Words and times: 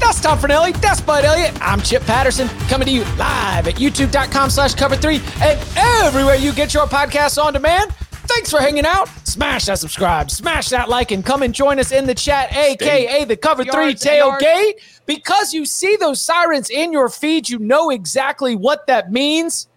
That's 0.00 0.20
Tom 0.20 0.38
Fornelli. 0.38 0.78
That's 0.80 1.00
Bud 1.00 1.24
Elliott. 1.24 1.56
I'm 1.60 1.80
Chip 1.80 2.02
Patterson 2.02 2.48
coming 2.68 2.86
to 2.86 2.92
you 2.92 3.04
live 3.16 3.66
at 3.68 3.74
youtube.com 3.74 4.50
slash 4.50 4.74
cover 4.74 4.96
three 4.96 5.20
and 5.40 5.60
everywhere 5.76 6.36
you 6.36 6.52
get 6.52 6.74
your 6.74 6.86
podcasts 6.86 7.42
on 7.42 7.52
demand. 7.52 7.92
Thanks 8.26 8.50
for 8.50 8.60
hanging 8.60 8.84
out. 8.84 9.08
Smash 9.24 9.66
that 9.66 9.78
subscribe, 9.78 10.30
smash 10.30 10.68
that 10.70 10.88
like, 10.88 11.10
and 11.10 11.24
come 11.24 11.42
and 11.42 11.54
join 11.54 11.78
us 11.78 11.92
in 11.92 12.06
the 12.06 12.14
chat, 12.14 12.52
aka 12.54 13.24
the 13.24 13.36
Cover 13.36 13.64
Three 13.64 13.94
Tailgate. 13.94 14.74
Because 15.06 15.54
you 15.54 15.64
see 15.64 15.96
those 15.96 16.20
sirens 16.20 16.68
in 16.68 16.92
your 16.92 17.08
feed, 17.08 17.48
you 17.48 17.58
know 17.58 17.90
exactly 17.90 18.56
what 18.56 18.86
that 18.88 19.12
means. 19.12 19.68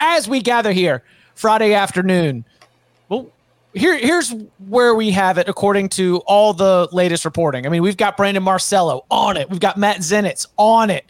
As 0.00 0.28
we 0.28 0.40
gather 0.40 0.72
here 0.72 1.04
Friday 1.34 1.74
afternoon, 1.74 2.44
well, 3.08 3.30
here, 3.74 3.96
here's 3.96 4.34
where 4.68 4.94
we 4.94 5.10
have 5.12 5.38
it 5.38 5.48
according 5.48 5.88
to 5.90 6.18
all 6.26 6.52
the 6.52 6.88
latest 6.92 7.24
reporting. 7.24 7.66
I 7.66 7.70
mean, 7.70 7.82
we've 7.82 7.96
got 7.96 8.16
Brandon 8.16 8.42
Marcello 8.42 9.04
on 9.10 9.36
it. 9.36 9.48
We've 9.48 9.60
got 9.60 9.76
Matt 9.76 9.98
Zenitz 9.98 10.46
on 10.56 10.90
it. 10.90 11.06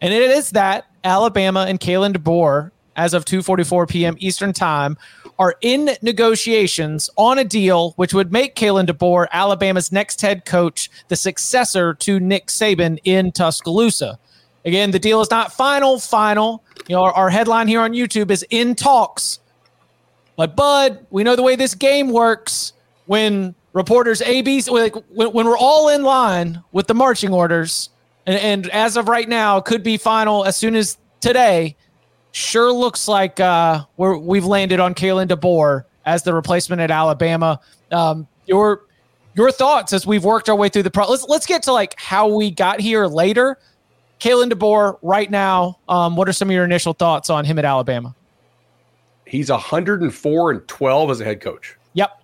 And 0.00 0.12
it 0.12 0.30
is 0.30 0.50
that 0.50 0.86
Alabama 1.04 1.64
and 1.68 1.80
Kalen 1.80 2.14
DeBoer, 2.14 2.70
as 2.96 3.14
of 3.14 3.24
2.44 3.24 3.88
p.m. 3.88 4.16
Eastern 4.18 4.52
Time, 4.52 4.98
are 5.38 5.56
in 5.62 5.90
negotiations 6.02 7.08
on 7.16 7.38
a 7.38 7.44
deal 7.44 7.92
which 7.92 8.12
would 8.12 8.30
make 8.30 8.54
Kalen 8.54 8.86
DeBoer 8.86 9.26
Alabama's 9.32 9.90
next 9.90 10.20
head 10.20 10.44
coach, 10.44 10.90
the 11.08 11.16
successor 11.16 11.94
to 11.94 12.20
Nick 12.20 12.48
Saban 12.48 12.98
in 13.04 13.32
Tuscaloosa. 13.32 14.18
Again, 14.64 14.90
the 14.90 14.98
deal 14.98 15.20
is 15.20 15.30
not 15.30 15.52
final, 15.52 15.98
final. 15.98 16.62
You 16.88 16.96
know, 16.96 17.04
our, 17.04 17.12
our 17.12 17.30
headline 17.30 17.68
here 17.68 17.80
on 17.80 17.92
YouTube 17.92 18.30
is 18.30 18.44
in 18.50 18.74
talks 18.74 19.40
but 20.36 20.56
Bud, 20.56 21.06
we 21.10 21.24
know 21.24 21.36
the 21.36 21.42
way 21.42 21.56
this 21.56 21.74
game 21.74 22.10
works 22.10 22.72
when 23.06 23.54
reporters 23.72 24.22
ABs 24.22 24.68
like 24.68 24.94
when, 25.10 25.32
when 25.32 25.46
we're 25.46 25.56
all 25.56 25.88
in 25.88 26.02
line 26.02 26.62
with 26.72 26.86
the 26.86 26.94
marching 26.94 27.32
orders, 27.32 27.90
and, 28.26 28.38
and 28.38 28.70
as 28.70 28.96
of 28.96 29.08
right 29.08 29.28
now, 29.28 29.60
could 29.60 29.82
be 29.82 29.96
final 29.96 30.44
as 30.44 30.56
soon 30.56 30.74
as 30.74 30.98
today. 31.20 31.76
Sure 32.34 32.72
looks 32.72 33.08
like 33.08 33.40
uh, 33.40 33.84
we're 33.98 34.16
we've 34.16 34.46
landed 34.46 34.80
on 34.80 34.94
Kalen 34.94 35.28
DeBoer 35.28 35.84
as 36.06 36.22
the 36.22 36.32
replacement 36.32 36.80
at 36.80 36.90
Alabama. 36.90 37.60
Um, 37.90 38.26
your 38.46 38.86
your 39.34 39.52
thoughts 39.52 39.92
as 39.92 40.06
we've 40.06 40.24
worked 40.24 40.48
our 40.48 40.56
way 40.56 40.68
through 40.68 40.84
the 40.84 40.90
pro. 40.90 41.06
Let's 41.08 41.24
let's 41.24 41.46
get 41.46 41.62
to 41.64 41.72
like 41.72 41.94
how 41.98 42.34
we 42.34 42.50
got 42.50 42.80
here 42.80 43.06
later. 43.06 43.58
Kalen 44.18 44.50
DeBoer, 44.50 44.98
right 45.02 45.28
now, 45.30 45.80
um, 45.88 46.14
what 46.14 46.28
are 46.28 46.32
some 46.32 46.48
of 46.48 46.54
your 46.54 46.64
initial 46.64 46.92
thoughts 46.92 47.28
on 47.28 47.44
him 47.44 47.58
at 47.58 47.64
Alabama? 47.64 48.14
He's 49.32 49.50
104 49.50 50.50
and 50.50 50.68
12 50.68 51.10
as 51.10 51.20
a 51.22 51.24
head 51.24 51.40
coach. 51.40 51.78
Yep. 51.94 52.22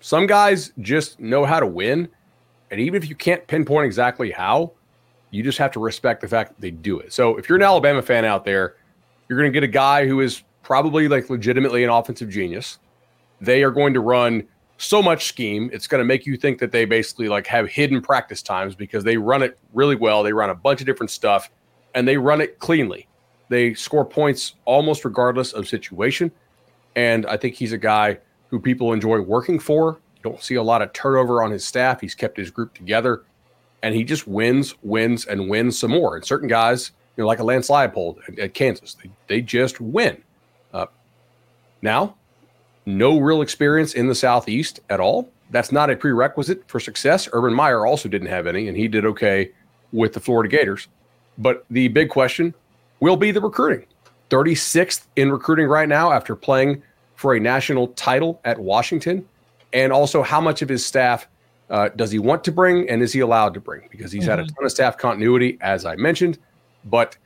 Some 0.00 0.26
guys 0.26 0.70
just 0.80 1.18
know 1.18 1.46
how 1.46 1.58
to 1.58 1.66
win. 1.66 2.10
And 2.70 2.78
even 2.78 3.02
if 3.02 3.08
you 3.08 3.14
can't 3.14 3.46
pinpoint 3.46 3.86
exactly 3.86 4.30
how, 4.30 4.72
you 5.30 5.42
just 5.42 5.56
have 5.56 5.72
to 5.72 5.80
respect 5.80 6.20
the 6.20 6.28
fact 6.28 6.50
that 6.50 6.60
they 6.60 6.72
do 6.72 6.98
it. 6.98 7.14
So 7.14 7.38
if 7.38 7.48
you're 7.48 7.56
an 7.56 7.62
Alabama 7.62 8.02
fan 8.02 8.26
out 8.26 8.44
there, 8.44 8.76
you're 9.28 9.38
going 9.38 9.50
to 9.50 9.56
get 9.56 9.64
a 9.64 9.72
guy 9.72 10.06
who 10.06 10.20
is 10.20 10.42
probably 10.62 11.08
like 11.08 11.30
legitimately 11.30 11.84
an 11.84 11.88
offensive 11.88 12.28
genius. 12.28 12.80
They 13.40 13.62
are 13.62 13.70
going 13.70 13.94
to 13.94 14.00
run 14.00 14.46
so 14.76 15.02
much 15.02 15.24
scheme. 15.24 15.70
It's 15.72 15.86
going 15.86 16.00
to 16.00 16.04
make 16.04 16.26
you 16.26 16.36
think 16.36 16.58
that 16.58 16.70
they 16.70 16.84
basically 16.84 17.30
like 17.30 17.46
have 17.46 17.66
hidden 17.66 18.02
practice 18.02 18.42
times 18.42 18.74
because 18.74 19.04
they 19.04 19.16
run 19.16 19.42
it 19.42 19.58
really 19.72 19.96
well. 19.96 20.22
They 20.22 20.34
run 20.34 20.50
a 20.50 20.54
bunch 20.54 20.80
of 20.80 20.86
different 20.86 21.12
stuff 21.12 21.50
and 21.94 22.06
they 22.06 22.18
run 22.18 22.42
it 22.42 22.58
cleanly. 22.58 23.06
They 23.50 23.74
score 23.74 24.04
points 24.04 24.54
almost 24.64 25.04
regardless 25.04 25.52
of 25.52 25.68
situation. 25.68 26.30
And 26.96 27.26
I 27.26 27.36
think 27.36 27.56
he's 27.56 27.72
a 27.72 27.78
guy 27.78 28.18
who 28.48 28.58
people 28.58 28.92
enjoy 28.92 29.20
working 29.20 29.58
for. 29.58 29.98
Don't 30.22 30.40
see 30.40 30.54
a 30.54 30.62
lot 30.62 30.82
of 30.82 30.92
turnover 30.92 31.42
on 31.42 31.50
his 31.50 31.66
staff. 31.66 32.00
He's 32.00 32.14
kept 32.14 32.36
his 32.36 32.50
group 32.50 32.72
together 32.74 33.24
and 33.82 33.94
he 33.94 34.04
just 34.04 34.28
wins, 34.28 34.74
wins, 34.82 35.26
and 35.26 35.48
wins 35.48 35.78
some 35.78 35.90
more. 35.90 36.16
And 36.16 36.24
certain 36.24 36.48
guys, 36.48 36.92
you 37.16 37.22
know, 37.22 37.26
like 37.26 37.40
a 37.40 37.44
Lance 37.44 37.68
Leipold 37.68 38.18
at, 38.28 38.38
at 38.38 38.54
Kansas, 38.54 38.94
they, 39.02 39.10
they 39.26 39.40
just 39.40 39.80
win. 39.80 40.22
Uh, 40.72 40.86
now, 41.82 42.14
no 42.86 43.18
real 43.18 43.42
experience 43.42 43.94
in 43.94 44.06
the 44.06 44.14
Southeast 44.14 44.80
at 44.90 45.00
all. 45.00 45.30
That's 45.50 45.72
not 45.72 45.90
a 45.90 45.96
prerequisite 45.96 46.68
for 46.68 46.78
success. 46.78 47.28
Urban 47.32 47.52
Meyer 47.54 47.84
also 47.84 48.08
didn't 48.08 48.28
have 48.28 48.46
any, 48.46 48.68
and 48.68 48.76
he 48.76 48.86
did 48.86 49.04
okay 49.06 49.50
with 49.92 50.12
the 50.12 50.20
Florida 50.20 50.48
Gators. 50.48 50.86
But 51.38 51.64
the 51.70 51.88
big 51.88 52.10
question 52.10 52.54
will 53.00 53.16
be 53.16 53.30
the 53.30 53.40
recruiting. 53.40 53.86
36th 54.30 55.06
in 55.16 55.30
recruiting 55.30 55.66
right 55.66 55.88
now 55.88 56.12
after 56.12 56.36
playing 56.36 56.82
for 57.16 57.34
a 57.34 57.40
national 57.40 57.88
title 57.88 58.40
at 58.44 58.58
Washington. 58.58 59.26
And 59.72 59.92
also, 59.92 60.22
how 60.22 60.40
much 60.40 60.62
of 60.62 60.68
his 60.68 60.84
staff 60.84 61.28
uh, 61.68 61.88
does 61.90 62.10
he 62.10 62.18
want 62.18 62.44
to 62.44 62.52
bring 62.52 62.88
and 62.88 63.02
is 63.02 63.12
he 63.12 63.20
allowed 63.20 63.54
to 63.54 63.60
bring? 63.60 63.88
Because 63.90 64.12
he's 64.12 64.22
mm-hmm. 64.22 64.30
had 64.30 64.38
a 64.40 64.42
mm-hmm. 64.42 64.54
ton 64.54 64.64
of 64.64 64.70
staff 64.70 64.96
continuity, 64.96 65.58
as 65.60 65.84
I 65.84 65.96
mentioned, 65.96 66.38
but 66.84 67.16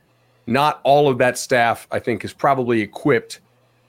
not 0.47 0.81
all 0.83 1.09
of 1.09 1.17
that 1.19 1.37
staff, 1.37 1.87
I 1.91 1.99
think, 1.99 2.23
is 2.23 2.33
probably 2.33 2.81
equipped 2.81 3.39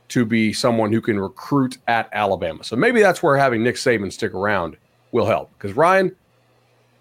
to 0.09 0.25
be 0.25 0.53
someone 0.53 0.93
who 0.93 1.01
can 1.01 1.19
recruit 1.19 1.79
at 1.89 2.09
Alabama. 2.13 2.63
So 2.65 2.77
maybe 2.77 3.01
that's 3.01 3.23
where 3.23 3.37
having 3.37 3.63
Nick 3.63 3.77
Saban 3.77 4.13
stick 4.13 4.33
around 4.33 4.77
will 5.13 5.27
help. 5.27 5.51
Because 5.59 5.77
Ryan, 5.77 6.15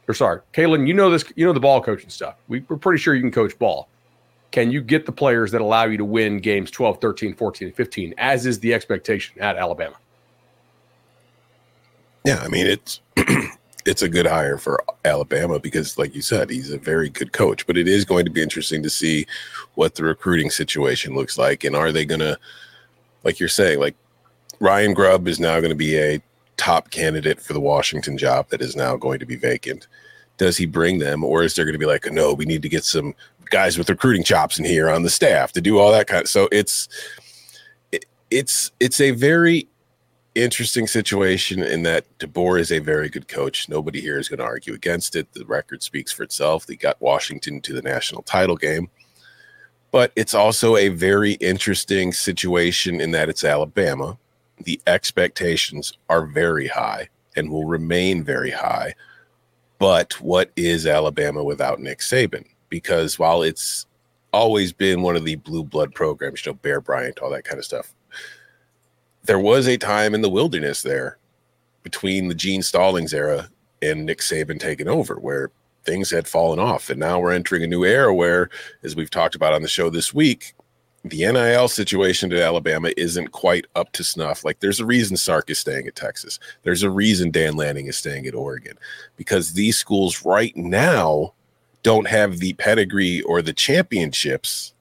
or 0.07 0.13
sorry, 0.13 0.41
Kalen, 0.53 0.87
you 0.87 0.93
know 0.93 1.09
this, 1.09 1.23
you 1.35 1.45
know 1.45 1.53
the 1.53 1.59
ball 1.59 1.81
coaching 1.81 2.09
stuff. 2.09 2.35
We, 2.47 2.61
we're 2.67 2.77
pretty 2.77 2.99
sure 2.99 3.13
you 3.13 3.21
can 3.21 3.31
coach 3.31 3.57
ball. 3.59 3.89
Can 4.55 4.71
you 4.71 4.79
get 4.79 5.05
the 5.05 5.11
players 5.11 5.51
that 5.51 5.59
allow 5.59 5.83
you 5.83 5.97
to 5.97 6.05
win 6.05 6.37
games 6.37 6.71
12, 6.71 7.01
13, 7.01 7.33
14, 7.33 7.73
15, 7.73 8.13
as 8.17 8.45
is 8.45 8.57
the 8.61 8.73
expectation 8.73 9.37
at 9.41 9.57
Alabama? 9.57 9.97
Yeah, 12.23 12.39
I 12.41 12.47
mean 12.47 12.65
it's 12.65 13.01
it's 13.85 14.01
a 14.01 14.07
good 14.07 14.25
hire 14.25 14.57
for 14.57 14.81
Alabama 15.03 15.59
because, 15.59 15.97
like 15.97 16.15
you 16.15 16.21
said, 16.21 16.49
he's 16.49 16.71
a 16.71 16.77
very 16.77 17.09
good 17.09 17.33
coach. 17.33 17.67
But 17.67 17.75
it 17.75 17.89
is 17.89 18.05
going 18.05 18.23
to 18.23 18.31
be 18.31 18.41
interesting 18.41 18.81
to 18.83 18.89
see 18.89 19.25
what 19.73 19.95
the 19.95 20.05
recruiting 20.05 20.49
situation 20.49 21.15
looks 21.15 21.37
like, 21.37 21.65
and 21.65 21.75
are 21.75 21.91
they 21.91 22.05
going 22.05 22.21
to, 22.21 22.39
like 23.25 23.41
you're 23.41 23.49
saying, 23.49 23.81
like 23.81 23.95
Ryan 24.61 24.93
Grubb 24.93 25.27
is 25.27 25.37
now 25.37 25.59
going 25.59 25.69
to 25.69 25.75
be 25.75 25.97
a 25.97 26.21
top 26.55 26.91
candidate 26.91 27.41
for 27.41 27.51
the 27.51 27.59
Washington 27.59 28.17
job 28.17 28.47
that 28.51 28.61
is 28.61 28.73
now 28.73 28.95
going 28.95 29.19
to 29.19 29.25
be 29.25 29.35
vacant. 29.35 29.89
Does 30.37 30.57
he 30.57 30.65
bring 30.65 30.99
them, 30.99 31.23
or 31.23 31.43
is 31.43 31.55
there 31.55 31.65
going 31.65 31.73
to 31.73 31.79
be 31.79 31.85
like, 31.85 32.11
no, 32.11 32.33
we 32.33 32.45
need 32.45 32.61
to 32.61 32.69
get 32.69 32.83
some 32.83 33.15
guys 33.49 33.77
with 33.77 33.89
recruiting 33.89 34.23
chops 34.23 34.59
in 34.59 34.65
here 34.65 34.89
on 34.89 35.03
the 35.03 35.09
staff 35.09 35.51
to 35.53 35.61
do 35.61 35.79
all 35.79 35.91
that 35.91 36.07
kind 36.07 36.23
of? 36.23 36.29
So 36.29 36.49
it's 36.51 36.89
it, 37.91 38.05
it's 38.29 38.71
it's 38.79 38.99
a 38.99 39.11
very 39.11 39.67
interesting 40.35 40.85
situation 40.85 41.63
in 41.63 41.83
that 41.83 42.05
DeBoer 42.19 42.59
is 42.59 42.71
a 42.71 42.79
very 42.79 43.09
good 43.09 43.27
coach. 43.27 43.69
Nobody 43.69 44.01
here 44.01 44.19
is 44.19 44.27
going 44.27 44.39
to 44.39 44.45
argue 44.45 44.73
against 44.73 45.15
it. 45.15 45.31
The 45.33 45.45
record 45.45 45.81
speaks 45.81 46.11
for 46.11 46.23
itself. 46.23 46.65
They 46.65 46.75
got 46.75 47.01
Washington 47.01 47.61
to 47.61 47.73
the 47.73 47.81
national 47.81 48.21
title 48.23 48.57
game. 48.57 48.89
But 49.91 50.11
it's 50.17 50.33
also 50.33 50.75
a 50.75 50.89
very 50.89 51.33
interesting 51.33 52.11
situation 52.11 52.99
in 52.99 53.11
that 53.11 53.29
it's 53.29 53.45
Alabama. 53.45 54.17
The 54.61 54.81
expectations 54.87 55.93
are 56.09 56.25
very 56.25 56.67
high 56.67 57.07
and 57.37 57.49
will 57.49 57.65
remain 57.65 58.21
very 58.23 58.51
high. 58.51 58.93
But 59.79 60.13
what 60.21 60.51
is 60.55 60.85
Alabama 60.85 61.43
without 61.43 61.79
Nick 61.79 61.99
Saban? 61.99 62.45
Because 62.69 63.19
while 63.19 63.41
it's 63.41 63.85
always 64.31 64.73
been 64.73 65.01
one 65.01 65.15
of 65.15 65.25
the 65.25 65.35
blue 65.35 65.63
blood 65.63 65.93
programs, 65.93 66.45
you 66.45 66.51
know, 66.51 66.59
Bear 66.61 66.81
Bryant, 66.81 67.19
all 67.19 67.29
that 67.31 67.43
kind 67.45 67.59
of 67.59 67.65
stuff, 67.65 67.93
there 69.23 69.39
was 69.39 69.67
a 69.67 69.77
time 69.77 70.13
in 70.13 70.21
the 70.21 70.29
wilderness 70.29 70.81
there 70.81 71.17
between 71.83 72.27
the 72.27 72.35
Gene 72.35 72.61
Stallings 72.61 73.13
era 73.13 73.49
and 73.81 74.05
Nick 74.05 74.19
Saban 74.19 74.59
taking 74.59 74.87
over 74.87 75.15
where 75.15 75.51
things 75.83 76.09
had 76.09 76.27
fallen 76.27 76.59
off. 76.59 76.89
And 76.89 76.99
now 76.99 77.19
we're 77.19 77.31
entering 77.31 77.63
a 77.63 77.67
new 77.67 77.85
era 77.85 78.13
where, 78.13 78.49
as 78.83 78.95
we've 78.95 79.09
talked 79.09 79.35
about 79.35 79.53
on 79.53 79.61
the 79.61 79.67
show 79.67 79.89
this 79.89 80.13
week, 80.13 80.53
the 81.09 81.31
NIL 81.31 81.67
situation 81.67 82.31
at 82.31 82.39
Alabama 82.39 82.91
isn't 82.97 83.31
quite 83.31 83.65
up 83.75 83.91
to 83.93 84.03
snuff. 84.03 84.43
Like 84.43 84.59
there's 84.59 84.79
a 84.79 84.85
reason 84.85 85.17
Sark 85.17 85.49
is 85.49 85.59
staying 85.59 85.87
at 85.87 85.95
Texas. 85.95 86.39
There's 86.63 86.83
a 86.83 86.89
reason 86.89 87.31
Dan 87.31 87.55
Lanning 87.55 87.87
is 87.87 87.97
staying 87.97 88.25
at 88.25 88.35
Oregon 88.35 88.77
because 89.15 89.53
these 89.53 89.77
schools 89.77 90.25
right 90.25 90.55
now 90.55 91.33
don't 91.83 92.07
have 92.07 92.39
the 92.39 92.53
pedigree 92.53 93.21
or 93.23 93.41
the 93.41 93.53
championships 93.53 94.73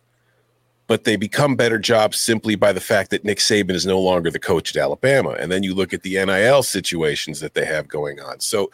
but 0.86 1.04
they 1.04 1.16
become 1.16 1.56
better 1.56 1.78
jobs 1.78 2.20
simply 2.20 2.56
by 2.56 2.72
the 2.72 2.80
fact 2.80 3.10
that 3.10 3.24
Nick 3.24 3.38
Saban 3.38 3.70
is 3.70 3.86
no 3.86 4.00
longer 4.00 4.30
the 4.30 4.38
coach 4.38 4.76
at 4.76 4.82
Alabama. 4.82 5.30
And 5.30 5.50
then 5.50 5.62
you 5.62 5.74
look 5.74 5.94
at 5.94 6.02
the 6.02 6.22
NIL 6.24 6.62
situations 6.62 7.40
that 7.40 7.54
they 7.54 7.64
have 7.64 7.88
going 7.88 8.20
on. 8.20 8.40
So 8.40 8.70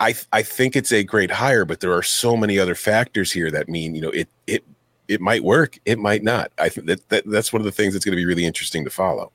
I 0.00 0.14
I 0.32 0.42
think 0.42 0.76
it's 0.76 0.92
a 0.92 1.02
great 1.02 1.30
hire, 1.30 1.64
but 1.64 1.80
there 1.80 1.92
are 1.92 2.02
so 2.02 2.36
many 2.36 2.58
other 2.58 2.76
factors 2.76 3.32
here 3.32 3.50
that 3.50 3.68
mean, 3.68 3.94
you 3.94 4.00
know, 4.00 4.10
it 4.10 4.28
it 4.46 4.64
it 5.08 5.20
might 5.20 5.42
work, 5.42 5.78
it 5.84 5.98
might 5.98 6.22
not. 6.22 6.52
I 6.58 6.68
think 6.68 6.86
that, 6.86 7.08
that 7.08 7.24
that's 7.26 7.52
one 7.52 7.60
of 7.60 7.66
the 7.66 7.72
things 7.72 7.94
that's 7.94 8.04
going 8.04 8.12
to 8.12 8.16
be 8.16 8.26
really 8.26 8.44
interesting 8.44 8.84
to 8.84 8.90
follow. 8.90 9.32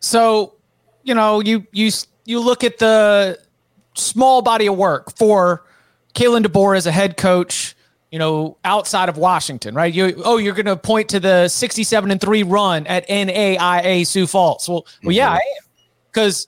So, 0.00 0.54
you 1.02 1.14
know, 1.14 1.40
you 1.40 1.66
you 1.72 1.90
you 2.24 2.40
look 2.40 2.64
at 2.64 2.78
the 2.78 3.38
small 3.94 4.42
body 4.42 4.66
of 4.66 4.76
work 4.76 5.16
for 5.16 5.64
Kalen 6.14 6.44
DeBoer 6.44 6.76
as 6.76 6.86
a 6.86 6.92
head 6.92 7.16
coach 7.16 7.74
you 8.14 8.20
know, 8.20 8.56
outside 8.64 9.08
of 9.08 9.16
Washington, 9.16 9.74
right? 9.74 9.92
You 9.92 10.22
oh, 10.24 10.36
you're 10.36 10.54
going 10.54 10.66
to 10.66 10.76
point 10.76 11.08
to 11.08 11.18
the 11.18 11.48
67 11.48 12.12
and 12.12 12.20
3 12.20 12.44
run 12.44 12.86
at 12.86 13.04
NAIA 13.08 14.06
Sioux 14.06 14.28
Falls. 14.28 14.68
Well, 14.68 14.86
well 15.02 15.10
yeah, 15.10 15.30
mm-hmm. 15.30 15.34
I 15.34 15.38
am. 15.38 15.64
Cuz 16.12 16.46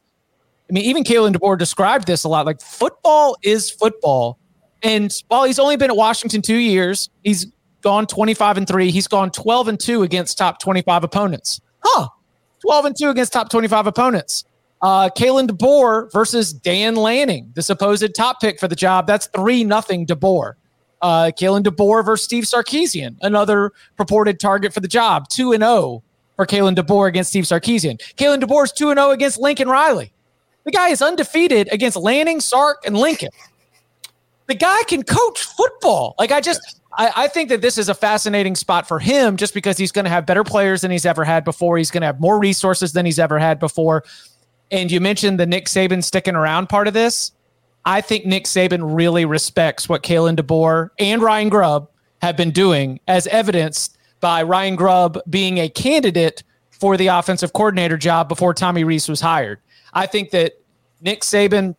I 0.70 0.72
mean, 0.72 0.84
even 0.84 1.02
Kalen 1.02 1.34
DeBoer 1.34 1.58
described 1.58 2.06
this 2.06 2.22
a 2.22 2.28
lot. 2.28 2.46
Like 2.46 2.60
football 2.60 3.36
is 3.42 3.68
football. 3.68 4.38
And 4.84 5.12
while 5.26 5.42
he's 5.42 5.58
only 5.58 5.76
been 5.76 5.90
at 5.90 5.96
Washington 5.96 6.40
2 6.40 6.54
years, 6.54 7.10
he's 7.24 7.48
gone 7.86 8.04
25 8.04 8.56
and 8.56 8.66
3. 8.66 8.90
He's 8.90 9.06
gone 9.06 9.30
12 9.30 9.68
and 9.68 9.78
2 9.78 10.02
against 10.02 10.36
top 10.36 10.58
25 10.58 11.04
opponents. 11.04 11.60
Huh. 11.84 12.08
12 12.62 12.84
and 12.86 12.96
2 12.98 13.10
against 13.10 13.32
top 13.32 13.48
25 13.48 13.86
opponents. 13.86 14.44
Uh, 14.82 15.08
Kalen 15.16 15.46
DeBoer 15.46 16.10
versus 16.12 16.52
Dan 16.52 16.96
Lanning, 16.96 17.52
the 17.54 17.62
supposed 17.62 18.12
top 18.16 18.40
pick 18.40 18.58
for 18.58 18.66
the 18.66 18.74
job. 18.74 19.06
That's 19.06 19.28
3 19.28 19.62
nothing 19.62 20.04
DeBoer. 20.04 20.54
Uh, 21.00 21.30
Kalen 21.38 21.62
DeBoer 21.62 22.04
versus 22.04 22.24
Steve 22.24 22.42
Sarkisian, 22.42 23.18
another 23.22 23.70
purported 23.96 24.40
target 24.40 24.74
for 24.74 24.80
the 24.80 24.88
job. 24.88 25.28
2 25.28 25.52
and 25.52 25.62
0 25.62 26.02
for 26.34 26.44
Kalen 26.44 26.74
DeBoer 26.74 27.06
against 27.06 27.30
Steve 27.30 27.44
Sarkisian. 27.44 28.00
Kalen 28.16 28.40
DeBoer 28.40 28.64
is 28.64 28.72
2 28.72 28.90
and 28.90 28.98
0 28.98 29.10
against 29.10 29.38
Lincoln 29.38 29.68
Riley. 29.68 30.12
The 30.64 30.72
guy 30.72 30.88
is 30.88 31.00
undefeated 31.00 31.72
against 31.72 31.96
Lanning, 31.96 32.40
Sark, 32.40 32.82
and 32.84 32.96
Lincoln. 32.96 33.30
The 34.48 34.56
guy 34.56 34.82
can 34.88 35.04
coach 35.04 35.44
football. 35.44 36.16
Like, 36.18 36.32
I 36.32 36.40
just, 36.40 36.80
I, 36.96 37.12
I 37.16 37.28
think 37.28 37.50
that 37.50 37.60
this 37.60 37.78
is 37.78 37.88
a 37.88 37.94
fascinating 37.94 38.54
spot 38.54 38.88
for 38.88 38.98
him 38.98 39.36
just 39.36 39.54
because 39.54 39.76
he's 39.76 39.92
going 39.92 40.06
to 40.06 40.10
have 40.10 40.26
better 40.26 40.44
players 40.44 40.80
than 40.80 40.90
he's 40.90 41.06
ever 41.06 41.24
had 41.24 41.44
before. 41.44 41.76
He's 41.76 41.90
going 41.90 42.00
to 42.00 42.06
have 42.06 42.20
more 42.20 42.38
resources 42.38 42.92
than 42.92 43.06
he's 43.06 43.18
ever 43.18 43.38
had 43.38 43.58
before. 43.58 44.04
And 44.70 44.90
you 44.90 45.00
mentioned 45.00 45.38
the 45.38 45.46
Nick 45.46 45.66
Saban 45.66 46.02
sticking 46.02 46.34
around 46.34 46.68
part 46.68 46.88
of 46.88 46.94
this. 46.94 47.32
I 47.84 48.00
think 48.00 48.26
Nick 48.26 48.44
Saban 48.44 48.96
really 48.96 49.24
respects 49.24 49.88
what 49.88 50.02
Kalen 50.02 50.36
DeBoer 50.36 50.90
and 50.98 51.22
Ryan 51.22 51.48
Grubb 51.48 51.88
have 52.20 52.36
been 52.36 52.50
doing, 52.50 52.98
as 53.06 53.26
evidenced 53.28 53.96
by 54.20 54.42
Ryan 54.42 54.74
Grubb 54.74 55.20
being 55.30 55.58
a 55.58 55.68
candidate 55.68 56.42
for 56.70 56.96
the 56.96 57.06
offensive 57.06 57.52
coordinator 57.52 57.96
job 57.96 58.28
before 58.28 58.54
Tommy 58.54 58.82
Reese 58.82 59.08
was 59.08 59.20
hired. 59.20 59.60
I 59.92 60.06
think 60.06 60.30
that 60.30 60.54
Nick 61.00 61.20
Saban, 61.20 61.76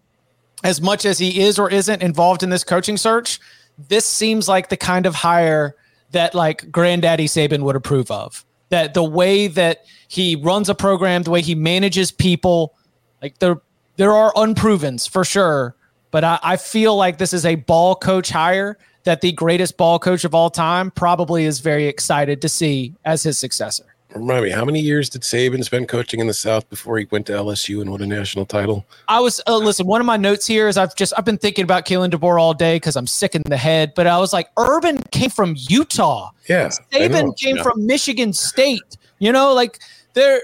as 0.64 0.82
much 0.82 1.06
as 1.06 1.20
he 1.20 1.42
is 1.42 1.60
or 1.60 1.70
isn't 1.70 2.02
involved 2.02 2.42
in 2.42 2.50
this 2.50 2.64
coaching 2.64 2.98
search, 2.98 3.40
this 3.78 4.06
seems 4.06 4.48
like 4.48 4.70
the 4.70 4.78
kind 4.78 5.06
of 5.06 5.16
hire 5.16 5.76
that 6.12 6.34
like 6.34 6.72
granddaddy 6.72 7.26
Saban 7.28 7.62
would 7.62 7.76
approve 7.76 8.10
of. 8.12 8.46
That 8.70 8.94
the 8.94 9.04
way 9.04 9.48
that 9.48 9.86
he 10.08 10.36
runs 10.36 10.70
a 10.70 10.76
program, 10.76 11.24
the 11.24 11.32
way 11.32 11.42
he 11.42 11.56
manages 11.56 12.12
people, 12.12 12.76
like 13.22 13.40
there 13.40 13.62
there 13.96 14.12
are 14.12 14.34
unprovens 14.34 15.10
for 15.10 15.24
sure 15.24 15.76
but 16.12 16.24
I, 16.24 16.40
I 16.42 16.58
feel 16.58 16.96
like 16.96 17.18
this 17.18 17.34
is 17.34 17.46
a 17.46 17.56
ball 17.56 17.96
coach 17.96 18.30
hire 18.30 18.78
that 19.04 19.22
the 19.22 19.32
greatest 19.32 19.78
ball 19.78 20.00
coach 20.00 20.24
of 20.24 20.34
all 20.34 20.50
time 20.50 20.92
probably 20.92 21.46
is 21.46 21.60
very 21.60 21.86
excited 21.86 22.42
to 22.42 22.50
see 22.50 22.96
as 23.06 23.24
his 23.24 23.40
successor. 23.40 23.96
Remind 24.18 24.46
me, 24.46 24.50
how 24.52 24.66
many 24.66 24.80
years 24.80 25.10
did 25.10 25.22
Saban 25.22 25.64
spend 25.64 25.88
coaching 25.88 26.20
in 26.20 26.28
the 26.28 26.34
South 26.34 26.70
before 26.70 26.98
he 26.98 27.08
went 27.10 27.26
to 27.28 27.34
LSU 27.34 27.82
and 27.82 27.90
won 27.90 28.02
a 28.02 28.06
national 28.06 28.46
title? 28.46 28.86
I 29.08 29.20
was 29.20 29.42
uh, 29.48 29.58
listen. 29.58 29.88
One 29.88 30.02
of 30.02 30.08
my 30.08 30.18
notes 30.18 30.46
here 30.46 30.68
is 30.68 30.78
I've 30.78 30.96
just 30.96 31.14
I've 31.18 31.26
been 31.26 31.38
thinking 31.38 31.64
about 31.64 31.86
Kalen 31.86 32.10
DeBoer 32.10 32.40
all 32.40 32.54
day 32.54 32.76
because 32.76 32.96
I'm 32.96 33.08
sick 33.08 33.36
in 33.36 33.42
the 33.46 33.58
head. 33.58 33.94
But 33.96 34.08
I 34.08 34.18
was 34.20 34.34
like, 34.34 34.50
Urban 34.58 35.02
came 35.12 35.30
from 35.30 35.56
Utah. 35.58 36.32
Yeah, 36.48 36.70
Saban 36.92 37.38
came 37.38 37.58
yeah. 37.58 37.64
from 37.64 37.86
Michigan 37.86 38.34
State. 38.34 38.98
You 39.20 39.32
know, 39.32 39.54
like 39.54 39.80
there 40.14 40.42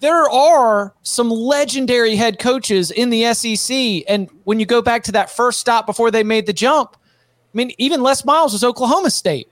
there 0.00 0.28
are 0.30 0.94
some 1.02 1.30
legendary 1.30 2.16
head 2.16 2.38
coaches 2.38 2.90
in 2.90 3.10
the 3.10 3.32
SEC. 3.34 4.04
And 4.08 4.28
when 4.44 4.60
you 4.60 4.66
go 4.66 4.82
back 4.82 5.02
to 5.04 5.12
that 5.12 5.30
first 5.30 5.60
stop 5.60 5.86
before 5.86 6.10
they 6.10 6.22
made 6.22 6.46
the 6.46 6.52
jump, 6.52 6.96
I 6.96 7.56
mean, 7.56 7.72
even 7.78 8.02
Les 8.02 8.24
Miles 8.24 8.52
was 8.52 8.62
Oklahoma 8.62 9.10
State. 9.10 9.48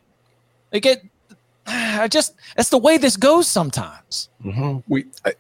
They 0.71 0.81
get, 0.81 1.03
I 1.67 2.09
just, 2.09 2.35
that's 2.57 2.69
the 2.69 2.79
way 2.79 2.99
this 2.99 3.17
goes 3.17 3.49
sometimes. 3.49 4.29
Mm-hmm. 4.45 4.79
We 4.89 5.07
I 5.25 5.33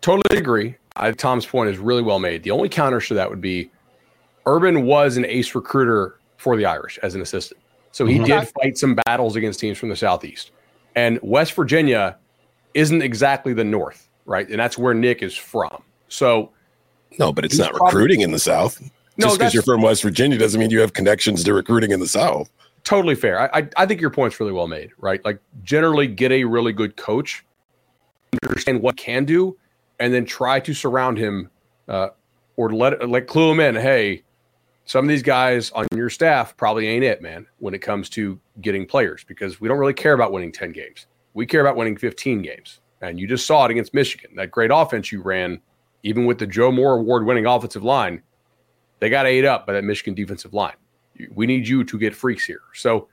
totally 0.00 0.38
agree. 0.38 0.76
I, 0.96 1.12
Tom's 1.12 1.46
point 1.46 1.70
is 1.70 1.78
really 1.78 2.02
well 2.02 2.18
made. 2.18 2.42
The 2.42 2.50
only 2.50 2.68
counter 2.68 3.00
to 3.00 3.14
that 3.14 3.28
would 3.28 3.40
be 3.40 3.70
Urban 4.46 4.84
was 4.84 5.16
an 5.16 5.24
ace 5.24 5.54
recruiter 5.54 6.18
for 6.36 6.56
the 6.56 6.66
Irish 6.66 6.98
as 7.02 7.14
an 7.14 7.20
assistant. 7.20 7.60
So 7.92 8.06
he 8.06 8.16
mm-hmm. 8.16 8.24
did 8.24 8.48
fight 8.48 8.76
some 8.76 8.96
battles 9.06 9.36
against 9.36 9.60
teams 9.60 9.78
from 9.78 9.88
the 9.88 9.96
Southeast. 9.96 10.50
And 10.96 11.18
West 11.22 11.52
Virginia 11.54 12.18
isn't 12.74 13.02
exactly 13.02 13.52
the 13.54 13.64
North, 13.64 14.08
right? 14.26 14.48
And 14.48 14.58
that's 14.58 14.76
where 14.76 14.94
Nick 14.94 15.22
is 15.22 15.36
from. 15.36 15.82
So, 16.08 16.50
no, 17.18 17.32
but 17.32 17.44
it's 17.44 17.58
not 17.58 17.70
probably, 17.70 17.86
recruiting 17.86 18.20
in 18.20 18.32
the 18.32 18.38
South. 18.38 18.80
No, 19.16 19.28
Just 19.28 19.38
because 19.38 19.54
you're 19.54 19.62
from 19.62 19.80
West 19.80 20.02
Virginia 20.02 20.36
doesn't 20.36 20.60
mean 20.60 20.70
you 20.70 20.80
have 20.80 20.92
connections 20.92 21.44
to 21.44 21.54
recruiting 21.54 21.92
in 21.92 22.00
the 22.00 22.08
South. 22.08 22.50
Totally 22.84 23.14
fair. 23.14 23.40
I, 23.40 23.60
I, 23.60 23.68
I 23.78 23.86
think 23.86 24.00
your 24.00 24.10
point's 24.10 24.38
really 24.38 24.52
well 24.52 24.68
made, 24.68 24.90
right? 24.98 25.24
Like, 25.24 25.40
generally 25.62 26.06
get 26.06 26.30
a 26.32 26.44
really 26.44 26.72
good 26.72 26.96
coach, 26.96 27.44
understand 28.44 28.82
what 28.82 28.96
can 28.96 29.24
do, 29.24 29.56
and 29.98 30.12
then 30.12 30.24
try 30.24 30.60
to 30.60 30.74
surround 30.74 31.18
him 31.18 31.50
uh, 31.88 32.08
or 32.56 32.72
let 32.72 33.08
like 33.08 33.26
clue 33.26 33.50
him 33.52 33.60
in. 33.60 33.74
Hey, 33.74 34.22
some 34.84 35.04
of 35.04 35.08
these 35.08 35.22
guys 35.22 35.70
on 35.72 35.86
your 35.94 36.10
staff 36.10 36.56
probably 36.56 36.86
ain't 36.88 37.04
it, 37.04 37.22
man, 37.22 37.46
when 37.58 37.74
it 37.74 37.80
comes 37.80 38.08
to 38.10 38.38
getting 38.60 38.86
players 38.86 39.24
because 39.24 39.60
we 39.60 39.68
don't 39.68 39.78
really 39.78 39.94
care 39.94 40.12
about 40.12 40.32
winning 40.32 40.52
10 40.52 40.72
games. 40.72 41.06
We 41.32 41.46
care 41.46 41.62
about 41.62 41.76
winning 41.76 41.96
15 41.96 42.42
games. 42.42 42.80
And 43.00 43.18
you 43.18 43.26
just 43.26 43.46
saw 43.46 43.64
it 43.64 43.70
against 43.70 43.92
Michigan. 43.92 44.36
That 44.36 44.50
great 44.50 44.70
offense 44.72 45.10
you 45.10 45.22
ran, 45.22 45.60
even 46.02 46.26
with 46.26 46.38
the 46.38 46.46
Joe 46.46 46.70
Moore 46.70 46.98
award 46.98 47.26
winning 47.26 47.46
offensive 47.46 47.82
line, 47.82 48.22
they 49.00 49.10
got 49.10 49.26
ate 49.26 49.44
up 49.44 49.66
by 49.66 49.72
that 49.72 49.84
Michigan 49.84 50.14
defensive 50.14 50.54
line. 50.54 50.76
We 51.32 51.46
need 51.46 51.66
you 51.66 51.84
to 51.84 51.98
get 51.98 52.14
freaks 52.14 52.44
here. 52.44 52.62
So 52.74 53.08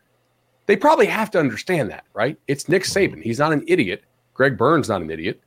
they 0.66 0.76
probably 0.76 1.06
have 1.06 1.32
to 1.32 1.40
understand 1.40 1.90
that, 1.92 2.06
right? 2.14 2.38
It's 2.48 2.70
Nick 2.70 2.84
Saban. 2.84 3.22
He's 3.22 3.40
not 3.40 3.54
an 3.54 3.64
idiot. 3.68 4.04
Greg 4.34 4.58
Byrne's 4.58 4.90
not 4.90 5.02
an 5.02 5.12
idiot. 5.12 5.42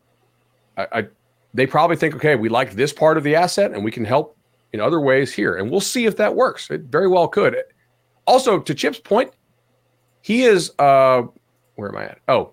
I, 0.76 0.86
I 0.92 1.08
they 1.52 1.66
probably 1.66 1.96
think, 1.96 2.16
okay, 2.16 2.34
we 2.36 2.48
like 2.48 2.72
this 2.72 2.92
part 2.92 3.16
of 3.16 3.24
the 3.24 3.36
asset 3.36 3.72
and 3.72 3.84
we 3.84 3.90
can 3.90 4.04
help 4.04 4.36
in 4.72 4.80
other 4.80 5.00
ways 5.00 5.32
here. 5.32 5.56
And 5.56 5.70
we'll 5.70 5.80
see 5.80 6.06
if 6.06 6.16
that 6.16 6.34
works. 6.34 6.68
It 6.70 6.82
very 6.82 7.06
well 7.06 7.28
could. 7.28 7.56
Also, 8.26 8.58
to 8.58 8.74
Chip's 8.74 8.98
point, 8.98 9.32
he 10.20 10.42
is 10.44 10.72
uh 10.78 11.22
where 11.76 11.88
am 11.88 11.96
I 11.96 12.04
at? 12.04 12.18
Oh, 12.28 12.52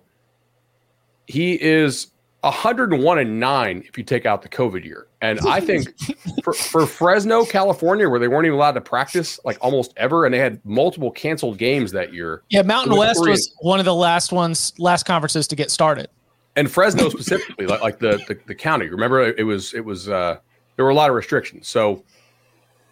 he 1.26 1.60
is 1.60 2.08
101 2.42 3.18
and 3.18 3.38
9 3.38 3.84
if 3.86 3.96
you 3.96 4.02
take 4.02 4.26
out 4.26 4.42
the 4.42 4.48
COVID 4.48 4.84
year. 4.84 5.06
And 5.20 5.38
I 5.46 5.60
think 5.60 5.88
for, 6.42 6.52
for 6.52 6.86
Fresno, 6.86 7.44
California, 7.44 8.08
where 8.08 8.18
they 8.18 8.26
weren't 8.26 8.46
even 8.46 8.56
allowed 8.56 8.72
to 8.72 8.80
practice 8.80 9.38
like 9.44 9.58
almost 9.60 9.92
ever, 9.96 10.24
and 10.24 10.34
they 10.34 10.38
had 10.38 10.60
multiple 10.64 11.12
canceled 11.12 11.58
games 11.58 11.92
that 11.92 12.12
year. 12.12 12.42
Yeah, 12.50 12.62
Mountain 12.62 12.96
West 12.96 13.20
three. 13.22 13.30
was 13.30 13.54
one 13.60 13.78
of 13.78 13.84
the 13.84 13.94
last 13.94 14.32
ones, 14.32 14.72
last 14.78 15.04
conferences 15.04 15.46
to 15.48 15.56
get 15.56 15.70
started. 15.70 16.08
And 16.56 16.70
Fresno 16.70 17.08
specifically, 17.10 17.66
like, 17.66 17.80
like 17.80 17.98
the, 18.00 18.22
the, 18.26 18.36
the 18.46 18.54
county. 18.54 18.88
Remember, 18.88 19.22
it 19.22 19.44
was 19.44 19.72
it 19.72 19.84
was 19.84 20.08
uh, 20.08 20.38
there 20.74 20.84
were 20.84 20.90
a 20.90 20.96
lot 20.96 21.10
of 21.10 21.16
restrictions. 21.16 21.68
So 21.68 22.02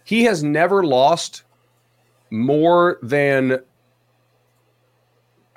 he 0.05 0.23
has 0.23 0.43
never 0.43 0.85
lost 0.85 1.43
more 2.29 2.99
than 3.01 3.59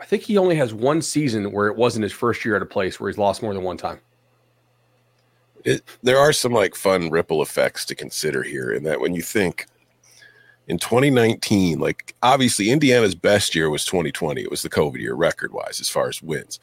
I 0.04 0.06
think 0.06 0.23
he 0.23 0.37
only 0.37 0.54
has 0.56 0.75
one 0.75 1.00
season 1.00 1.50
where 1.50 1.66
it 1.68 1.76
wasn't 1.76 2.02
his 2.02 2.12
first 2.12 2.44
year 2.44 2.56
at 2.56 2.61
a 2.61 2.66
place 2.66 3.00
where 3.00 3.08
he's 3.08 3.16
lost 3.16 3.42
more 3.42 3.54
than 3.54 3.62
one 3.62 3.78
time. 3.78 4.00
It, 5.64 5.82
there 6.02 6.18
are 6.18 6.30
some 6.30 6.52
like 6.52 6.75
fun 6.75 7.08
ripple 7.08 7.40
effects 7.40 7.87
to 7.87 7.94
consider 7.94 8.42
here 8.42 8.70
in 8.70 8.82
that 8.82 9.00
when 9.00 9.14
you 9.14 9.23
think 9.23 9.64
in 10.68 10.76
2019, 10.76 11.78
like 11.78 12.14
obviously 12.23 12.68
Indiana's 12.68 13.14
best 13.14 13.54
year 13.54 13.70
was 13.70 13.87
2020. 13.87 14.42
It 14.42 14.50
was 14.50 14.61
the 14.61 14.68
COVID 14.68 14.99
year 14.99 15.14
record 15.14 15.54
wise 15.54 15.80
as 15.80 15.88
far 15.88 16.06
as 16.11 16.20
wins. 16.23 16.61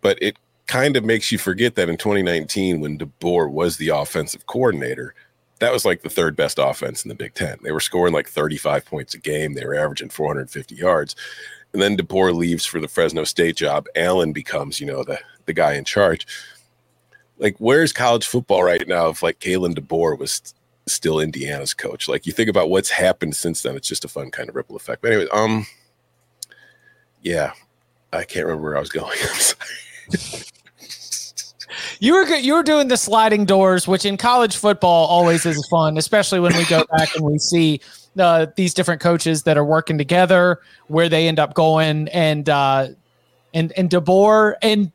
But 0.00 0.20
it 0.20 0.36
kind 0.66 0.96
of 0.96 1.04
makes 1.04 1.30
you 1.30 1.38
forget 1.38 1.76
that 1.76 1.88
in 1.88 1.96
2019, 1.96 2.80
when 2.80 2.98
DeBoer 2.98 3.52
was 3.52 3.76
the 3.76 3.90
offensive 3.90 4.48
coordinator, 4.48 5.14
that 5.60 5.72
was 5.72 5.84
like 5.84 6.02
the 6.02 6.10
third 6.10 6.36
best 6.36 6.58
offense 6.60 7.04
in 7.04 7.08
the 7.08 7.14
Big 7.14 7.34
Ten. 7.34 7.58
They 7.62 7.72
were 7.72 7.80
scoring 7.80 8.12
like 8.12 8.28
35 8.28 8.84
points 8.84 9.14
a 9.14 9.18
game. 9.18 9.54
They 9.54 9.64
were 9.64 9.74
averaging 9.74 10.10
450 10.10 10.74
yards. 10.74 11.14
And 11.72 11.82
then 11.82 11.96
DeBoer 11.96 12.34
leaves 12.34 12.66
for 12.66 12.80
the 12.80 12.88
Fresno 12.88 13.24
State 13.24 13.56
job. 13.56 13.86
Allen 13.96 14.32
becomes, 14.32 14.80
you 14.80 14.86
know, 14.86 15.02
the, 15.02 15.18
the 15.46 15.52
guy 15.52 15.74
in 15.74 15.84
charge. 15.84 16.26
Like, 17.38 17.56
where's 17.58 17.92
college 17.92 18.26
football 18.26 18.62
right 18.62 18.86
now 18.86 19.08
if 19.08 19.22
like 19.22 19.40
Kalen 19.40 19.74
DeBoer 19.74 20.18
was 20.18 20.54
still 20.86 21.18
Indiana's 21.18 21.74
coach? 21.74 22.08
Like, 22.08 22.26
you 22.26 22.32
think 22.32 22.48
about 22.48 22.70
what's 22.70 22.90
happened 22.90 23.34
since 23.34 23.62
then. 23.62 23.76
It's 23.76 23.88
just 23.88 24.04
a 24.04 24.08
fun 24.08 24.30
kind 24.30 24.48
of 24.48 24.54
ripple 24.54 24.76
effect. 24.76 25.02
But 25.02 25.12
anyway, 25.12 25.28
um, 25.32 25.66
yeah, 27.22 27.52
I 28.12 28.24
can't 28.24 28.46
remember 28.46 28.68
where 28.68 28.76
I 28.76 28.80
was 28.80 28.90
going. 28.90 29.18
I'm 29.20 29.40
sorry. 29.40 30.44
You 32.00 32.14
were 32.14 32.26
you 32.36 32.54
were 32.54 32.62
doing 32.62 32.88
the 32.88 32.96
sliding 32.96 33.44
doors, 33.44 33.86
which 33.88 34.04
in 34.04 34.16
college 34.16 34.56
football 34.56 35.06
always 35.06 35.46
is 35.46 35.66
fun, 35.68 35.96
especially 35.96 36.40
when 36.40 36.56
we 36.56 36.64
go 36.66 36.84
back 36.96 37.14
and 37.14 37.24
we 37.24 37.38
see 37.38 37.80
uh, 38.18 38.46
these 38.56 38.74
different 38.74 39.00
coaches 39.00 39.42
that 39.44 39.56
are 39.56 39.64
working 39.64 39.98
together, 39.98 40.60
where 40.88 41.08
they 41.08 41.28
end 41.28 41.38
up 41.38 41.54
going, 41.54 42.08
and 42.08 42.48
uh, 42.48 42.88
and 43.52 43.72
and 43.72 43.90
DeBoer 43.90 44.54
and 44.62 44.92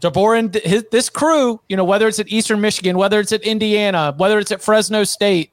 DeBoer 0.00 0.38
and 0.38 0.54
his, 0.54 0.84
this 0.90 1.08
crew, 1.10 1.60
you 1.68 1.76
know, 1.76 1.84
whether 1.84 2.08
it's 2.08 2.18
at 2.18 2.28
Eastern 2.28 2.60
Michigan, 2.60 2.96
whether 2.96 3.20
it's 3.20 3.32
at 3.32 3.42
Indiana, 3.42 4.14
whether 4.16 4.38
it's 4.38 4.50
at 4.50 4.62
Fresno 4.62 5.04
State, 5.04 5.50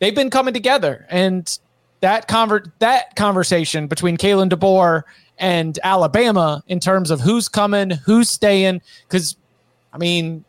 they've 0.00 0.14
been 0.14 0.30
coming 0.30 0.54
together, 0.54 1.06
and 1.08 1.58
that 2.00 2.28
convert 2.28 2.68
that 2.80 3.16
conversation 3.16 3.86
between 3.86 4.16
Kalen 4.16 4.50
DeBoer 4.50 5.02
and 5.38 5.78
Alabama 5.82 6.62
in 6.68 6.80
terms 6.80 7.10
of 7.10 7.20
who's 7.20 7.48
coming, 7.48 7.90
who's 7.90 8.30
staying, 8.30 8.80
because 9.08 9.36
I 9.96 9.98
mean, 9.98 10.44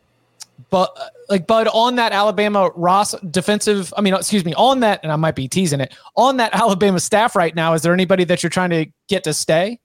but 0.70 0.94
like 1.30 1.48
Bud 1.48 1.70
on 1.72 1.96
that 1.96 2.12
Alabama 2.12 2.70
Ross 2.75 3.13
defensive, 3.22 3.94
I 3.96 4.01
mean, 4.01 4.13
excuse 4.13 4.44
me, 4.44 4.54
on 4.56 4.82
that, 4.82 5.00
and 5.04 5.12
I 5.12 5.16
might 5.16 5.36
be 5.36 5.48
teasing 5.48 5.80
it 5.80 5.96
on 6.18 6.38
that 6.38 6.54
Alabama 6.60 7.00
staff 7.00 7.34
right 7.34 7.56
now. 7.56 7.74
Is 7.74 7.82
there 7.82 7.94
anybody 7.94 8.25
that 8.25 8.44
you're 8.44 8.50
trying 8.50 8.72
to 8.72 8.88
get 9.08 9.24
to 9.24 9.34
stay? 9.34 9.80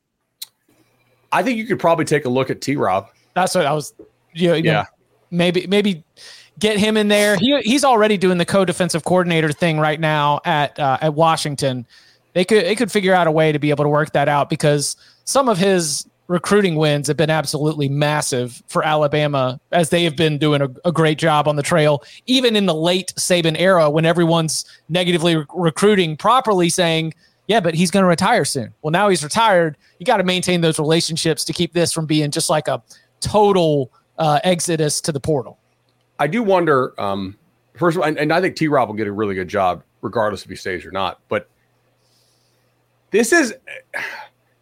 I 1.31 1.45
think 1.45 1.59
you 1.59 1.67
could 1.67 1.79
probably 1.79 2.05
take 2.05 2.25
a 2.25 2.29
look 2.29 2.51
at 2.51 2.61
T. 2.61 2.75
Rob. 2.75 3.09
That's 3.35 3.55
what 3.55 3.67
I 3.67 3.73
was. 3.73 3.95
You 4.35 4.49
know, 4.49 4.55
yeah, 4.55 4.87
maybe 5.31 5.67
maybe 5.69 6.03
get 6.59 6.79
him 6.79 6.97
in 6.97 7.07
there. 7.07 7.37
He 7.37 7.57
he's 7.61 7.85
already 7.85 8.17
doing 8.17 8.39
the 8.39 8.45
co-defensive 8.45 9.05
coordinator 9.05 9.53
thing 9.53 9.79
right 9.79 10.01
now 10.01 10.41
at 10.45 10.77
uh, 10.79 10.99
at 11.01 11.15
Washington. 11.15 11.87
They 12.33 12.45
could 12.45 12.65
they 12.65 12.75
could 12.75 12.91
figure 12.91 13.15
out 13.15 13.29
a 13.29 13.31
way 13.31 13.53
to 13.53 13.61
be 13.61 13.71
able 13.71 13.85
to 13.85 13.91
work 13.91 14.13
that 14.13 14.29
out 14.29 14.51
because 14.51 14.97
some 15.25 15.49
of 15.49 15.59
his 15.59 16.07
recruiting 16.33 16.77
wins 16.77 17.09
have 17.09 17.17
been 17.19 17.29
absolutely 17.29 17.91
massive 17.91 18.63
for 18.67 18.83
Alabama 18.83 19.61
as 19.71 19.91
they 19.91 20.03
have 20.03 20.17
been 20.17 20.39
doing 20.39 20.63
a, 20.63 20.69
a, 20.87 20.91
great 20.91 21.19
job 21.19 21.47
on 21.47 21.57
the 21.57 21.63
trail, 21.63 22.03
even 22.25 22.57
in 22.57 22.65
the 22.65 22.75
late 22.75 23.13
Saban 23.17 23.55
era 23.59 23.91
when 23.91 24.07
everyone's 24.07 24.65
negatively 24.89 25.37
re- 25.37 25.45
recruiting 25.55 26.17
properly 26.17 26.71
saying, 26.71 27.13
yeah, 27.49 27.61
but 27.61 27.75
he's 27.75 27.91
going 27.91 28.03
to 28.03 28.09
retire 28.09 28.47
soon. 28.47 28.73
Well, 28.81 28.91
now 28.91 29.11
he's 29.11 29.23
retired. 29.23 29.77
You 29.99 30.07
got 30.07 30.17
to 30.17 30.25
maintain 30.25 30.63
those 30.63 30.79
relationships 30.79 31.45
to 31.45 31.53
keep 31.53 31.75
this 31.75 31.93
from 31.93 32.07
being 32.07 32.31
just 32.31 32.49
like 32.49 32.67
a 32.67 32.83
total 33.21 33.93
uh, 34.17 34.41
exodus 34.43 35.03
to 35.03 35.13
the 35.13 35.21
portal. 35.21 35.59
I 36.19 36.29
do 36.29 36.43
wonder, 36.43 36.99
um, 36.99 37.37
first 37.77 37.99
of 37.99 38.03
all, 38.03 38.09
and, 38.09 38.17
and 38.17 38.33
I 38.33 38.41
think 38.41 38.57
T 38.57 38.69
Rob 38.69 38.89
will 38.89 38.97
get 38.97 39.07
a 39.07 39.13
really 39.13 39.35
good 39.35 39.49
job 39.49 39.83
regardless 40.01 40.45
if 40.45 40.49
he 40.49 40.57
stays 40.57 40.87
or 40.87 40.93
not. 40.93 41.21
But 41.29 41.51
this 43.11 43.33
is 43.35 43.55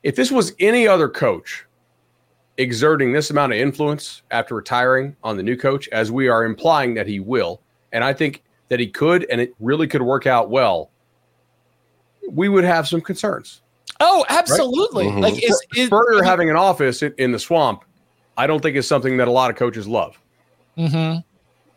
if 0.03 0.17
this 0.17 0.31
was 0.31 0.55
any 0.59 0.87
other 0.87 1.09
coach 1.09 1.67
exerting 2.57 3.13
this 3.13 3.31
amount 3.31 3.53
of 3.53 3.59
influence 3.59 4.23
after 4.31 4.55
retiring 4.55 5.17
on 5.23 5.37
the 5.37 5.43
new 5.43 5.57
coach, 5.57 5.89
as 5.89 6.13
we 6.13 6.29
are 6.29 6.45
implying 6.45 6.95
that 6.95 7.07
he 7.07 7.21
will, 7.21 7.61
and 7.93 8.05
I 8.05 8.13
think 8.13 8.43
that 8.69 8.81
he 8.81 8.87
could, 8.87 9.27
and 9.31 9.41
it 9.41 9.55
really 9.61 9.87
could 9.87 10.03
work 10.03 10.27
out 10.27 10.51
well, 10.51 10.91
we 12.31 12.49
would 12.49 12.65
have 12.65 12.87
some 12.87 13.01
concerns. 13.01 13.63
Oh, 13.99 14.25
absolutely! 14.29 15.07
Right? 15.07 15.13
Mm-hmm. 15.13 15.23
Like 15.23 15.45
is, 15.45 15.61
is 15.77 15.91
having 16.25 16.49
an 16.49 16.57
office 16.57 17.03
in, 17.03 17.15
in, 17.19 17.33
the 17.33 17.39
swamp? 17.39 17.85
I 18.37 18.47
don't 18.47 18.63
think 18.63 18.77
is 18.77 18.87
something 18.87 19.17
that 19.19 19.29
a 19.29 19.31
lot 19.31 19.51
of 19.51 19.57
coaches 19.57 19.87
love. 19.87 20.19
Mm-hmm. 20.79 21.21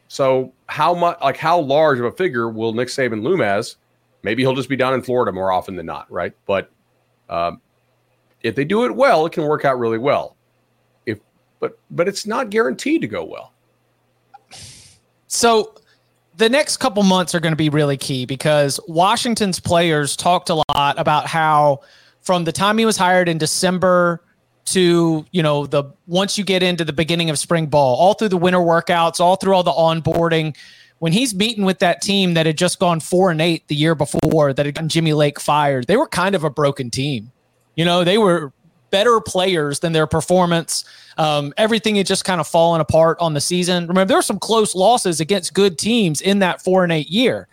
So 0.07 0.53
how 0.67 0.93
much, 0.93 1.17
like 1.21 1.37
how 1.37 1.59
large 1.59 1.99
of 1.99 2.05
a 2.05 2.11
figure 2.11 2.47
will 2.47 2.73
Nick 2.73 2.87
Saban 2.87 3.23
loom 3.23 3.41
as? 3.41 3.77
Maybe 4.21 4.43
he'll 4.43 4.55
just 4.55 4.69
be 4.69 4.77
down 4.77 4.93
in 4.93 5.01
Florida 5.01 5.31
more 5.31 5.51
often 5.51 5.75
than 5.75 5.85
not, 5.85 6.09
right? 6.09 6.33
But 6.45 6.71
um, 7.29 7.59
if 8.43 8.55
they 8.55 8.65
do 8.65 8.85
it 8.85 8.95
well, 8.95 9.25
it 9.25 9.31
can 9.31 9.43
work 9.43 9.65
out 9.65 9.79
really 9.79 9.97
well. 9.97 10.35
If 11.05 11.19
but 11.59 11.79
but 11.89 12.07
it's 12.07 12.27
not 12.27 12.49
guaranteed 12.49 13.01
to 13.01 13.07
go 13.07 13.23
well. 13.23 13.53
So 15.27 15.73
the 16.37 16.49
next 16.49 16.77
couple 16.77 17.03
months 17.03 17.33
are 17.33 17.39
going 17.39 17.51
to 17.53 17.57
be 17.57 17.69
really 17.69 17.97
key 17.97 18.25
because 18.25 18.79
Washington's 18.87 19.59
players 19.59 20.15
talked 20.15 20.49
a 20.49 20.55
lot 20.55 20.99
about 20.99 21.27
how 21.27 21.79
from 22.21 22.43
the 22.43 22.51
time 22.51 22.77
he 22.77 22.85
was 22.85 22.97
hired 22.97 23.29
in 23.29 23.37
December 23.37 24.21
to 24.65 25.25
you 25.31 25.43
know 25.43 25.65
the 25.65 25.83
once 26.07 26.37
you 26.37 26.43
get 26.43 26.63
into 26.63 26.85
the 26.85 26.93
beginning 26.93 27.29
of 27.29 27.37
spring 27.37 27.67
ball 27.67 27.95
all 27.97 28.13
through 28.13 28.29
the 28.29 28.37
winter 28.37 28.59
workouts 28.59 29.19
all 29.19 29.35
through 29.35 29.53
all 29.53 29.63
the 29.63 29.71
onboarding 29.71 30.55
when 30.99 31.11
he's 31.11 31.35
meeting 31.35 31.65
with 31.65 31.79
that 31.79 32.01
team 32.01 32.33
that 32.33 32.45
had 32.45 32.57
just 32.57 32.79
gone 32.79 32.99
four 32.99 33.29
and 33.29 33.41
eight 33.41 33.67
the 33.67 33.75
year 33.75 33.93
before 33.93 34.53
that 34.53 34.65
had 34.65 34.75
gotten 34.75 34.87
jimmy 34.87 35.11
lake 35.11 35.37
fired 35.37 35.85
they 35.87 35.97
were 35.97 36.07
kind 36.07 36.33
of 36.33 36.45
a 36.45 36.49
broken 36.49 36.89
team 36.89 37.29
you 37.75 37.85
know, 37.85 38.03
they 38.03 38.17
were 38.17 38.51
better 38.89 39.19
players 39.19 39.79
than 39.79 39.91
their 39.91 40.05
performance. 40.05 40.85
Um, 41.17 41.53
everything 41.57 41.95
had 41.95 42.05
just 42.05 42.25
kind 42.25 42.39
of 42.39 42.47
fallen 42.47 42.79
apart 42.79 43.17
on 43.19 43.33
the 43.33 43.41
season. 43.41 43.87
Remember, 43.87 44.07
there 44.07 44.17
were 44.17 44.21
some 44.21 44.39
close 44.39 44.75
losses 44.75 45.19
against 45.19 45.53
good 45.53 45.77
teams 45.77 46.21
in 46.21 46.39
that 46.39 46.61
four 46.61 46.83
and 46.83 46.91
eight 46.91 47.09
year, 47.09 47.47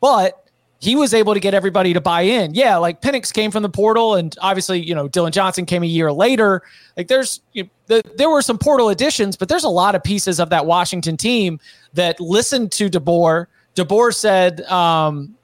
but 0.00 0.44
he 0.80 0.96
was 0.96 1.14
able 1.14 1.32
to 1.32 1.40
get 1.40 1.54
everybody 1.54 1.94
to 1.94 2.00
buy 2.00 2.22
in. 2.22 2.54
Yeah, 2.54 2.76
like 2.76 3.00
Penix 3.00 3.32
came 3.32 3.50
from 3.50 3.62
the 3.62 3.68
portal, 3.68 4.16
and 4.16 4.36
obviously, 4.42 4.80
you 4.80 4.94
know, 4.94 5.08
Dillon 5.08 5.32
Johnson 5.32 5.64
came 5.64 5.82
a 5.82 5.86
year 5.86 6.12
later. 6.12 6.62
Like, 6.96 7.08
there's 7.08 7.40
you 7.52 7.62
know, 7.62 7.70
the, 7.86 8.02
there 8.16 8.28
were 8.28 8.42
some 8.42 8.58
portal 8.58 8.88
additions, 8.90 9.36
but 9.36 9.48
there's 9.48 9.64
a 9.64 9.68
lot 9.68 9.94
of 9.94 10.02
pieces 10.02 10.40
of 10.40 10.50
that 10.50 10.66
Washington 10.66 11.16
team 11.16 11.58
that 11.94 12.20
listened 12.20 12.72
to 12.72 12.90
DeBoer. 12.90 13.46
DeBoer 13.76 14.14
said, 14.14 14.60
um, 14.62 15.34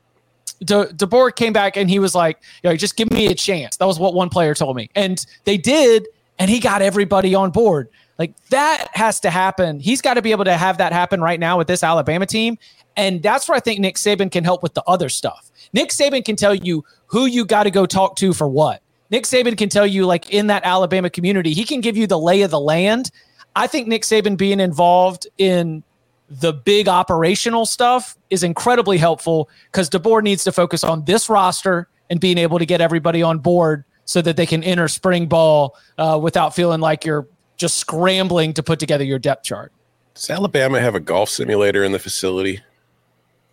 De, 0.65 0.87
DeBoer 0.87 1.35
came 1.35 1.53
back 1.53 1.77
and 1.77 1.89
he 1.89 1.99
was 1.99 2.15
like, 2.15 2.39
you 2.63 2.71
know, 2.71 2.77
just 2.77 2.97
give 2.97 3.11
me 3.11 3.27
a 3.27 3.35
chance. 3.35 3.77
That 3.77 3.87
was 3.87 3.99
what 3.99 4.15
one 4.15 4.29
player 4.29 4.55
told 4.55 4.77
me. 4.77 4.91
And 4.95 5.25
they 5.45 5.57
did, 5.57 6.07
and 6.39 6.51
he 6.51 6.61
got 6.61 6.83
everybody 6.83 7.35
on 7.35 7.51
board. 7.51 7.89
Like 8.19 8.35
that 8.51 8.89
has 8.93 9.21
to 9.21 9.31
happen. 9.31 9.81
He's 9.81 10.03
got 10.03 10.15
to 10.15 10.23
be 10.23 10.31
able 10.31 10.45
to 10.45 10.57
have 10.57 10.79
that 10.79 10.93
happen 10.93 11.23
right 11.23 11.41
now 11.41 11.57
with 11.57 11.67
this 11.67 11.83
Alabama 11.83 12.27
team. 12.27 12.59
And 12.97 13.23
that's 13.23 13.49
where 13.49 13.57
I 13.57 13.61
think 13.61 13.81
Nick 13.81 13.97
Saban 13.97 14.31
can 14.31 14.45
help 14.45 14.63
with 14.63 14.75
the 14.75 14.83
other 14.87 15.09
stuff. 15.09 15.51
Nick 15.73 15.89
Saban 15.89 16.25
can 16.25 16.37
tell 16.37 16.55
you 16.55 16.85
who 17.07 17.27
you 17.27 17.47
got 17.47 17.63
to 17.63 17.71
go 17.71 17.87
talk 17.87 18.17
to 18.17 18.35
for 18.35 18.47
what. 18.47 18.83
Nick 19.11 19.25
Saban 19.25 19.57
can 19.57 19.69
tell 19.69 19.87
you, 19.87 20.05
like 20.07 20.31
in 20.31 20.49
that 20.49 20.65
Alabama 20.65 21.09
community, 21.09 21.55
he 21.55 21.65
can 21.65 21.81
give 21.81 21.97
you 21.97 22.07
the 22.07 22.19
lay 22.19 22.43
of 22.43 22.51
the 22.51 22.61
land. 22.61 23.11
I 23.57 23.67
think 23.67 23.89
Nick 23.89 24.03
Saban 24.03 24.37
being 24.37 24.61
involved 24.61 25.27
in 25.39 25.83
the 26.31 26.53
big 26.53 26.89
operational 26.89 27.67
stuff 27.67 28.17
is 28.31 28.43
incredibly 28.45 28.99
helpful 28.99 29.49
because 29.73 29.91
DeBoer 29.91 30.23
needs 30.23 30.45
to 30.45 30.53
focus 30.53 30.85
on 30.85 31.05
this 31.05 31.29
roster 31.29 31.89
and 32.09 32.21
being 32.21 32.39
able 32.39 32.59
to 32.59 32.67
get 32.67 32.81
everybody 32.81 33.23
on 33.23 33.39
board 33.39 33.85
so 34.05 34.23
that 34.23 34.37
they 34.37 34.47
can 34.47 34.63
enter 34.63 34.87
spring 34.89 35.27
ball 35.27 35.77
uh, 35.99 36.19
without 36.23 36.55
feeling 36.55 36.81
like 36.81 37.05
you're 37.05 37.27
just 37.57 37.79
scrambling 37.79 38.53
to 38.55 38.63
put 38.63 38.79
together 38.79 39.05
your 39.05 39.19
depth 39.19 39.45
chart. 39.45 39.73
Does 40.15 40.31
Alabama 40.31 40.81
have 40.81 40.95
a 40.95 41.01
golf 41.01 41.29
simulator 41.31 41.83
in 41.85 41.93
the 41.93 41.99
facility? 41.99 42.61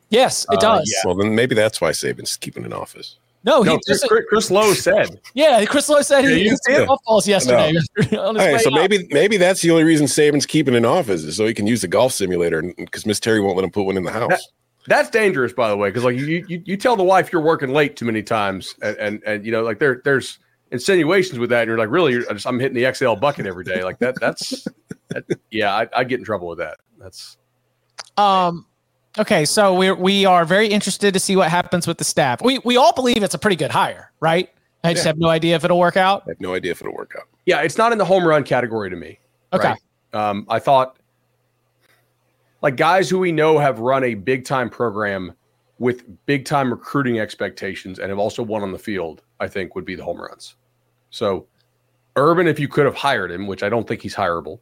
Yes, 0.10 0.46
it 0.52 0.58
Uh, 0.58 0.78
does. 0.78 0.92
yeah. 0.92 1.02
Well, 1.06 1.16
then 1.16 1.36
maybe 1.36 1.54
that's 1.56 1.82
why 1.82 1.92
Saban's 1.92 2.38
keeping 2.38 2.64
an 2.66 2.74
office. 2.74 3.18
No, 3.44 3.62
he 3.64 3.70
No, 3.70 3.76
Chris, 3.86 4.00
just, 4.02 4.10
Chris, 4.10 4.26
Chris 4.30 4.52
Lowe 4.52 4.74
said. 4.74 5.20
yeah. 5.34 5.64
Chris 5.66 5.88
Lowe 5.88 6.02
said 6.02 6.24
Yeah, 6.24 6.32
he 6.32 6.44
you 6.44 6.50
used 6.52 6.62
did. 6.68 6.88
golf 6.88 7.00
balls 7.06 7.28
yesterday. 7.28 7.74
on 8.18 8.18
All 8.18 8.34
right, 8.34 8.60
so 8.60 8.70
out. 8.70 8.76
maybe 8.76 9.08
maybe 9.12 9.38
that's 9.38 9.62
the 9.62 9.72
only 9.72 9.84
reason 9.84 10.06
Saban's 10.08 10.46
keeping 10.46 10.76
an 10.76 10.86
office 10.86 11.24
is 11.24 11.38
so 11.38 11.46
he 11.46 11.54
can 11.54 11.68
use 11.68 11.82
the 11.82 11.88
golf 11.88 12.12
simulator 12.14 12.62
because 12.78 13.06
Miss 13.06 13.20
Terry 13.20 13.40
won't 13.40 13.56
let 13.56 13.64
him 13.64 13.72
put 13.72 13.84
one 13.84 13.96
in 13.98 14.04
the 14.04 14.12
house. 14.12 14.48
That's 14.88 15.10
dangerous, 15.10 15.52
by 15.54 15.70
the 15.70 15.76
way, 15.78 15.90
because 15.90 16.04
like 16.06 16.16
you, 16.16 16.46
you 16.48 16.62
you 16.66 16.78
tell 16.78 16.96
the 16.96 17.04
wife 17.04 17.32
you're 17.32 17.42
working 17.42 17.70
late 17.70 17.96
too 17.98 18.06
many 18.06 18.24
times, 18.24 18.74
and 18.82 18.98
and, 18.98 19.24
and 19.26 19.46
you 19.46 19.52
know 19.52 19.62
like 19.64 19.80
there 19.80 20.02
there's 20.06 20.40
insinuations 20.72 21.40
with 21.40 21.50
that, 21.50 21.62
and 21.64 21.68
you're 21.70 21.78
like, 21.78 21.90
really, 21.90 22.14
you're, 22.14 22.30
I 22.30 22.34
just, 22.34 22.46
I'm 22.48 22.60
hitting 22.60 22.82
the 22.82 22.94
XL 22.94 23.14
bucket 23.16 23.46
every 23.46 23.64
day, 23.66 23.84
like 23.84 24.00
that. 24.00 24.16
That's 24.20 24.66
that, 25.10 25.24
yeah, 25.52 25.74
I, 25.76 25.88
I 25.96 26.04
get 26.06 26.20
in 26.20 26.26
trouble 26.26 26.48
with 26.48 26.60
that. 26.60 26.78
That's 27.00 27.38
Um, 28.18 28.66
okay, 29.20 29.46
so 29.46 29.74
we 29.74 29.92
we 29.92 30.26
are 30.26 30.46
very 30.46 30.68
interested 30.68 31.14
to 31.14 31.20
see 31.20 31.36
what 31.36 31.50
happens 31.50 31.88
with 31.88 31.98
the 31.98 32.04
staff. 32.04 32.42
We 32.42 32.60
we 32.60 32.78
all 32.78 32.94
believe 32.94 33.24
it's 33.24 33.34
a 33.36 33.40
pretty 33.40 33.56
good 33.56 33.72
hire, 33.72 34.12
right? 34.20 34.50
I 34.84 34.94
just 34.94 35.06
Yeah. 35.06 35.10
have 35.10 35.18
no 35.18 35.30
idea 35.30 35.56
if 35.56 35.64
it'll 35.64 35.80
work 35.80 35.98
out. 35.98 36.24
I 36.28 36.32
have 36.32 36.42
no 36.42 36.54
idea 36.54 36.72
if 36.72 36.82
it'll 36.82 36.94
work 36.94 37.16
out. 37.18 37.28
yeah, 37.46 37.62
it's 37.62 37.78
not 37.78 37.92
in 37.92 37.98
the 37.98 38.06
home 38.06 38.26
run 38.28 38.44
category 38.44 38.90
to 38.90 38.96
me. 38.96 39.20
Okay, 39.54 39.70
right? 39.70 39.80
Um, 40.14 40.46
I 40.50 40.60
thought 40.60 40.98
like 42.62 42.76
guys 42.76 43.10
who 43.10 43.20
we 43.20 43.32
know 43.32 43.58
have 43.60 43.80
run 43.80 44.04
a 44.04 44.14
big 44.16 44.46
time 44.46 44.70
program 44.70 45.34
with 45.80 46.04
big 46.26 46.44
time 46.46 46.72
recruiting 46.72 47.20
expectations 47.20 48.00
and 48.00 48.10
have 48.10 48.18
also 48.20 48.42
won 48.42 48.64
on 48.64 48.72
the 48.72 48.80
field, 48.80 49.22
I 49.40 49.48
think 49.48 49.76
would 49.76 49.86
be 49.86 49.96
the 49.96 50.04
home 50.04 50.20
runs. 50.20 50.56
So 51.12 51.46
Urban, 52.16 52.48
if 52.48 52.60
you 52.60 52.68
could 52.68 52.86
have 52.86 52.96
hired 52.96 53.32
him, 53.32 53.46
which 53.46 53.62
I 53.62 53.70
don't 53.70 53.88
think 53.88 54.02
he's 54.02 54.16
hireable, 54.16 54.60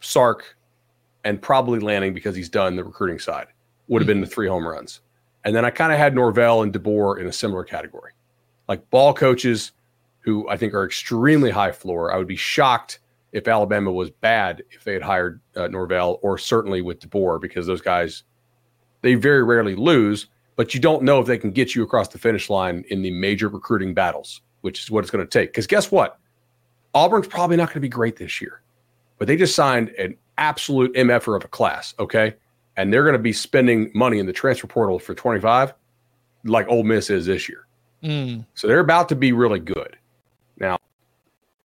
Sark, 0.00 0.56
and 1.24 1.40
probably 1.40 1.80
Lanning 1.80 2.14
because 2.14 2.34
he's 2.34 2.48
done 2.48 2.76
the 2.76 2.84
recruiting 2.84 3.18
side 3.18 3.48
would 3.88 4.00
have 4.00 4.06
been 4.06 4.20
the 4.20 4.26
three 4.26 4.48
home 4.48 4.66
runs. 4.66 5.00
And 5.44 5.54
then 5.54 5.64
I 5.64 5.70
kind 5.70 5.92
of 5.92 5.98
had 5.98 6.14
Norvell 6.14 6.62
and 6.62 6.72
DeBoer 6.72 7.18
in 7.20 7.26
a 7.26 7.32
similar 7.32 7.64
category. 7.64 8.12
Like 8.68 8.88
ball 8.90 9.12
coaches 9.12 9.72
who 10.20 10.48
I 10.48 10.56
think 10.56 10.74
are 10.74 10.84
extremely 10.84 11.50
high 11.50 11.72
floor. 11.72 12.12
I 12.12 12.16
would 12.16 12.28
be 12.28 12.36
shocked 12.36 13.00
if 13.32 13.48
Alabama 13.48 13.90
was 13.90 14.10
bad 14.10 14.62
if 14.70 14.84
they 14.84 14.92
had 14.92 15.02
hired 15.02 15.40
uh, 15.56 15.68
Norvell 15.68 16.18
or 16.22 16.36
certainly 16.38 16.82
with 16.82 17.00
DeBoer 17.00 17.40
because 17.40 17.66
those 17.66 17.80
guys 17.80 18.24
they 19.02 19.14
very 19.14 19.42
rarely 19.42 19.74
lose, 19.74 20.26
but 20.56 20.74
you 20.74 20.80
don't 20.80 21.02
know 21.02 21.20
if 21.20 21.26
they 21.26 21.38
can 21.38 21.52
get 21.52 21.74
you 21.74 21.82
across 21.82 22.08
the 22.08 22.18
finish 22.18 22.50
line 22.50 22.84
in 22.90 23.02
the 23.02 23.10
major 23.10 23.48
recruiting 23.48 23.94
battles, 23.94 24.42
which 24.60 24.80
is 24.80 24.90
what 24.90 25.02
it's 25.02 25.10
going 25.10 25.24
to 25.24 25.30
take. 25.30 25.50
Because 25.50 25.66
guess 25.66 25.90
what? 25.90 26.18
Auburn's 26.94 27.26
probably 27.26 27.56
not 27.56 27.68
going 27.68 27.74
to 27.74 27.80
be 27.80 27.88
great 27.88 28.16
this 28.16 28.40
year, 28.40 28.60
but 29.18 29.26
they 29.26 29.36
just 29.36 29.54
signed 29.54 29.88
an 29.90 30.16
absolute 30.40 30.92
MFer 30.94 31.36
of 31.36 31.44
a 31.44 31.48
class, 31.48 31.94
okay? 31.98 32.34
And 32.76 32.92
they're 32.92 33.02
going 33.04 33.12
to 33.14 33.18
be 33.18 33.32
spending 33.32 33.90
money 33.94 34.18
in 34.18 34.26
the 34.26 34.32
transfer 34.32 34.66
portal 34.66 34.98
for 34.98 35.14
25 35.14 35.74
like 36.44 36.66
Ole 36.68 36.82
Miss 36.82 37.10
is 37.10 37.26
this 37.26 37.48
year. 37.48 37.66
Mm, 38.02 38.46
So 38.54 38.66
they're 38.66 38.80
about 38.80 39.08
to 39.10 39.14
be 39.14 39.32
really 39.32 39.60
good. 39.60 39.96
Now, 40.58 40.78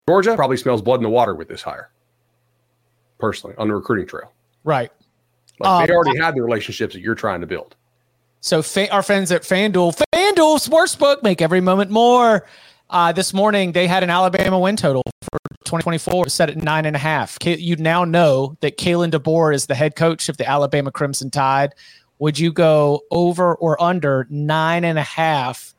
Georgia 0.10 0.36
probably 0.36 0.58
smells 0.58 0.82
blood 0.82 0.98
in 0.98 1.04
the 1.04 1.10
water 1.10 1.36
with 1.36 1.48
this 1.48 1.62
hire, 1.62 1.92
personally, 3.20 3.56
on 3.58 3.68
the 3.68 3.76
recruiting 3.76 4.08
trail. 4.08 4.32
right. 4.64 4.92
Like 5.60 5.88
they 5.88 5.94
Um, 5.94 5.98
already 5.98 6.18
had 6.20 6.34
the 6.36 6.42
relationships 6.42 6.96
that 6.96 7.02
you're 7.02 7.14
trying 7.14 7.40
to 7.42 7.48
build. 7.48 7.76
So 8.42 8.64
fa- 8.64 8.92
our 8.92 9.04
friends 9.04 9.32
at 9.32 9.44
FanDuel, 9.44 9.96
FanDuel 10.12 10.68
Sportsbook, 10.68 11.22
make 11.22 11.42
every 11.44 11.62
moment 11.62 11.92
more. 11.92 12.46
Uh, 12.90 13.12
this 13.12 13.34
morning 13.36 13.72
they 13.72 13.86
had 13.88 14.02
an 14.02 14.10
Alabama 14.10 14.58
win 14.58 14.76
total 14.76 15.04
2024 15.66 16.30
set 16.30 16.50
at 16.50 16.58
nine 16.58 16.86
and 16.86 16.96
a 16.96 17.00
half. 17.00 17.38
You 17.44 17.76
now 17.78 18.04
know 18.04 18.58
that 18.62 18.78
Kalen 18.78 19.12
DeBoer 19.12 19.54
is 19.54 19.66
the 19.66 19.76
head 19.76 19.96
coach 19.96 20.30
of 20.30 20.38
the 20.38 20.48
Alabama 20.48 20.92
Crimson 20.92 21.30
Tide. 21.30 21.74
Would 22.20 22.40
you 22.40 22.52
go 22.52 23.02
over 23.12 23.56
or 23.56 23.82
under 23.82 24.28
nine 24.30 24.86
and 24.86 25.00
a 25.00 25.04
half 25.04 25.74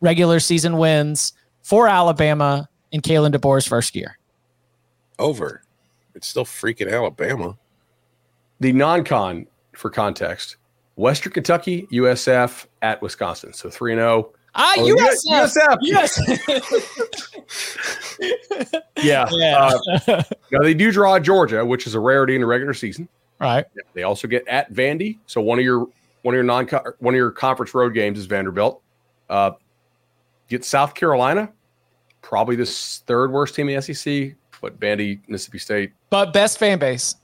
regular 0.00 0.40
season 0.40 0.78
wins 0.78 1.32
for 1.62 1.88
Alabama 1.88 2.68
in 2.92 3.00
Kalen 3.00 3.34
DeBoer's 3.34 3.66
first 3.66 3.94
year? 3.96 4.18
Over. 5.18 5.62
It's 6.14 6.28
still 6.28 6.44
freaking 6.44 6.92
Alabama. 6.92 7.56
The 8.60 8.72
non-con, 8.72 9.46
for 9.72 9.90
context, 9.90 10.56
Western 10.96 11.32
Kentucky, 11.32 11.88
USF 11.92 12.66
at 12.82 13.02
Wisconsin. 13.02 13.52
So 13.52 13.68
three 13.68 13.92
and 13.92 13.98
zero. 13.98 14.32
Ah, 14.56 14.74
Oh, 14.78 14.86
USF. 14.86 15.56
USF. 15.56 15.78
Yes. 15.82 16.20
Yeah. 19.02 19.26
yeah. 19.32 19.70
Uh, 20.08 20.22
now 20.52 20.60
they 20.62 20.74
do 20.74 20.92
draw 20.92 21.18
Georgia, 21.18 21.64
which 21.64 21.86
is 21.86 21.94
a 21.94 22.00
rarity 22.00 22.34
in 22.34 22.40
the 22.40 22.46
regular 22.46 22.74
season. 22.74 23.08
right. 23.40 23.64
They 23.94 24.02
also 24.04 24.28
get 24.28 24.46
at 24.48 24.72
Vandy. 24.72 25.18
So 25.26 25.40
one 25.40 25.58
of 25.58 25.64
your 25.64 25.80
one 26.22 26.34
of 26.34 26.36
your 26.36 26.44
non 26.44 26.66
one 27.00 27.14
of 27.14 27.16
your 27.18 27.30
conference 27.30 27.74
road 27.74 27.94
games 27.94 28.18
is 28.18 28.26
Vanderbilt. 28.26 28.80
Uh, 29.28 29.52
get 30.48 30.64
South 30.64 30.94
Carolina, 30.94 31.50
probably 32.22 32.56
the 32.56 32.66
third 32.66 33.32
worst 33.32 33.54
team 33.54 33.68
in 33.68 33.76
the 33.76 33.94
SEC, 33.94 34.34
but 34.60 34.78
Vandy, 34.78 35.20
Mississippi 35.28 35.58
State, 35.58 35.92
But 36.10 36.32
best 36.32 36.58
fan 36.58 36.78
base. 36.78 37.16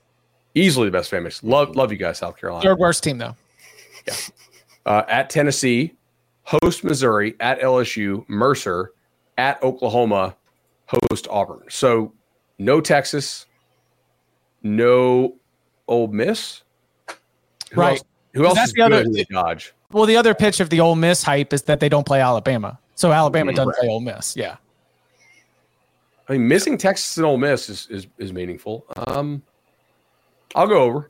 easily 0.55 0.87
the 0.87 0.91
best 0.91 1.09
fan 1.09 1.23
base. 1.23 1.41
Love 1.43 1.75
love 1.75 1.91
you 1.91 1.97
guys, 1.97 2.17
South 2.19 2.37
Carolina. 2.37 2.63
Third 2.63 2.79
worst 2.79 3.03
team 3.03 3.17
though. 3.17 3.35
Uh, 4.85 5.03
at 5.07 5.29
Tennessee, 5.29 5.93
host 6.43 6.83
Missouri, 6.83 7.35
at 7.39 7.59
LSU, 7.61 8.27
Mercer, 8.27 8.91
at 9.37 9.61
Oklahoma, 9.63 10.35
host 10.87 11.27
Auburn. 11.29 11.63
So 11.69 12.13
no 12.59 12.81
Texas, 12.81 13.45
no 14.63 15.35
Ole 15.87 16.07
Miss. 16.07 16.63
Who 17.73 17.79
Right. 17.81 17.91
Else, 17.97 18.03
who 18.33 18.45
else 18.45 18.55
That's 18.55 18.67
is 18.69 18.73
the 18.73 18.81
other- 18.81 19.03
the 19.03 19.25
Dodge? 19.31 19.73
Well, 19.91 20.05
the 20.05 20.17
other 20.17 20.33
pitch 20.33 20.59
of 20.59 20.69
the 20.69 20.79
Ole 20.79 20.95
Miss 20.95 21.23
hype 21.23 21.53
is 21.53 21.63
that 21.63 21.79
they 21.79 21.89
don't 21.89 22.05
play 22.05 22.21
Alabama. 22.21 22.79
So 22.95 23.11
Alabama 23.11 23.51
doesn't 23.51 23.67
Right. 23.69 23.79
play 23.79 23.89
Ole 23.89 23.99
Miss. 23.99 24.35
Yeah. 24.35 24.57
I 26.29 26.33
mean, 26.33 26.47
missing 26.47 26.77
Texas 26.77 27.17
and 27.17 27.25
Ole 27.25 27.37
Miss 27.37 27.67
is 27.69 27.87
is, 27.89 28.07
is 28.17 28.31
meaningful. 28.31 28.85
Um, 28.95 29.41
I'll 30.55 30.67
go 30.67 30.81
over. 30.81 31.09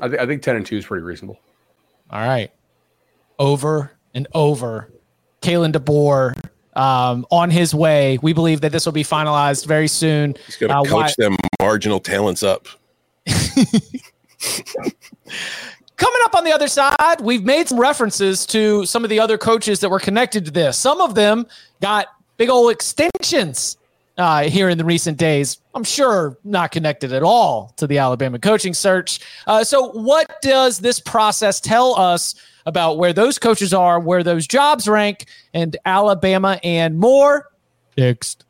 I, 0.00 0.08
th- 0.08 0.20
I 0.20 0.26
think 0.26 0.42
ten 0.42 0.56
and 0.56 0.66
two 0.66 0.76
is 0.76 0.84
pretty 0.86 1.02
reasonable. 1.04 1.38
All 2.10 2.20
right. 2.20 2.50
Over 3.38 3.92
and 4.14 4.26
over. 4.34 4.88
Kalen 5.40 5.72
DeBoer 5.72 6.34
um, 6.78 7.26
on 7.30 7.50
his 7.50 7.74
way. 7.74 8.18
We 8.22 8.32
believe 8.32 8.60
that 8.62 8.72
this 8.72 8.86
will 8.86 8.92
be 8.92 9.04
finalized 9.04 9.66
very 9.66 9.88
soon. 9.88 10.34
He's 10.46 10.56
going 10.56 10.70
to 10.70 10.76
Uh, 10.78 10.82
coach 10.84 10.92
why- 10.92 11.14
them 11.18 11.36
marginal 11.60 12.00
talents 12.00 12.42
up. 12.42 12.66
Coming 15.96 16.20
up 16.24 16.34
on 16.34 16.44
the 16.44 16.52
other 16.52 16.68
side, 16.68 17.20
we've 17.20 17.44
made 17.44 17.68
some 17.68 17.78
references 17.78 18.44
to 18.46 18.84
some 18.86 19.04
of 19.04 19.10
the 19.10 19.20
other 19.20 19.38
coaches 19.38 19.78
that 19.80 19.88
were 19.88 20.00
connected 20.00 20.44
to 20.46 20.50
this. 20.50 20.76
Some 20.76 21.00
of 21.00 21.14
them 21.14 21.46
got 21.80 22.08
big 22.38 22.48
old 22.50 22.72
extensions 22.72 23.76
uh, 24.18 24.42
here 24.44 24.68
in 24.68 24.78
the 24.78 24.84
recent 24.84 25.16
days. 25.16 25.58
I'm 25.74 25.84
sure 25.84 26.36
not 26.44 26.72
connected 26.72 27.12
at 27.12 27.22
all 27.22 27.72
to 27.76 27.86
the 27.86 27.98
Alabama 27.98 28.38
coaching 28.40 28.74
search. 28.74 29.20
Uh, 29.46 29.62
so, 29.62 29.90
what 29.92 30.40
does 30.42 30.78
this 30.78 30.98
process 30.98 31.60
tell 31.60 31.94
us 31.98 32.34
about 32.66 32.98
where 32.98 33.12
those 33.12 33.38
coaches 33.38 33.72
are, 33.72 33.98
where 34.00 34.22
those 34.22 34.46
jobs 34.46 34.88
rank, 34.88 35.26
and 35.54 35.76
Alabama 35.84 36.58
and 36.62 36.98
more? 36.98 37.50
Next. 37.96 38.44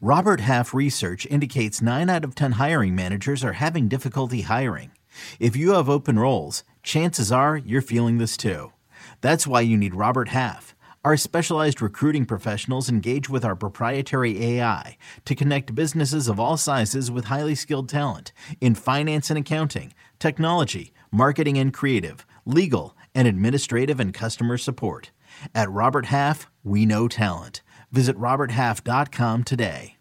Robert 0.00 0.40
Half 0.40 0.74
research 0.74 1.26
indicates 1.26 1.80
9 1.80 2.10
out 2.10 2.24
of 2.24 2.34
10 2.34 2.52
hiring 2.52 2.94
managers 2.94 3.44
are 3.44 3.52
having 3.52 3.88
difficulty 3.88 4.42
hiring. 4.42 4.90
If 5.38 5.54
you 5.54 5.72
have 5.74 5.88
open 5.88 6.18
roles, 6.18 6.64
chances 6.82 7.30
are 7.30 7.56
you're 7.56 7.82
feeling 7.82 8.18
this 8.18 8.36
too. 8.36 8.72
That's 9.20 9.46
why 9.46 9.60
you 9.60 9.76
need 9.76 9.94
Robert 9.94 10.30
Half. 10.30 10.74
Our 11.04 11.16
specialized 11.16 11.82
recruiting 11.82 12.26
professionals 12.26 12.88
engage 12.88 13.28
with 13.28 13.44
our 13.44 13.56
proprietary 13.56 14.40
AI 14.44 14.96
to 15.24 15.34
connect 15.34 15.74
businesses 15.74 16.28
of 16.28 16.38
all 16.38 16.56
sizes 16.56 17.10
with 17.10 17.24
highly 17.24 17.56
skilled 17.56 17.88
talent 17.88 18.32
in 18.60 18.76
finance 18.76 19.28
and 19.28 19.38
accounting, 19.38 19.94
technology, 20.20 20.92
marketing 21.10 21.58
and 21.58 21.72
creative, 21.72 22.24
legal, 22.44 22.96
and 23.14 23.28
administrative 23.28 24.00
and 24.00 24.14
customer 24.14 24.56
support. 24.58 25.10
At 25.54 25.70
Robert 25.70 26.06
Half, 26.06 26.50
we 26.62 26.86
know 26.86 27.08
talent. 27.08 27.62
Visit 27.90 28.16
RobertHalf.com 28.16 29.44
today. 29.44 29.96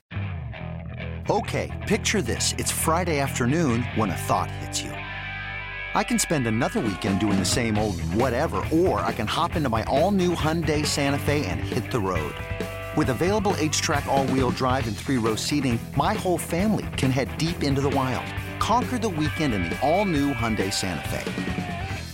Okay, 1.29 1.71
picture 1.87 2.21
this. 2.21 2.55
It's 2.57 2.71
Friday 2.71 3.19
afternoon 3.19 3.83
when 3.95 4.09
a 4.09 4.15
thought 4.15 4.49
hits 4.49 4.81
you. 4.81 4.91
I 5.93 6.03
can 6.03 6.17
spend 6.17 6.47
another 6.47 6.79
weekend 6.79 7.19
doing 7.19 7.37
the 7.37 7.45
same 7.45 7.77
old 7.77 7.99
whatever, 8.15 8.63
or 8.71 9.01
I 9.01 9.13
can 9.13 9.27
hop 9.27 9.55
into 9.55 9.69
my 9.69 9.83
all 9.83 10.11
new 10.11 10.35
Hyundai 10.35 10.85
Santa 10.85 11.19
Fe 11.19 11.45
and 11.45 11.59
hit 11.59 11.91
the 11.91 11.99
road. 11.99 12.33
With 12.97 13.09
available 13.09 13.53
H 13.57 13.81
track, 13.81 14.05
all 14.07 14.25
wheel 14.27 14.51
drive, 14.51 14.87
and 14.87 14.97
three 14.97 15.17
row 15.17 15.35
seating, 15.35 15.79
my 15.95 16.13
whole 16.13 16.37
family 16.37 16.87
can 16.97 17.11
head 17.11 17.37
deep 17.37 17.63
into 17.63 17.81
the 17.81 17.89
wild. 17.89 18.25
Conquer 18.59 18.97
the 18.97 19.09
weekend 19.09 19.53
in 19.53 19.63
the 19.63 19.79
all 19.81 20.05
new 20.05 20.33
Hyundai 20.33 20.73
Santa 20.73 21.07
Fe. 21.07 21.70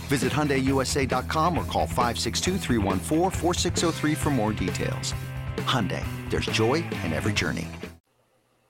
Visit 0.08 0.32
HyundaiUSA.com 0.32 1.58
or 1.58 1.64
call 1.64 1.86
562-314-4603 1.86 4.16
for 4.16 4.30
more 4.30 4.54
details. 4.54 5.12
Hyundai, 5.58 6.02
there's 6.30 6.46
joy 6.46 6.76
in 7.04 7.12
every 7.12 7.34
journey. 7.34 7.68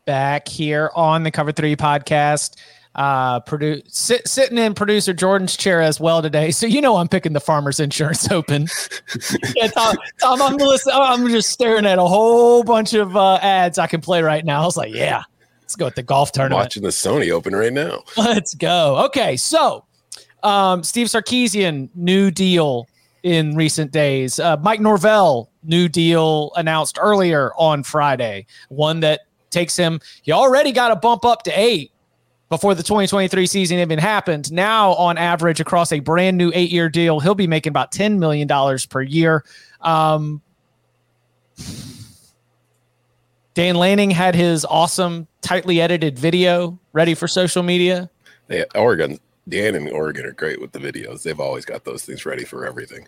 Back 0.05 0.49
here 0.49 0.91
on 0.97 1.23
the 1.23 1.31
Cover 1.31 1.53
Three 1.53 1.77
podcast, 1.77 2.57
uh, 2.95 3.41
produ- 3.41 3.83
sit, 3.89 4.27
sitting 4.27 4.59
in 4.59 4.75
producer 4.75 5.13
Jordan's 5.13 5.57
chair 5.57 5.81
as 5.81 6.01
well 6.01 6.23
today. 6.23 6.51
So 6.51 6.67
you 6.67 6.81
know 6.81 6.97
I'm 6.97 7.09
picking 7.09 7.35
the 7.35 7.41
Farmers 7.41 7.79
Insurance 7.79 8.31
Open. 8.33 8.67
yeah, 9.55 9.69
Tom, 9.69 9.97
Tom, 10.21 10.43
I'm 10.43 10.57
listening, 10.57 10.97
I'm 10.99 11.29
just 11.29 11.51
staring 11.51 11.87
at 11.87 11.99
a 11.99 12.05
whole 12.05 12.65
bunch 12.65 12.95
of 12.95 13.17
uh, 13.17 13.37
ads 13.37 13.79
I 13.79 13.87
can 13.87 14.01
play 14.01 14.23
right 14.23 14.45
now. 14.45 14.63
I 14.63 14.65
was 14.65 14.77
like, 14.77 14.93
yeah, 14.93 15.23
let's 15.61 15.77
go 15.77 15.85
with 15.85 15.95
the 15.95 16.03
golf 16.03 16.33
tournament. 16.33 16.65
Watching 16.65 16.83
the 16.83 16.89
Sony 16.89 17.31
Open 17.31 17.55
right 17.55 17.73
now. 17.73 18.03
Let's 18.17 18.55
go. 18.55 19.05
Okay, 19.07 19.37
so 19.37 19.85
um, 20.43 20.83
Steve 20.83 21.09
Sarkisian, 21.09 21.89
new 21.95 22.31
deal 22.31 22.89
in 23.23 23.57
recent 23.57 23.93
days. 23.93 24.39
Uh, 24.39 24.57
Mike 24.59 24.81
Norvell, 24.81 25.51
new 25.63 25.89
deal 25.89 26.53
announced 26.57 26.99
earlier 27.01 27.53
on 27.57 27.83
Friday. 27.83 28.47
One 28.69 29.01
that 29.01 29.21
takes 29.51 29.77
him, 29.77 30.01
he 30.23 30.33
already 30.33 30.73
got 30.73 30.91
a 30.91 30.97
bump 30.97 31.25
up 31.25 31.43
to 31.45 31.51
eight 31.51 31.93
before 32.49 32.75
the 32.75 32.83
2023 32.83 33.47
season 33.47 33.79
even 33.79 33.99
happened. 33.99 34.51
Now, 34.53 34.93
on 34.95 35.19
average, 35.19 35.61
across 35.61 35.93
a 35.93 36.01
brand 36.01 36.39
new 36.39 36.51
eight 36.55 36.71
year 36.71 36.89
deal, 36.89 37.21
he'll 37.21 37.35
be 37.35 37.47
making 37.47 37.71
about 37.71 37.93
$10 37.93 38.19
million 38.19 38.49
per 38.89 39.03
year. 39.03 39.45
Um, 39.81 40.41
Dan 43.55 43.75
Lanning 43.75 44.11
had 44.11 44.35
his 44.35 44.65
awesome, 44.65 45.27
tightly 45.41 45.81
edited 45.81 46.19
video 46.19 46.79
ready 46.93 47.15
for 47.15 47.27
social 47.27 47.63
media. 47.63 48.09
Yeah, 48.49 48.65
Oregon, 48.75 49.19
Dan 49.49 49.75
and 49.75 49.89
Oregon 49.89 50.27
are 50.27 50.33
great 50.33 50.61
with 50.61 50.73
the 50.73 50.79
videos. 50.79 51.23
They've 51.23 51.41
always 51.41 51.65
got 51.65 51.85
those 51.85 52.05
things 52.05 52.27
ready 52.27 52.45
for 52.45 52.67
everything. 52.67 53.07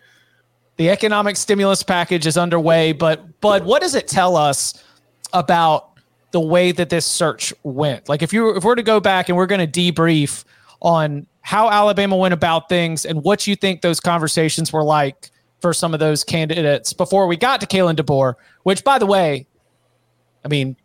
The 0.77 0.91
economic 0.91 1.37
stimulus 1.37 1.83
package 1.83 2.27
is 2.27 2.39
underway, 2.39 2.93
but 2.93 3.41
but 3.41 3.65
what 3.65 3.83
does 3.83 3.95
it 3.95 4.09
tell 4.09 4.37
us 4.37 4.83
about 5.33 5.91
the 6.31 6.41
way 6.41 6.73
that 6.73 6.89
this 6.89 7.05
search 7.05 7.53
went? 7.63 8.09
Like 8.09 8.23
if 8.23 8.33
you 8.33 8.57
if 8.57 8.65
we're 8.65 8.75
to 8.77 8.83
go 8.83 9.01
back 9.01 9.29
and 9.29 9.37
we're 9.37 9.47
going 9.47 9.71
to 9.71 9.93
debrief 9.93 10.45
on 10.81 11.27
how 11.43 11.69
Alabama 11.69 12.17
went 12.17 12.35
about 12.35 12.69
things 12.69 13.05
and 13.05 13.23
what 13.23 13.47
you 13.47 13.57
think 13.57 13.83
those 13.83 14.01
conversations 14.01 14.73
were 14.73 14.85
like 14.85 15.31
for 15.61 15.75
some 15.75 15.93
of 15.93 16.01
those 16.01 16.25
candidates 16.25 16.93
before 16.93 17.27
we 17.27 17.37
got 17.37 17.61
to 17.61 17.67
Kalen 17.67 17.97
DeBoer, 17.97 18.35
which 18.63 18.83
by 18.83 18.99
the 18.99 19.07
way, 19.07 19.47
I 20.45 20.49
mean, 20.49 20.77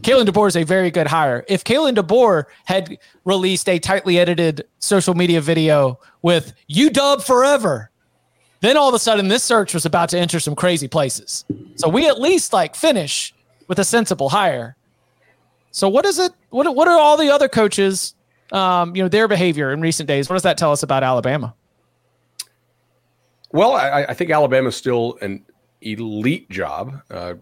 Kalen 0.00 0.26
DeBoer 0.26 0.48
is 0.48 0.56
a 0.56 0.64
very 0.64 0.90
good 0.90 1.06
hire. 1.06 1.44
If 1.48 1.62
Kalen 1.64 1.94
DeBoer 1.94 2.44
had 2.64 2.98
released 3.24 3.68
a 3.68 3.78
tightly 3.78 4.18
edited 4.18 4.64
social 4.78 5.14
media 5.14 5.40
video 5.40 6.00
with 6.22 6.52
"You 6.66 6.90
Dub 6.90 7.22
forever, 7.22 7.90
then 8.60 8.76
all 8.76 8.88
of 8.88 8.94
a 8.94 8.98
sudden 8.98 9.28
this 9.28 9.44
search 9.44 9.74
was 9.74 9.86
about 9.86 10.08
to 10.10 10.18
enter 10.18 10.40
some 10.40 10.56
crazy 10.56 10.88
places. 10.88 11.44
So 11.76 11.88
we 11.88 12.08
at 12.08 12.20
least 12.20 12.52
like 12.52 12.74
finish 12.74 13.32
with 13.68 13.78
a 13.78 13.84
sensible 13.84 14.28
hire. 14.28 14.76
So 15.70 15.88
what 15.88 16.04
is 16.04 16.18
it? 16.18 16.32
What 16.50 16.74
what 16.74 16.88
are 16.88 16.98
all 16.98 17.16
the 17.16 17.30
other 17.30 17.48
coaches? 17.48 18.14
Um, 18.52 18.94
you 18.96 19.02
know 19.02 19.08
their 19.08 19.28
behavior 19.28 19.72
in 19.72 19.80
recent 19.80 20.08
days. 20.08 20.28
What 20.28 20.34
does 20.34 20.42
that 20.42 20.58
tell 20.58 20.72
us 20.72 20.82
about 20.82 21.02
Alabama? 21.04 21.54
Well, 23.52 23.72
I, 23.72 24.06
I 24.08 24.14
think 24.14 24.30
Alabama's 24.30 24.76
still 24.76 25.16
an 25.22 25.44
elite 25.80 26.50
job. 26.50 27.00
Uh, 27.10 27.34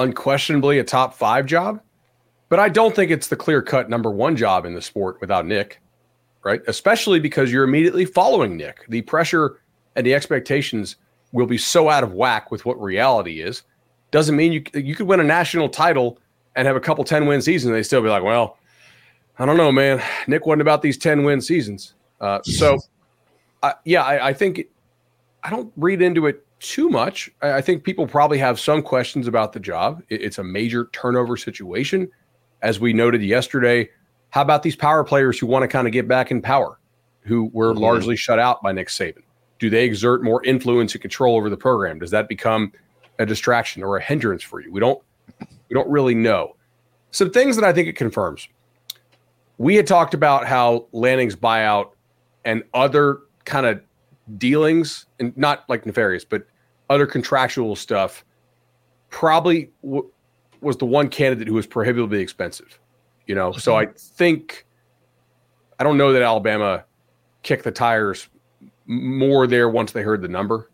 unquestionably 0.00 0.78
a 0.78 0.84
top 0.84 1.14
five 1.14 1.46
job, 1.46 1.80
but 2.48 2.58
I 2.58 2.68
don't 2.68 2.94
think 2.94 3.10
it's 3.10 3.28
the 3.28 3.36
clear 3.36 3.62
cut 3.62 3.88
number 3.88 4.10
one 4.10 4.36
job 4.36 4.64
in 4.64 4.74
the 4.74 4.82
sport 4.82 5.20
without 5.20 5.46
Nick, 5.46 5.80
right? 6.42 6.60
Especially 6.66 7.20
because 7.20 7.52
you're 7.52 7.64
immediately 7.64 8.04
following 8.04 8.56
Nick. 8.56 8.86
The 8.88 9.02
pressure 9.02 9.58
and 9.96 10.06
the 10.06 10.14
expectations 10.14 10.96
will 11.32 11.46
be 11.46 11.58
so 11.58 11.88
out 11.88 12.02
of 12.02 12.12
whack 12.12 12.50
with 12.50 12.64
what 12.64 12.80
reality 12.80 13.40
is. 13.40 13.62
Doesn't 14.10 14.34
mean 14.34 14.52
you 14.52 14.64
you 14.74 14.94
could 14.94 15.06
win 15.06 15.20
a 15.20 15.24
national 15.24 15.68
title 15.68 16.18
and 16.56 16.66
have 16.66 16.76
a 16.76 16.80
couple 16.80 17.04
10 17.04 17.26
win 17.26 17.40
seasons 17.40 17.72
they 17.72 17.82
still 17.82 18.02
be 18.02 18.08
like, 18.08 18.24
well, 18.24 18.58
I 19.38 19.46
don't 19.46 19.56
know, 19.56 19.70
man. 19.70 20.02
Nick 20.26 20.46
wasn't 20.46 20.62
about 20.62 20.82
these 20.82 20.98
10 20.98 21.24
win 21.24 21.40
seasons. 21.40 21.94
Uh, 22.20 22.42
so, 22.42 22.78
uh, 23.62 23.72
yeah, 23.84 24.02
I, 24.02 24.28
I 24.28 24.32
think 24.32 24.66
I 25.42 25.50
don't 25.50 25.72
read 25.76 26.02
into 26.02 26.26
it 26.26 26.44
too 26.60 26.88
much. 26.88 27.30
I 27.42 27.60
think 27.60 27.84
people 27.84 28.06
probably 28.06 28.38
have 28.38 28.60
some 28.60 28.82
questions 28.82 29.26
about 29.26 29.52
the 29.52 29.60
job. 29.60 30.02
It's 30.08 30.38
a 30.38 30.44
major 30.44 30.88
turnover 30.92 31.36
situation. 31.36 32.10
As 32.62 32.78
we 32.78 32.92
noted 32.92 33.22
yesterday, 33.22 33.88
how 34.28 34.42
about 34.42 34.62
these 34.62 34.76
power 34.76 35.02
players 35.02 35.38
who 35.38 35.46
want 35.46 35.62
to 35.62 35.68
kind 35.68 35.86
of 35.86 35.92
get 35.92 36.06
back 36.06 36.30
in 36.30 36.42
power, 36.42 36.78
who 37.22 37.50
were 37.52 37.72
mm-hmm. 37.72 37.82
largely 37.82 38.16
shut 38.16 38.38
out 38.38 38.62
by 38.62 38.72
Nick 38.72 38.88
Saban? 38.88 39.22
Do 39.58 39.70
they 39.70 39.84
exert 39.84 40.22
more 40.22 40.44
influence 40.44 40.92
and 40.94 41.02
control 41.02 41.36
over 41.36 41.50
the 41.50 41.56
program? 41.56 41.98
Does 41.98 42.10
that 42.10 42.28
become 42.28 42.72
a 43.18 43.26
distraction 43.26 43.82
or 43.82 43.96
a 43.96 44.02
hindrance 44.02 44.42
for 44.42 44.60
you? 44.60 44.70
We 44.70 44.80
don't 44.80 45.02
we 45.40 45.74
don't 45.74 45.88
really 45.88 46.14
know. 46.14 46.56
Some 47.10 47.30
things 47.30 47.56
that 47.56 47.64
I 47.64 47.72
think 47.72 47.88
it 47.88 47.96
confirms. 47.96 48.48
We 49.58 49.76
had 49.76 49.86
talked 49.86 50.14
about 50.14 50.46
how 50.46 50.86
Lanning's 50.92 51.36
buyout 51.36 51.90
and 52.44 52.62
other 52.72 53.20
kind 53.44 53.66
of 53.66 53.80
dealings 54.38 55.06
and 55.18 55.36
not 55.36 55.68
like 55.68 55.86
nefarious, 55.86 56.24
but 56.24 56.46
other 56.88 57.06
contractual 57.06 57.76
stuff 57.76 58.24
probably 59.08 59.70
w- 59.82 60.08
was 60.60 60.76
the 60.76 60.86
one 60.86 61.08
candidate 61.08 61.48
who 61.48 61.54
was 61.54 61.66
prohibitively 61.66 62.20
expensive. 62.20 62.78
You 63.26 63.34
know, 63.34 63.52
so 63.52 63.76
I 63.76 63.86
think 63.96 64.66
I 65.78 65.84
don't 65.84 65.96
know 65.96 66.12
that 66.12 66.22
Alabama 66.22 66.84
kicked 67.42 67.64
the 67.64 67.70
tires 67.70 68.28
more 68.86 69.46
there 69.46 69.68
once 69.68 69.92
they 69.92 70.02
heard 70.02 70.20
the 70.20 70.28
number. 70.28 70.70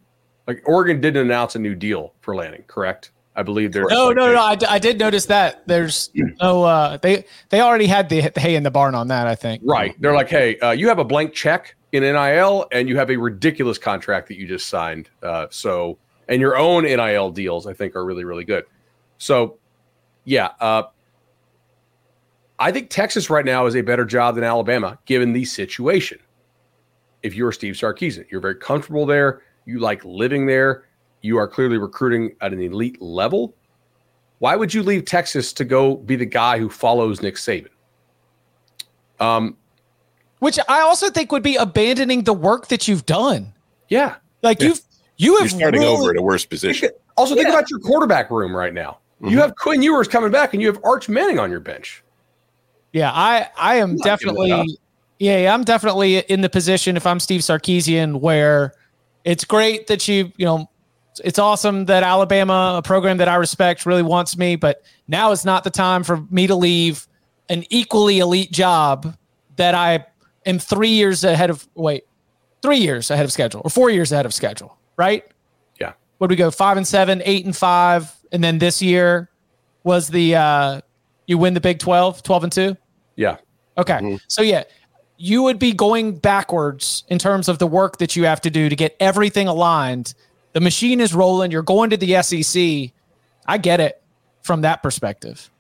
Like 0.47 0.63
Oregon 0.65 1.01
didn't 1.01 1.27
announce 1.27 1.55
a 1.55 1.59
new 1.59 1.75
deal 1.75 2.15
for 2.21 2.35
Lanning, 2.35 2.65
correct? 2.67 3.11
I 3.35 3.43
believe 3.43 3.73
there's 3.73 3.91
no, 3.91 4.07
like 4.07 4.17
no, 4.17 4.33
no. 4.33 4.41
I, 4.41 4.55
d- 4.55 4.67
I 4.67 4.79
did 4.79 4.99
notice 4.99 5.27
that 5.27 5.67
there's 5.69 6.11
no. 6.15 6.63
Uh, 6.65 6.97
they 6.97 7.27
they 7.51 7.61
already 7.61 7.87
had 7.87 8.09
the, 8.09 8.31
the 8.31 8.41
hay 8.41 8.57
in 8.57 8.63
the 8.63 8.71
barn 8.71 8.95
on 8.95 9.09
that. 9.09 9.27
I 9.27 9.35
think. 9.35 9.61
Right. 9.65 9.95
They're 10.01 10.15
like, 10.15 10.31
hey, 10.31 10.59
uh, 10.61 10.71
you 10.71 10.89
have 10.89 10.99
a 10.99 11.05
blank 11.05 11.35
check 11.35 11.76
in 11.93 12.03
NIL, 12.03 12.67
and 12.73 12.89
you 12.89 12.97
have 12.97 13.11
a 13.11 13.17
ridiculous 13.17 13.79
contract 13.79 14.29
that 14.29 14.37
you 14.37 14.47
just 14.47 14.69
signed. 14.69 15.09
Uh, 15.23 15.47
so, 15.51 15.99
and 16.29 16.41
your 16.41 16.57
own 16.57 16.85
NIL 16.85 17.31
deals, 17.31 17.67
I 17.67 17.73
think, 17.73 17.95
are 17.97 18.05
really, 18.05 18.25
really 18.25 18.45
good. 18.45 18.65
So, 19.19 19.59
yeah, 20.25 20.51
uh, 20.61 20.85
I 22.59 22.73
think 22.73 22.91
Texas 22.91 23.31
right 23.31 23.45
now 23.45 23.67
is 23.67 23.77
a 23.77 23.83
better 23.83 24.05
job 24.05 24.35
than 24.35 24.45
Alabama, 24.45 24.99
given 25.05 25.33
the 25.33 25.45
situation. 25.45 26.19
If 27.23 27.35
you're 27.35 27.53
Steve 27.53 27.75
Sarkisian, 27.75 28.31
you're 28.31 28.41
very 28.41 28.57
comfortable 28.57 29.07
there. 29.07 29.43
You 29.65 29.79
like 29.79 30.05
living 30.05 30.47
there. 30.47 30.85
You 31.23 31.39
are 31.39 31.49
clearly 31.49 31.79
recruiting 31.79 32.35
at 32.41 32.53
an 32.53 32.61
elite 32.61 33.01
level. 33.01 33.55
Why 34.39 34.55
would 34.55 34.73
you 34.73 34.83
leave 34.83 35.05
Texas 35.05 35.53
to 35.55 35.65
go 35.65 35.97
be 35.97 36.17
the 36.17 36.27
guy 36.27 36.59
who 36.59 36.69
follows 36.69 37.23
Nick 37.23 37.37
Saban? 37.37 37.69
Um, 39.19 39.57
which 40.39 40.59
I 40.69 40.81
also 40.81 41.11
think 41.11 41.33
would 41.33 41.43
be 41.43 41.57
abandoning 41.57 42.25
the 42.25 42.33
work 42.33 42.69
that 42.69 42.89
you've 42.89 43.07
done. 43.07 43.53
Yeah, 43.89 44.17
like 44.43 44.61
yeah. 44.61 44.69
you've 44.69 44.81
you 45.17 45.37
have 45.37 45.51
You're 45.51 45.61
starting 45.61 45.81
really, 45.81 45.97
over 45.97 46.11
at 46.11 46.17
a 46.17 46.23
worse 46.23 46.45
position. 46.45 46.89
Think, 46.89 47.01
also, 47.17 47.35
think 47.35 47.49
yeah. 47.49 47.55
about 47.55 47.71
your 47.71 47.79
quarterback 47.81 48.31
room 48.31 48.55
right 48.55 48.75
now. 48.75 48.99
Mm-hmm. 49.21 49.29
You 49.29 49.39
have 49.39 49.57
Quinn 49.57 49.83
Ewers 49.83 50.09
coming 50.09 50.31
back, 50.31 50.53
and 50.53 50.61
you 50.61 50.69
have 50.69 50.79
Arch 50.85 51.09
Manning 51.09 51.39
on 51.39 51.51
your 51.51 51.61
bench. 51.61 52.03
Yeah, 52.93 53.11
I 53.13 53.49
I 53.57 53.77
am 53.77 53.97
definitely 53.97 54.79
yeah, 55.19 55.53
I'm 55.53 55.65
definitely 55.65 56.19
in 56.19 56.43
the 56.43 56.49
position 56.49 56.97
if 56.97 57.07
I'm 57.07 57.21
Steve 57.21 57.41
Sarkisian 57.41 58.21
where 58.21 58.75
it's 59.25 59.45
great 59.45 59.87
that 59.87 60.07
you 60.07 60.33
you 60.37 60.45
know 60.45 60.69
it's 61.25 61.39
awesome 61.39 61.87
that 61.87 62.03
Alabama, 62.03 62.75
a 62.77 62.83
program 62.83 63.17
that 63.19 63.29
I 63.29 63.37
respect, 63.37 63.87
really 63.87 64.03
wants 64.03 64.37
me, 64.37 64.57
but 64.57 64.83
now 65.09 65.31
is 65.33 65.45
not 65.45 65.65
the 65.65 65.71
time 65.71 66.05
for 66.05 66.19
me 66.31 66.47
to 66.47 66.55
leave 66.55 67.07
an 67.49 67.65
equally 67.71 68.19
elite 68.19 68.53
job 68.53 69.17
that 69.57 69.75
I 69.75 70.05
am 70.47 70.59
three 70.59 70.91
years 70.91 71.25
ahead 71.25 71.51
of 71.51 71.69
wait, 71.75 72.05
three 72.63 72.79
years 72.79 73.11
ahead 73.11 73.25
of 73.25 73.33
schedule 73.33 73.61
or 73.65 73.71
four 73.71 73.91
years 73.91 74.13
ahead 74.13 74.27
of 74.27 74.33
schedule, 74.33 74.79
right? 74.97 75.25
Yeah. 75.81 75.93
Would 76.19 76.31
we 76.31 76.37
go 76.37 76.51
five 76.51 76.77
and 76.77 76.87
seven, 76.87 77.21
eight 77.25 77.45
and 77.45 77.57
five, 77.57 78.15
and 78.33 78.43
then 78.43 78.59
this 78.59 78.81
year 78.81 79.29
was 79.85 80.09
the 80.09 80.37
uh 80.37 80.81
you 81.27 81.39
win 81.39 81.55
the 81.55 81.61
Big 81.61 81.79
12, 81.79 82.23
12 82.23 82.45
and 82.45 82.53
two? 82.53 82.77
Yeah. 83.17 83.39
Okay. 83.79 83.95
Mm-hmm. 83.95 84.17
So 84.29 84.43
yeah, 84.43 84.65
you 85.17 85.43
would 85.43 85.59
be 85.59 85.73
going 85.73 86.17
backwards 86.17 87.05
in 87.09 87.19
terms 87.19 87.49
of 87.49 87.59
the 87.59 87.67
work 87.67 87.99
that 87.99 88.17
you 88.17 88.25
have 88.25 88.41
to 88.43 88.51
do 88.51 88.69
to 88.69 88.77
get 88.77 88.97
everything 89.01 89.49
aligned. 89.49 90.15
The 90.53 90.61
machine 90.61 91.01
is 91.01 91.15
rolling. 91.15 91.51
You're 91.51 91.63
going 91.63 91.91
to 91.91 91.97
the 91.97 92.23
SEC. 92.23 92.93
I 93.47 93.59
get 93.59 93.81
it 93.81 94.03
from 94.43 94.63
that 94.63 94.83
perspective. 94.83 95.51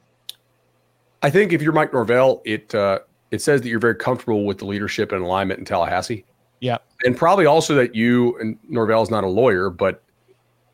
I 1.22 1.30
think 1.30 1.52
if 1.52 1.62
you're 1.62 1.72
Mike 1.72 1.92
Norvell, 1.92 2.42
it 2.44 2.74
uh, 2.74 3.00
it 3.30 3.42
says 3.42 3.62
that 3.62 3.68
you're 3.68 3.80
very 3.80 3.94
comfortable 3.94 4.44
with 4.44 4.58
the 4.58 4.64
leadership 4.64 5.12
and 5.12 5.22
alignment 5.22 5.58
in 5.58 5.64
Tallahassee. 5.64 6.24
Yeah. 6.60 6.78
And 7.04 7.16
probably 7.16 7.46
also 7.46 7.74
that 7.74 7.94
you 7.94 8.38
and 8.38 8.58
Norvell's 8.68 9.10
not 9.10 9.24
a 9.24 9.28
lawyer, 9.28 9.70
but 9.70 10.02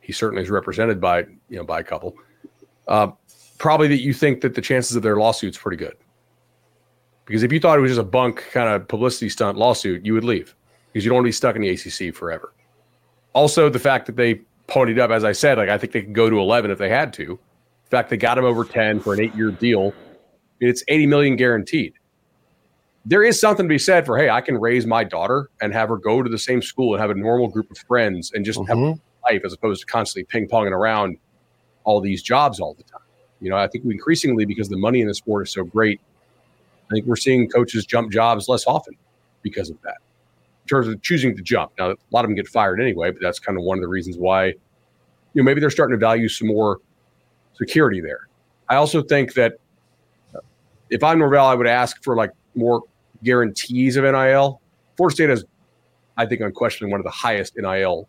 he 0.00 0.12
certainly 0.12 0.42
is 0.42 0.50
represented 0.50 1.00
by, 1.00 1.20
you 1.48 1.56
know, 1.56 1.64
by 1.64 1.80
a 1.80 1.84
couple. 1.84 2.16
Uh, 2.86 3.08
probably 3.58 3.88
that 3.88 4.00
you 4.00 4.12
think 4.12 4.40
that 4.42 4.54
the 4.54 4.60
chances 4.60 4.96
of 4.96 5.02
their 5.02 5.16
lawsuit's 5.16 5.58
pretty 5.58 5.76
good. 5.76 5.96
Because 7.24 7.42
if 7.42 7.52
you 7.52 7.60
thought 7.60 7.78
it 7.78 7.80
was 7.80 7.90
just 7.90 8.00
a 8.00 8.04
bunk 8.04 8.44
kind 8.52 8.68
of 8.68 8.86
publicity 8.88 9.28
stunt 9.28 9.56
lawsuit, 9.56 10.04
you 10.04 10.14
would 10.14 10.24
leave 10.24 10.54
because 10.92 11.04
you 11.04 11.08
don't 11.08 11.16
want 11.16 11.24
to 11.24 11.28
be 11.28 11.32
stuck 11.32 11.56
in 11.56 11.62
the 11.62 11.70
ACC 11.70 12.14
forever. 12.14 12.52
Also, 13.32 13.68
the 13.68 13.78
fact 13.78 14.06
that 14.06 14.16
they 14.16 14.40
ponied 14.72 14.98
up. 14.98 15.10
As 15.10 15.24
I 15.24 15.32
said, 15.32 15.58
like 15.58 15.68
I 15.68 15.78
think 15.78 15.92
they 15.92 16.02
could 16.02 16.14
go 16.14 16.30
to 16.30 16.38
11 16.38 16.70
if 16.70 16.78
they 16.78 16.88
had 16.88 17.12
to. 17.14 17.32
In 17.32 17.38
fact, 17.90 18.10
they 18.10 18.16
got 18.16 18.38
him 18.38 18.44
over 18.44 18.64
10 18.64 19.00
for 19.00 19.12
an 19.12 19.20
eight-year 19.20 19.50
deal. 19.50 19.92
It's 20.60 20.82
80 20.88 21.06
million 21.06 21.36
guaranteed. 21.36 21.94
There 23.04 23.24
is 23.24 23.40
something 23.40 23.66
to 23.66 23.68
be 23.68 23.78
said 23.78 24.06
for, 24.06 24.16
hey, 24.16 24.30
I 24.30 24.40
can 24.40 24.58
raise 24.58 24.86
my 24.86 25.02
daughter 25.02 25.50
and 25.60 25.72
have 25.72 25.88
her 25.88 25.96
go 25.96 26.22
to 26.22 26.30
the 26.30 26.38
same 26.38 26.62
school 26.62 26.94
and 26.94 27.00
have 27.00 27.10
a 27.10 27.14
normal 27.14 27.48
group 27.48 27.70
of 27.70 27.78
friends 27.78 28.30
and 28.32 28.44
just 28.44 28.58
have 28.68 28.76
mm-hmm. 28.76 29.32
life 29.32 29.42
as 29.44 29.52
opposed 29.52 29.80
to 29.80 29.86
constantly 29.86 30.24
ping-ponging 30.24 30.70
around 30.70 31.18
all 31.84 32.00
these 32.00 32.22
jobs 32.22 32.60
all 32.60 32.74
the 32.74 32.84
time. 32.84 33.00
You 33.40 33.50
know, 33.50 33.56
I 33.56 33.66
think 33.66 33.84
we 33.84 33.94
increasingly 33.94 34.44
because 34.44 34.68
the 34.68 34.76
money 34.76 35.00
in 35.00 35.08
the 35.08 35.14
sport 35.14 35.48
is 35.48 35.52
so 35.52 35.64
great, 35.64 36.00
I 36.90 36.94
think 36.94 37.06
we're 37.06 37.16
seeing 37.16 37.48
coaches 37.48 37.84
jump 37.84 38.12
jobs 38.12 38.48
less 38.48 38.66
often 38.66 38.94
because 39.42 39.68
of 39.68 39.82
that. 39.82 39.96
In 40.62 40.68
terms 40.68 40.86
of 40.86 41.02
choosing 41.02 41.36
to 41.36 41.42
jump. 41.42 41.72
Now, 41.76 41.90
a 41.90 41.96
lot 42.12 42.24
of 42.24 42.28
them 42.28 42.36
get 42.36 42.46
fired 42.46 42.80
anyway, 42.80 43.10
but 43.10 43.20
that's 43.20 43.40
kind 43.40 43.58
of 43.58 43.64
one 43.64 43.78
of 43.78 43.82
the 43.82 43.88
reasons 43.88 44.16
why, 44.16 44.46
you 44.46 44.54
know, 45.34 45.42
maybe 45.42 45.60
they're 45.60 45.70
starting 45.70 45.98
to 45.98 46.00
value 46.00 46.28
some 46.28 46.46
more 46.46 46.78
security 47.54 48.00
there. 48.00 48.28
I 48.68 48.76
also 48.76 49.02
think 49.02 49.34
that 49.34 49.54
if 50.88 51.02
I'm 51.02 51.18
Norvell, 51.18 51.46
I 51.46 51.54
would 51.54 51.66
ask 51.66 52.00
for 52.04 52.14
like 52.14 52.30
more 52.54 52.82
guarantees 53.22 53.96
of 53.96 54.04
NIL. 54.04 54.60
Florida 54.96 55.14
State 55.14 55.30
has, 55.30 55.44
I 56.16 56.26
think, 56.26 56.40
unquestionably 56.40 56.90
one 56.90 57.00
of 57.00 57.04
the 57.04 57.10
highest 57.10 57.56
NIL 57.56 58.08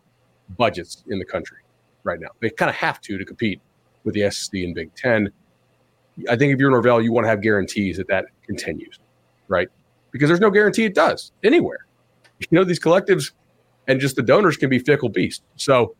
budgets 0.56 1.04
in 1.08 1.18
the 1.18 1.24
country 1.24 1.58
right 2.02 2.20
now. 2.20 2.28
They 2.40 2.50
kind 2.50 2.68
of 2.68 2.76
have 2.76 3.00
to 3.02 3.18
to 3.18 3.24
compete 3.24 3.60
with 4.04 4.14
the 4.14 4.30
SEC 4.30 4.52
and 4.54 4.74
Big 4.74 4.94
Ten. 4.94 5.30
I 6.28 6.36
think 6.36 6.52
if 6.52 6.60
you're 6.60 6.70
Norvell, 6.70 7.02
you 7.02 7.12
want 7.12 7.24
to 7.24 7.28
have 7.28 7.40
guarantees 7.40 7.96
that 7.96 8.06
that 8.08 8.26
continues, 8.46 8.98
right? 9.48 9.68
Because 10.12 10.28
there's 10.28 10.40
no 10.40 10.50
guarantee 10.50 10.84
it 10.84 10.94
does 10.94 11.32
anywhere. 11.42 11.86
You 12.38 12.58
know, 12.58 12.64
these 12.64 12.80
collectives 12.80 13.32
and 13.88 14.00
just 14.00 14.16
the 14.16 14.22
donors 14.22 14.56
can 14.56 14.68
be 14.68 14.78
fickle 14.78 15.08
beasts. 15.08 15.44
So, 15.56 15.94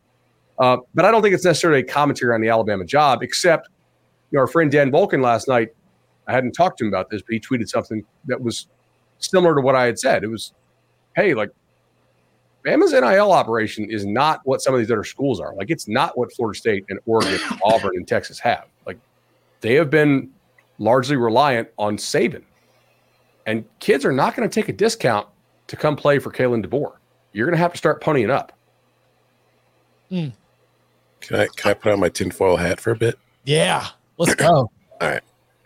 uh, 0.58 0.78
but 0.94 1.04
I 1.04 1.10
don't 1.10 1.22
think 1.22 1.34
it's 1.34 1.44
necessarily 1.44 1.80
a 1.80 1.84
commentary 1.84 2.34
on 2.34 2.40
the 2.40 2.48
Alabama 2.48 2.84
job, 2.84 3.22
except 3.22 3.68
you 4.30 4.36
know, 4.36 4.40
our 4.40 4.46
friend 4.46 4.70
Dan 4.70 4.90
Wolken 4.90 5.22
last 5.22 5.48
night. 5.48 5.70
I 6.26 6.32
hadn't 6.32 6.52
talked 6.52 6.78
to 6.78 6.84
him 6.84 6.88
about 6.88 7.10
this, 7.10 7.22
but 7.22 7.34
he 7.34 7.40
tweeted 7.40 7.68
something 7.68 8.04
that 8.26 8.40
was 8.40 8.68
similar 9.18 9.54
to 9.54 9.60
what 9.60 9.74
I 9.74 9.84
had 9.84 9.98
said. 9.98 10.24
It 10.24 10.28
was, 10.28 10.52
hey, 11.16 11.34
like 11.34 11.50
Bama's 12.64 12.92
NIL 12.92 13.32
operation 13.32 13.90
is 13.90 14.06
not 14.06 14.40
what 14.44 14.62
some 14.62 14.74
of 14.74 14.80
these 14.80 14.90
other 14.90 15.04
schools 15.04 15.40
are. 15.40 15.54
Like 15.54 15.70
it's 15.70 15.86
not 15.86 16.16
what 16.16 16.32
Florida 16.32 16.58
State 16.58 16.84
and 16.88 16.98
Oregon, 17.06 17.38
Auburn, 17.64 17.92
and 17.94 18.08
Texas 18.08 18.38
have. 18.40 18.66
Like 18.86 18.98
they 19.60 19.74
have 19.74 19.90
been 19.90 20.30
largely 20.78 21.16
reliant 21.16 21.68
on 21.78 21.96
Saban. 21.96 22.42
And 23.46 23.64
kids 23.78 24.04
are 24.06 24.12
not 24.12 24.34
going 24.34 24.48
to 24.48 24.54
take 24.54 24.70
a 24.70 24.72
discount 24.72 25.28
to 25.66 25.76
come 25.76 25.96
play 25.96 26.18
for 26.18 26.30
Kalen 26.30 26.64
DeBoer. 26.64 26.92
You're 27.32 27.46
going 27.46 27.56
to 27.56 27.62
have 27.62 27.72
to 27.72 27.78
start 27.78 28.02
ponying 28.02 28.30
up. 28.30 28.52
Hmm. 30.08 30.28
Can 31.20 31.40
I 31.40 31.46
can 31.56 31.70
I 31.70 31.74
put 31.74 31.92
on 31.92 32.00
my 32.00 32.08
tinfoil 32.08 32.56
hat 32.56 32.80
for 32.80 32.90
a 32.90 32.96
bit? 32.96 33.18
Yeah. 33.44 33.88
Let's 34.18 34.34
go. 34.34 34.46
All 34.46 34.70
right. 35.00 35.22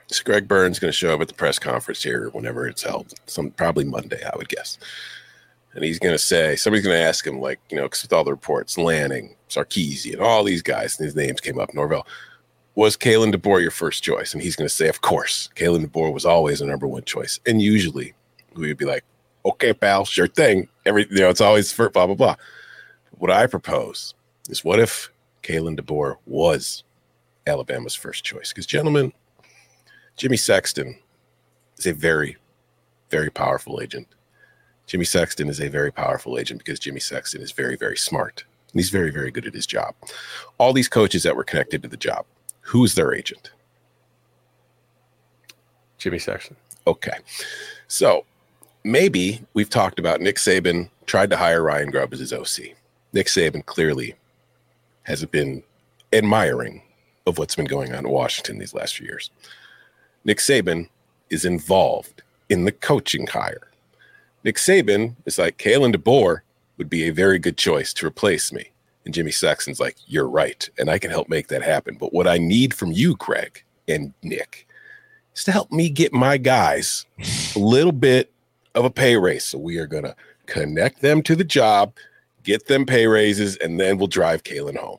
So 0.08 0.24
Greg 0.24 0.48
Byrne's 0.48 0.78
going 0.78 0.90
to 0.90 0.96
show 0.96 1.14
up 1.14 1.20
at 1.20 1.28
the 1.28 1.34
press 1.34 1.58
conference 1.58 2.02
here 2.02 2.30
whenever 2.30 2.66
it's 2.66 2.82
held, 2.82 3.12
some 3.26 3.50
probably 3.50 3.84
Monday, 3.84 4.22
I 4.24 4.36
would 4.36 4.48
guess. 4.48 4.78
And 5.74 5.84
he's 5.84 5.98
going 5.98 6.14
to 6.14 6.18
say 6.18 6.56
somebody's 6.56 6.84
going 6.84 6.96
to 6.96 7.04
ask 7.04 7.26
him, 7.26 7.40
like 7.40 7.60
you 7.70 7.76
know, 7.76 7.84
because 7.84 8.02
with 8.02 8.12
all 8.12 8.24
the 8.24 8.30
reports, 8.30 8.78
Lanning, 8.78 9.36
Sarkisian, 9.50 10.20
all 10.20 10.44
these 10.44 10.62
guys, 10.62 10.98
and 10.98 11.04
his 11.04 11.14
names 11.14 11.40
came 11.40 11.58
up. 11.58 11.74
Norvell 11.74 12.06
was 12.74 12.96
Kalen 12.96 13.34
DeBoer 13.34 13.60
your 13.60 13.70
first 13.70 14.02
choice, 14.02 14.32
and 14.32 14.42
he's 14.42 14.56
going 14.56 14.68
to 14.68 14.74
say, 14.74 14.88
of 14.88 15.02
course, 15.02 15.50
Kalen 15.56 15.84
DeBoer 15.86 16.12
was 16.12 16.24
always 16.24 16.60
a 16.60 16.66
number 16.66 16.86
one 16.86 17.04
choice. 17.04 17.38
And 17.44 17.60
usually 17.60 18.14
we 18.54 18.68
would 18.68 18.78
be 18.78 18.86
like, 18.86 19.04
okay, 19.44 19.74
pal, 19.74 20.06
sure 20.06 20.26
thing. 20.26 20.68
Every 20.86 21.06
you 21.10 21.20
know, 21.20 21.28
it's 21.28 21.42
always 21.42 21.70
for 21.70 21.90
blah 21.90 22.06
blah 22.06 22.14
blah. 22.14 22.36
What 23.18 23.30
I 23.30 23.46
propose 23.46 24.14
is, 24.48 24.64
what 24.64 24.80
if 24.80 25.10
Kalen 25.42 25.78
DeBoer 25.78 26.16
was 26.24 26.82
Alabama's 27.46 27.94
first 27.94 28.24
choice? 28.24 28.50
Because 28.50 28.66
gentlemen, 28.66 29.12
Jimmy 30.18 30.36
Sexton 30.36 30.98
is 31.78 31.86
a 31.86 31.92
very, 31.92 32.36
very 33.08 33.30
powerful 33.30 33.80
agent. 33.80 34.08
Jimmy 34.88 35.04
Sexton 35.04 35.48
is 35.48 35.60
a 35.60 35.68
very 35.68 35.92
powerful 35.92 36.38
agent 36.38 36.58
because 36.58 36.80
Jimmy 36.80 36.98
Sexton 36.98 37.40
is 37.40 37.52
very, 37.52 37.76
very 37.76 37.96
smart. 37.96 38.42
And 38.72 38.80
he's 38.80 38.90
very, 38.90 39.12
very 39.12 39.30
good 39.30 39.46
at 39.46 39.54
his 39.54 39.64
job. 39.64 39.94
All 40.58 40.72
these 40.72 40.88
coaches 40.88 41.22
that 41.22 41.36
were 41.36 41.44
connected 41.44 41.82
to 41.82 41.88
the 41.88 41.96
job, 41.96 42.26
who's 42.62 42.96
their 42.96 43.14
agent? 43.14 43.52
Jimmy 45.98 46.18
Sexton. 46.18 46.56
Okay. 46.88 47.18
So 47.86 48.24
maybe 48.82 49.40
we've 49.54 49.70
talked 49.70 50.00
about 50.00 50.20
Nick 50.20 50.36
Saban 50.36 50.90
tried 51.06 51.30
to 51.30 51.36
hire 51.36 51.62
Ryan 51.62 51.92
Grubb 51.92 52.12
as 52.12 52.18
his 52.18 52.32
OC. 52.32 52.74
Nick 53.12 53.28
Saban 53.28 53.64
clearly 53.64 54.16
has 55.04 55.24
been 55.26 55.62
admiring 56.12 56.82
of 57.24 57.38
what's 57.38 57.54
been 57.54 57.66
going 57.66 57.94
on 57.94 58.04
in 58.04 58.10
Washington 58.10 58.58
these 58.58 58.74
last 58.74 58.96
few 58.96 59.06
years. 59.06 59.30
Nick 60.28 60.40
Saban 60.40 60.90
is 61.30 61.46
involved 61.46 62.22
in 62.50 62.66
the 62.66 62.70
coaching 62.70 63.26
hire. 63.26 63.70
Nick 64.44 64.56
Saban 64.56 65.16
is 65.24 65.38
like, 65.38 65.56
Kalen 65.56 65.94
DeBoer 65.96 66.40
would 66.76 66.90
be 66.90 67.08
a 67.08 67.14
very 67.14 67.38
good 67.38 67.56
choice 67.56 67.94
to 67.94 68.06
replace 68.06 68.52
me. 68.52 68.70
And 69.06 69.14
Jimmy 69.14 69.30
Sexton's 69.30 69.80
like, 69.80 69.96
You're 70.06 70.28
right. 70.28 70.68
And 70.78 70.90
I 70.90 70.98
can 70.98 71.10
help 71.10 71.30
make 71.30 71.48
that 71.48 71.62
happen. 71.62 71.96
But 71.98 72.12
what 72.12 72.28
I 72.28 72.36
need 72.36 72.74
from 72.74 72.92
you, 72.92 73.16
Craig 73.16 73.64
and 73.88 74.12
Nick, 74.22 74.68
is 75.34 75.44
to 75.44 75.52
help 75.52 75.72
me 75.72 75.88
get 75.88 76.12
my 76.12 76.36
guys 76.36 77.06
a 77.56 77.58
little 77.58 77.90
bit 77.90 78.30
of 78.74 78.84
a 78.84 78.90
pay 78.90 79.16
raise. 79.16 79.44
So 79.44 79.56
we 79.56 79.78
are 79.78 79.86
going 79.86 80.04
to 80.04 80.14
connect 80.44 81.00
them 81.00 81.22
to 81.22 81.36
the 81.36 81.42
job, 81.42 81.94
get 82.42 82.66
them 82.66 82.84
pay 82.84 83.06
raises, 83.06 83.56
and 83.56 83.80
then 83.80 83.96
we'll 83.96 84.08
drive 84.08 84.42
Kalen 84.42 84.76
home. 84.76 84.98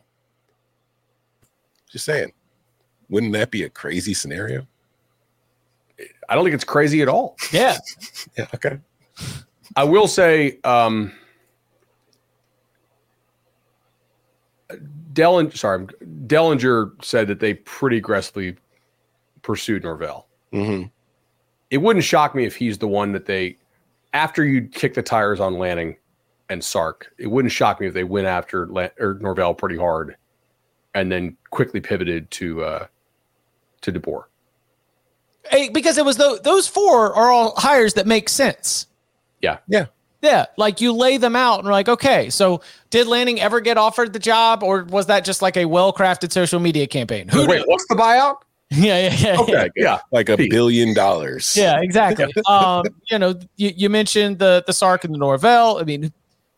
Just 1.91 2.05
saying. 2.05 2.33
Wouldn't 3.09 3.33
that 3.33 3.51
be 3.51 3.61
a 3.61 3.69
crazy 3.69 4.15
scenario? 4.15 4.65
I 6.29 6.35
don't 6.35 6.43
think 6.45 6.53
it's 6.53 6.63
crazy 6.63 7.01
at 7.01 7.09
all. 7.09 7.35
Yeah. 7.51 7.77
Yeah. 8.37 8.45
Okay. 8.55 8.79
I 9.75 9.83
will 9.83 10.07
say, 10.07 10.59
um, 10.63 11.11
Dellenger, 15.13 15.57
sorry, 15.57 15.85
Dellenger 16.27 17.03
said 17.03 17.27
that 17.27 17.39
they 17.39 17.55
pretty 17.55 17.97
aggressively 17.97 18.55
pursued 19.41 19.83
Norvell. 19.83 20.27
hmm 20.51 20.83
It 21.71 21.77
wouldn't 21.77 22.05
shock 22.05 22.35
me 22.35 22.45
if 22.45 22.55
he's 22.55 22.77
the 22.77 22.87
one 22.87 23.11
that 23.13 23.25
they, 23.25 23.57
after 24.13 24.45
you 24.45 24.61
kick 24.67 24.93
the 24.93 25.01
tires 25.01 25.39
on 25.39 25.57
Lanning 25.57 25.97
and 26.49 26.63
Sark, 26.63 27.11
it 27.17 27.27
wouldn't 27.27 27.51
shock 27.51 27.79
me 27.81 27.87
if 27.87 27.93
they 27.93 28.03
went 28.03 28.27
after 28.27 28.67
Lan- 28.67 28.91
or 28.99 29.15
Norvell 29.21 29.53
pretty 29.53 29.77
hard, 29.77 30.15
and 30.93 31.11
then 31.11 31.35
quickly 31.51 31.79
pivoted 31.79 32.29
to 32.31 32.63
uh, 32.63 32.87
to 33.81 33.91
DeBoer. 33.91 34.23
Hey, 35.49 35.69
because 35.69 35.97
it 35.97 36.05
was 36.05 36.17
tho- 36.17 36.37
those 36.37 36.67
four 36.67 37.13
are 37.15 37.31
all 37.31 37.53
hires 37.57 37.93
that 37.95 38.07
make 38.07 38.29
sense. 38.29 38.87
Yeah, 39.41 39.57
Yeah. 39.67 39.85
Yeah, 40.21 40.47
like 40.57 40.81
you 40.81 40.91
lay 40.91 41.15
them 41.15 41.33
out 41.37 41.59
and 41.59 41.65
we're 41.65 41.71
like, 41.71 41.87
okay, 41.87 42.29
so 42.29 42.59
did 42.89 43.07
Lanning 43.07 43.39
ever 43.39 43.61
get 43.61 43.77
offered 43.77 44.11
the 44.11 44.19
job, 44.19 44.63
or 44.63 44.83
was 44.83 45.05
that 45.05 45.23
just 45.23 45.41
like 45.41 45.55
a 45.55 45.63
well-crafted 45.63 46.33
social 46.33 46.59
media 46.59 46.87
campaign? 46.87 47.29
Who? 47.29 47.47
Wait, 47.47 47.63
what's 47.67 47.85
the 47.87 47.95
buyout? 47.95 48.35
Yeah, 48.71 49.09
yeah, 49.09 49.15
yeah. 49.15 49.39
Okay, 49.39 49.69
yeah. 49.77 49.99
Like 50.11 50.29
a 50.29 50.37
Pete. 50.37 50.51
billion 50.51 50.93
dollars. 50.93 51.55
Yeah, 51.57 51.79
exactly. 51.81 52.31
um, 52.47 52.83
you 53.09 53.17
know, 53.17 53.33
you, 53.55 53.71
you 53.75 53.89
mentioned 53.89 54.37
the 54.37 54.63
the 54.67 54.73
Sark 54.73 55.03
and 55.05 55.11
the 55.13 55.17
Norvell. 55.17 55.79
I 55.79 55.83
mean, 55.85 56.13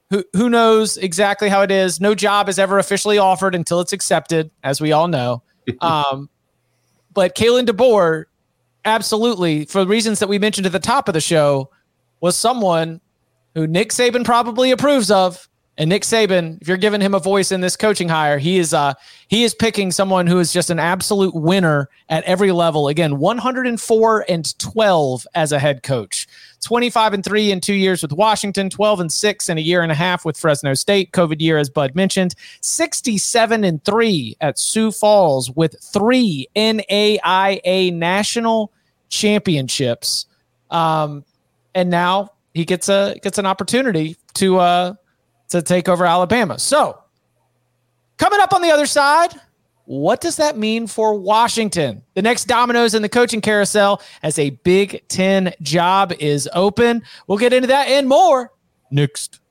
who 0.09 0.21
who 0.33 0.49
knows 0.49 0.97
exactly 0.97 1.47
how 1.47 1.61
it 1.61 1.71
is? 1.71 2.01
No 2.01 2.13
job 2.13 2.49
is 2.49 2.59
ever 2.59 2.79
officially 2.79 3.17
offered 3.17 3.55
until 3.55 3.79
it's 3.79 3.93
accepted, 3.93 4.51
as 4.63 4.81
we 4.81 4.91
all 4.91 5.07
know. 5.07 5.41
Um, 5.79 6.29
but 7.13 7.33
Kalen 7.33 7.65
DeBoer, 7.65 8.25
absolutely, 8.85 9.65
for 9.65 9.85
reasons 9.85 10.19
that 10.19 10.29
we 10.29 10.39
mentioned 10.39 10.65
at 10.65 10.71
the 10.71 10.79
top 10.79 11.07
of 11.07 11.13
the 11.13 11.21
show, 11.21 11.69
was 12.19 12.37
someone 12.37 13.01
who 13.55 13.67
Nick 13.67 13.89
Saban 13.89 14.23
probably 14.23 14.71
approves 14.71 15.11
of. 15.11 15.47
And 15.77 15.89
Nick 15.89 16.03
Saban, 16.03 16.61
if 16.61 16.67
you're 16.67 16.77
giving 16.77 17.01
him 17.01 17.13
a 17.13 17.19
voice 17.19 17.51
in 17.51 17.61
this 17.61 17.75
coaching 17.75 18.09
hire, 18.09 18.37
he 18.37 18.59
is 18.59 18.73
uh 18.73 18.93
he 19.29 19.43
is 19.43 19.55
picking 19.55 19.91
someone 19.91 20.27
who 20.27 20.39
is 20.39 20.53
just 20.53 20.69
an 20.69 20.79
absolute 20.79 21.33
winner 21.33 21.89
at 22.09 22.23
every 22.25 22.51
level. 22.51 22.87
Again, 22.87 23.17
104 23.17 24.25
and 24.29 24.59
12 24.59 25.27
as 25.33 25.51
a 25.51 25.59
head 25.59 25.81
coach. 25.81 26.27
25 26.61 27.13
and 27.13 27.23
3 27.23 27.51
in 27.51 27.59
2 27.61 27.73
years 27.73 28.01
with 28.01 28.13
Washington, 28.13 28.69
12 28.69 28.99
and 29.01 29.11
6 29.11 29.49
in 29.49 29.57
a 29.57 29.61
year 29.61 29.81
and 29.81 29.91
a 29.91 29.95
half 29.95 30.25
with 30.25 30.37
Fresno 30.37 30.73
State, 30.73 31.11
COVID 31.11 31.41
year 31.41 31.57
as 31.57 31.69
Bud 31.69 31.95
mentioned, 31.95 32.35
67 32.61 33.63
and 33.63 33.83
3 33.83 34.37
at 34.41 34.59
Sioux 34.59 34.91
Falls 34.91 35.51
with 35.51 35.75
3 35.81 36.47
NAIA 36.55 37.93
national 37.93 38.71
championships. 39.09 40.25
Um 40.69 41.25
and 41.73 41.89
now 41.89 42.31
he 42.53 42.65
gets 42.65 42.89
a 42.89 43.15
gets 43.21 43.37
an 43.37 43.45
opportunity 43.45 44.17
to 44.35 44.57
uh 44.57 44.93
to 45.49 45.61
take 45.61 45.89
over 45.89 46.05
Alabama. 46.05 46.57
So, 46.57 46.97
coming 48.17 48.39
up 48.39 48.53
on 48.53 48.61
the 48.61 48.71
other 48.71 48.85
side, 48.85 49.33
what 49.91 50.21
does 50.21 50.37
that 50.37 50.57
mean 50.57 50.87
for 50.87 51.19
Washington? 51.19 52.01
The 52.13 52.21
next 52.21 52.45
dominoes 52.45 52.93
in 52.93 53.01
the 53.01 53.09
coaching 53.09 53.41
carousel 53.41 54.01
as 54.23 54.39
a 54.39 54.51
Big 54.51 55.05
10 55.09 55.53
job 55.61 56.13
is 56.17 56.47
open. 56.53 57.03
We'll 57.27 57.37
get 57.37 57.51
into 57.51 57.67
that 57.67 57.89
and 57.89 58.07
more 58.07 58.53
next. 58.89 59.41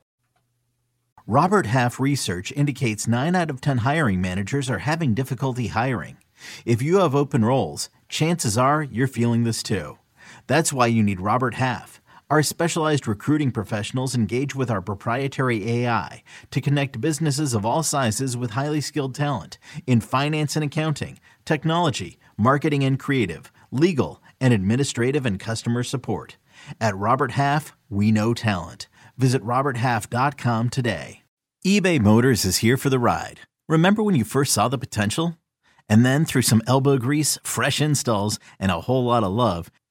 Robert 1.26 1.66
Half 1.66 2.00
research 2.00 2.52
indicates 2.52 3.06
9 3.06 3.36
out 3.36 3.50
of 3.50 3.60
10 3.60 3.78
hiring 3.78 4.22
managers 4.22 4.70
are 4.70 4.78
having 4.78 5.12
difficulty 5.12 5.66
hiring. 5.66 6.16
If 6.64 6.80
you 6.80 7.00
have 7.00 7.14
open 7.14 7.44
roles, 7.44 7.90
chances 8.08 8.56
are 8.56 8.82
you're 8.82 9.08
feeling 9.08 9.44
this 9.44 9.62
too. 9.62 9.98
That's 10.46 10.72
why 10.72 10.86
you 10.86 11.02
need 11.02 11.20
Robert 11.20 11.56
Half. 11.56 12.00
Our 12.30 12.44
specialized 12.44 13.08
recruiting 13.08 13.50
professionals 13.50 14.14
engage 14.14 14.54
with 14.54 14.70
our 14.70 14.80
proprietary 14.80 15.68
AI 15.68 16.22
to 16.52 16.60
connect 16.60 17.00
businesses 17.00 17.54
of 17.54 17.66
all 17.66 17.82
sizes 17.82 18.36
with 18.36 18.52
highly 18.52 18.80
skilled 18.80 19.16
talent 19.16 19.58
in 19.84 20.00
finance 20.00 20.54
and 20.54 20.64
accounting, 20.64 21.18
technology, 21.44 22.20
marketing 22.38 22.84
and 22.84 23.00
creative, 23.00 23.50
legal, 23.72 24.22
and 24.40 24.54
administrative 24.54 25.26
and 25.26 25.40
customer 25.40 25.82
support. 25.82 26.36
At 26.80 26.96
Robert 26.96 27.32
Half, 27.32 27.76
we 27.88 28.12
know 28.12 28.32
talent. 28.32 28.86
Visit 29.18 29.42
RobertHalf.com 29.42 30.70
today. 30.70 31.22
eBay 31.66 32.00
Motors 32.00 32.44
is 32.44 32.58
here 32.58 32.76
for 32.76 32.90
the 32.90 33.00
ride. 33.00 33.40
Remember 33.68 34.04
when 34.04 34.14
you 34.14 34.22
first 34.22 34.52
saw 34.52 34.68
the 34.68 34.78
potential? 34.78 35.36
And 35.88 36.06
then 36.06 36.24
through 36.24 36.42
some 36.42 36.62
elbow 36.68 36.96
grease, 36.96 37.40
fresh 37.42 37.80
installs, 37.80 38.38
and 38.60 38.70
a 38.70 38.82
whole 38.82 39.04
lot 39.04 39.24
of 39.24 39.32
love, 39.32 39.72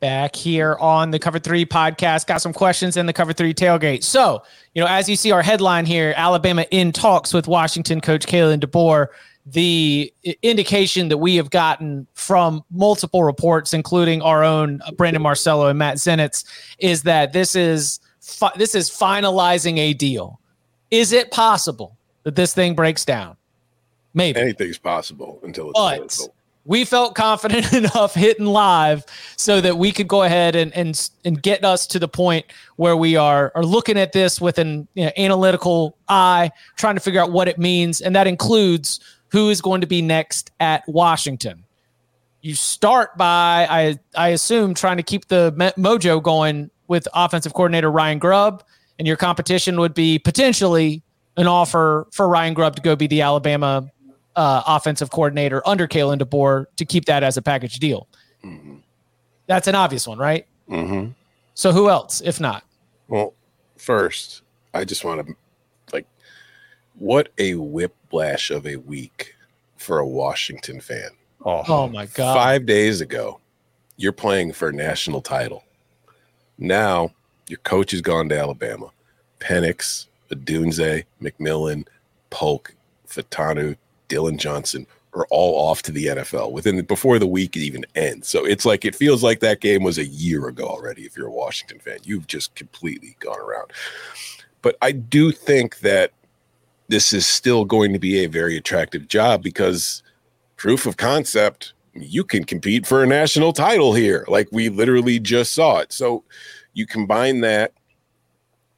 Back 0.00 0.34
here 0.34 0.78
on 0.80 1.10
the 1.10 1.18
Cover 1.18 1.38
Three 1.38 1.66
podcast, 1.66 2.26
got 2.26 2.40
some 2.40 2.54
questions 2.54 2.96
in 2.96 3.04
the 3.04 3.12
Cover 3.12 3.34
Three 3.34 3.52
tailgate. 3.52 4.02
So, 4.02 4.42
you 4.74 4.80
know, 4.80 4.88
as 4.88 5.10
you 5.10 5.14
see 5.16 5.30
our 5.30 5.42
headline 5.42 5.84
here, 5.84 6.14
Alabama 6.16 6.64
in 6.70 6.90
talks 6.90 7.34
with 7.34 7.46
Washington 7.46 8.00
coach 8.00 8.26
Kalen 8.26 8.60
DeBoer. 8.60 9.08
The 9.44 10.12
indication 10.42 11.08
that 11.08 11.18
we 11.18 11.36
have 11.36 11.50
gotten 11.50 12.06
from 12.14 12.64
multiple 12.70 13.24
reports, 13.24 13.74
including 13.74 14.22
our 14.22 14.42
own 14.42 14.80
uh, 14.86 14.92
Brandon 14.92 15.22
Marcello 15.22 15.66
and 15.66 15.78
Matt 15.78 15.96
Zenitz, 15.96 16.44
is 16.78 17.02
that 17.02 17.32
this 17.34 17.54
is 17.54 18.00
fi- 18.20 18.52
this 18.56 18.74
is 18.74 18.88
finalizing 18.88 19.78
a 19.78 19.92
deal. 19.92 20.40
Is 20.90 21.12
it 21.12 21.30
possible 21.30 21.96
that 22.22 22.36
this 22.36 22.54
thing 22.54 22.74
breaks 22.74 23.04
down? 23.04 23.36
Maybe. 24.14 24.40
Anything's 24.40 24.78
possible 24.78 25.40
until 25.42 25.70
it's 25.70 25.78
But 25.78 25.98
canceled. 25.98 26.32
We 26.64 26.84
felt 26.84 27.14
confident 27.14 27.72
enough 27.72 28.14
hitting 28.14 28.46
live 28.46 29.04
so 29.36 29.60
that 29.60 29.78
we 29.78 29.92
could 29.92 30.08
go 30.08 30.22
ahead 30.22 30.54
and 30.56 30.74
and 30.74 31.10
and 31.24 31.42
get 31.42 31.64
us 31.64 31.86
to 31.88 31.98
the 31.98 32.08
point 32.08 32.46
where 32.76 32.96
we 32.96 33.16
are 33.16 33.52
are 33.54 33.64
looking 33.64 33.98
at 33.98 34.12
this 34.12 34.40
with 34.40 34.58
an 34.58 34.86
you 34.94 35.06
know, 35.06 35.10
analytical 35.16 35.96
eye, 36.08 36.50
trying 36.76 36.94
to 36.94 37.00
figure 37.00 37.20
out 37.20 37.32
what 37.32 37.48
it 37.48 37.58
means, 37.58 38.00
and 38.00 38.14
that 38.14 38.26
includes 38.26 39.00
who 39.28 39.48
is 39.48 39.60
going 39.60 39.80
to 39.80 39.86
be 39.86 40.02
next 40.02 40.50
at 40.60 40.86
Washington. 40.88 41.64
You 42.42 42.54
start 42.54 43.16
by 43.16 43.66
I 43.70 43.98
I 44.16 44.28
assume 44.28 44.74
trying 44.74 44.96
to 44.98 45.02
keep 45.02 45.28
the 45.28 45.52
mojo 45.78 46.22
going 46.22 46.70
with 46.88 47.06
offensive 47.14 47.54
coordinator 47.54 47.90
Ryan 47.90 48.18
Grubb, 48.18 48.64
and 48.98 49.06
your 49.06 49.16
competition 49.16 49.78
would 49.80 49.94
be 49.94 50.18
potentially 50.18 51.02
an 51.36 51.46
offer 51.46 52.06
for 52.12 52.28
Ryan 52.28 52.54
Grubb 52.54 52.76
to 52.76 52.82
go 52.82 52.96
be 52.96 53.06
the 53.06 53.22
Alabama 53.22 53.88
uh, 54.36 54.62
offensive 54.66 55.10
coordinator 55.10 55.66
under 55.66 55.88
Kalen 55.88 56.20
DeBoer 56.20 56.66
to 56.76 56.84
keep 56.84 57.06
that 57.06 57.22
as 57.22 57.36
a 57.36 57.42
package 57.42 57.78
deal. 57.78 58.08
That's 59.46 59.66
an 59.66 59.74
obvious 59.74 60.06
one, 60.06 60.18
right? 60.18 60.46
Mm-hmm. 60.68 61.10
So 61.54 61.72
who 61.72 61.90
else, 61.90 62.20
if 62.20 62.40
not? 62.40 62.64
Well, 63.08 63.34
first, 63.76 64.42
I 64.72 64.84
just 64.84 65.04
want 65.04 65.26
to 65.26 65.34
like, 65.92 66.06
what 66.94 67.30
a 67.38 67.54
whiplash 67.56 68.50
of 68.50 68.66
a 68.66 68.76
week 68.76 69.34
for 69.76 69.98
a 69.98 70.06
Washington 70.06 70.80
fan. 70.80 71.10
Oh, 71.44 71.64
Oh 71.66 71.88
my 71.88 72.06
God. 72.06 72.34
Five 72.34 72.66
days 72.66 73.00
ago, 73.00 73.40
you're 73.96 74.12
playing 74.12 74.52
for 74.52 74.68
a 74.68 74.72
national 74.72 75.20
title. 75.20 75.64
Now, 76.58 77.10
your 77.48 77.58
coach 77.58 77.90
has 77.90 78.00
gone 78.00 78.28
to 78.28 78.38
Alabama. 78.38 78.90
Penix, 79.40 80.06
Odunze, 80.30 81.04
McMillan, 81.20 81.86
Polk, 82.28 82.74
Fautanu, 83.08 83.76
Dillon 84.10 84.36
Johnson 84.36 84.86
are 85.14 85.26
all 85.30 85.70
off 85.70 85.82
to 85.82 85.92
the 85.92 86.06
NFL 86.06 86.52
within 86.52 86.84
before 86.84 87.18
the 87.18 87.26
week 87.26 87.56
even 87.56 87.84
ends. 87.94 88.28
So 88.28 88.44
it's 88.44 88.64
like 88.64 88.84
it 88.84 88.94
feels 88.94 89.22
like 89.22 89.40
that 89.40 89.60
game 89.60 89.82
was 89.82 89.98
a 89.98 90.06
year 90.06 90.46
ago 90.46 90.66
already. 90.66 91.02
If 91.02 91.16
you're 91.16 91.28
a 91.28 91.32
Washington 91.32 91.78
fan, 91.80 91.98
you've 92.04 92.26
just 92.26 92.54
completely 92.54 93.16
gone 93.18 93.40
around. 93.40 93.72
But 94.62 94.76
I 94.82 94.92
do 94.92 95.32
think 95.32 95.78
that 95.78 96.12
this 96.88 97.12
is 97.12 97.26
still 97.26 97.64
going 97.64 97.92
to 97.92 97.98
be 97.98 98.18
a 98.18 98.28
very 98.28 98.56
attractive 98.56 99.08
job 99.08 99.42
because 99.42 100.02
proof 100.56 100.86
of 100.86 100.96
concept, 100.96 101.72
you 101.94 102.22
can 102.22 102.44
compete 102.44 102.86
for 102.86 103.02
a 103.02 103.06
national 103.06 103.52
title 103.52 103.94
here. 103.94 104.24
Like 104.28 104.48
we 104.52 104.68
literally 104.68 105.18
just 105.18 105.54
saw 105.54 105.78
it. 105.78 105.92
So 105.92 106.24
you 106.74 106.86
combine 106.86 107.40
that, 107.40 107.72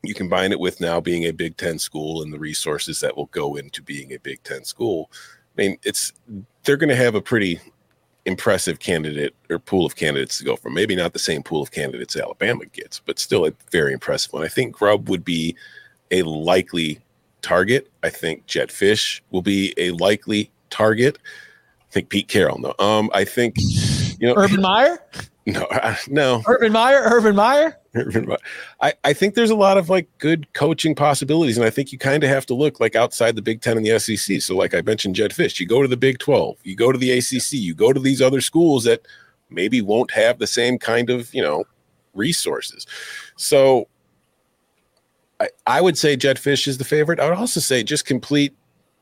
you 0.02 0.14
combine 0.14 0.52
it 0.52 0.60
with 0.60 0.80
now 0.80 1.00
being 1.00 1.24
a 1.24 1.30
Big 1.30 1.56
Ten 1.56 1.78
school 1.78 2.22
and 2.22 2.32
the 2.32 2.38
resources 2.38 3.00
that 3.00 3.16
will 3.16 3.26
go 3.26 3.56
into 3.56 3.82
being 3.82 4.12
a 4.12 4.18
Big 4.18 4.42
Ten 4.42 4.64
school. 4.64 5.10
I 5.56 5.62
mean, 5.62 5.78
it's 5.82 6.12
they're 6.64 6.76
going 6.76 6.88
to 6.88 6.96
have 6.96 7.14
a 7.14 7.20
pretty 7.20 7.60
impressive 8.24 8.78
candidate 8.78 9.34
or 9.50 9.58
pool 9.58 9.84
of 9.84 9.96
candidates 9.96 10.38
to 10.38 10.44
go 10.44 10.56
from. 10.56 10.74
Maybe 10.74 10.94
not 10.96 11.12
the 11.12 11.18
same 11.18 11.42
pool 11.42 11.62
of 11.62 11.70
candidates 11.70 12.16
Alabama 12.16 12.66
gets, 12.66 13.00
but 13.00 13.18
still 13.18 13.46
a 13.46 13.52
very 13.70 13.92
impressive 13.92 14.32
one. 14.32 14.44
I 14.44 14.48
think 14.48 14.74
Grubb 14.74 15.08
would 15.08 15.24
be 15.24 15.56
a 16.10 16.22
likely 16.22 17.00
target. 17.42 17.90
I 18.02 18.10
think 18.10 18.46
Jedd 18.46 18.70
Fisch 18.70 19.20
will 19.30 19.42
be 19.42 19.74
a 19.76 19.90
likely 19.92 20.50
target. 20.70 21.18
I 21.80 21.92
think 21.92 22.08
Pete 22.08 22.28
Carroll. 22.28 22.58
No, 22.58 22.74
um, 22.78 23.10
I 23.12 23.24
think 23.24 23.56
you 24.18 24.28
know, 24.28 24.34
Urban 24.36 24.62
Meyer? 24.62 24.98
no, 25.46 25.64
uh, 25.64 25.96
no. 26.08 26.42
Urban 26.46 26.72
Meyer? 26.72 27.02
Urban 27.04 27.36
Meyer? 27.36 27.78
I, 28.80 28.94
I 29.04 29.12
think 29.12 29.34
there's 29.34 29.50
a 29.50 29.56
lot 29.56 29.76
of 29.76 29.90
like 29.90 30.08
good 30.18 30.52
coaching 30.54 30.94
possibilities, 30.94 31.56
and 31.56 31.66
I 31.66 31.70
think 31.70 31.92
you 31.92 31.98
kind 31.98 32.24
of 32.24 32.30
have 32.30 32.46
to 32.46 32.54
look 32.54 32.80
like 32.80 32.96
outside 32.96 33.36
the 33.36 33.42
Big 33.42 33.60
Ten 33.60 33.76
and 33.76 33.84
the 33.84 33.98
SEC. 33.98 34.40
So, 34.40 34.56
like 34.56 34.74
I 34.74 34.80
mentioned, 34.82 35.14
Jedd 35.14 35.32
Fisch, 35.32 35.60
you 35.60 35.66
go 35.66 35.82
to 35.82 35.88
the 35.88 35.96
Big 35.96 36.18
Twelve, 36.18 36.56
you 36.64 36.74
go 36.74 36.92
to 36.92 36.98
the 36.98 37.10
ACC, 37.10 37.52
you 37.52 37.74
go 37.74 37.92
to 37.92 38.00
these 38.00 38.22
other 38.22 38.40
schools 38.40 38.84
that 38.84 39.06
maybe 39.50 39.82
won't 39.82 40.10
have 40.12 40.38
the 40.38 40.46
same 40.46 40.78
kind 40.78 41.10
of 41.10 41.32
you 41.34 41.42
know 41.42 41.64
resources. 42.14 42.86
So, 43.36 43.88
I, 45.40 45.48
I 45.66 45.80
would 45.80 45.98
say 45.98 46.16
Jedd 46.16 46.38
Fisch 46.38 46.66
is 46.66 46.78
the 46.78 46.84
favorite. 46.84 47.20
I 47.20 47.28
would 47.28 47.38
also 47.38 47.60
say 47.60 47.82
just 47.82 48.06
complete 48.06 48.54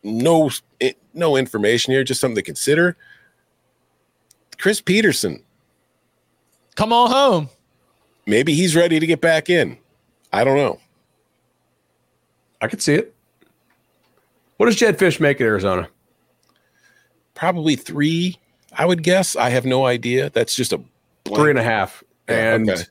no 0.02 0.50
eh, 0.80 0.92
no 1.14 1.36
information 1.36 1.92
here, 1.92 2.02
just 2.02 2.20
something 2.20 2.36
to 2.36 2.42
consider. 2.42 2.96
Chris 4.58 4.80
Petersen, 4.80 5.42
Come 6.80 6.92
on 6.92 7.10
home. 7.10 7.50
Maybe 8.30 8.54
he's 8.54 8.76
ready 8.76 9.00
to 9.00 9.06
get 9.06 9.20
back 9.20 9.50
in. 9.50 9.76
I 10.32 10.44
don't 10.44 10.56
know. 10.56 10.78
I 12.60 12.68
could 12.68 12.80
see 12.80 12.94
it. 12.94 13.12
What 14.56 14.66
does 14.66 14.76
Jedd 14.76 14.98
Fisch 14.98 15.18
make 15.20 15.40
at 15.40 15.44
Arizona? 15.44 15.88
probably 17.34 17.74
three 17.74 18.36
i 18.74 18.84
would 18.84 19.02
guess 19.02 19.34
i 19.34 19.48
have 19.48 19.64
no 19.64 19.86
idea 19.86 20.28
that's 20.28 20.54
just 20.54 20.74
a 20.74 20.76
blank. 21.24 21.40
Three 21.40 21.48
and 21.50 21.58
a 21.58 21.62
half. 21.62 22.04
Yeah, 22.28 22.54
And 22.54 22.68
okay. 22.70 22.82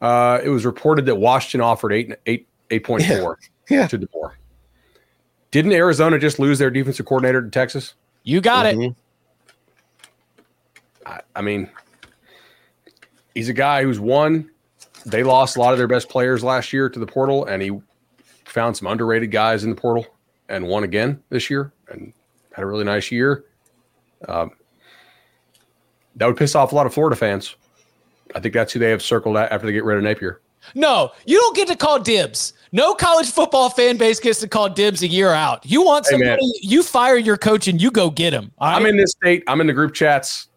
uh, 0.00 0.40
it 0.42 0.48
was 0.48 0.64
reported 0.66 1.06
that 1.06 1.14
Washington 1.14 1.60
offered 1.60 1.92
eight 1.92 2.12
eight 2.26 2.48
eight 2.70 2.82
point 2.82 3.04
four 3.04 3.38
Yeah. 3.70 3.86
to 3.86 3.98
DeBoer. 3.98 4.32
Didn't 5.52 5.72
Arizona 5.72 6.18
just 6.18 6.40
lose 6.40 6.58
their 6.58 6.70
defensive 6.70 7.06
coordinator 7.06 7.40
to 7.42 7.50
Texas? 7.50 7.94
You 8.24 8.40
got 8.40 8.66
it. 8.66 8.76
Mhm. 8.76 8.96
I, 11.06 11.20
I 11.36 11.40
mean, 11.42 11.70
he's 13.34 13.48
a 13.48 13.52
guy 13.52 13.82
who's 13.82 14.00
won. 14.00 14.50
They 15.06 15.22
lost 15.22 15.56
a 15.56 15.60
lot 15.60 15.72
of 15.72 15.78
their 15.78 15.88
best 15.88 16.08
players 16.08 16.44
last 16.44 16.72
year 16.72 16.88
to 16.88 16.98
the 16.98 17.06
portal, 17.06 17.44
and 17.46 17.62
he 17.62 17.78
found 18.44 18.76
some 18.76 18.86
underrated 18.86 19.30
guys 19.30 19.64
in 19.64 19.70
the 19.70 19.76
portal 19.76 20.06
and 20.48 20.66
won 20.66 20.84
again 20.84 21.22
this 21.30 21.48
year 21.50 21.72
and 21.88 22.12
had 22.52 22.62
a 22.62 22.66
really 22.66 22.84
nice 22.84 23.10
year. 23.10 23.44
Um, 24.28 24.52
that 26.16 26.26
would 26.26 26.36
piss 26.36 26.54
off 26.54 26.72
a 26.72 26.74
lot 26.74 26.86
of 26.86 26.94
Florida 26.94 27.16
fans. 27.16 27.56
I 28.34 28.40
think 28.40 28.54
that's 28.54 28.72
who 28.72 28.78
they 28.78 28.90
have 28.90 29.02
circled 29.02 29.36
after 29.36 29.66
they 29.66 29.72
get 29.72 29.84
rid 29.84 29.96
of 29.98 30.04
Napier. 30.04 30.40
No, 30.74 31.10
you 31.26 31.38
don't 31.38 31.56
get 31.56 31.68
to 31.68 31.76
call 31.76 31.98
dibs. 31.98 32.52
No 32.70 32.94
college 32.94 33.30
football 33.30 33.68
fan 33.68 33.96
base 33.96 34.20
gets 34.20 34.40
to 34.40 34.48
call 34.48 34.68
dibs 34.68 35.02
a 35.02 35.08
year 35.08 35.30
out. 35.30 35.66
You 35.66 35.82
want 35.82 36.06
somebody, 36.06 36.30
man. 36.30 36.38
you 36.60 36.82
fire 36.82 37.16
your 37.16 37.36
coach 37.36 37.68
and 37.68 37.82
you 37.82 37.90
go 37.90 38.10
get 38.10 38.32
him. 38.32 38.52
all 38.58 38.74
I'm 38.74 38.86
in 38.86 38.96
this 38.96 39.10
state. 39.10 39.42
I'm 39.46 39.60
in 39.60 39.66
the 39.66 39.72
group 39.72 39.92
chats. 39.92 40.48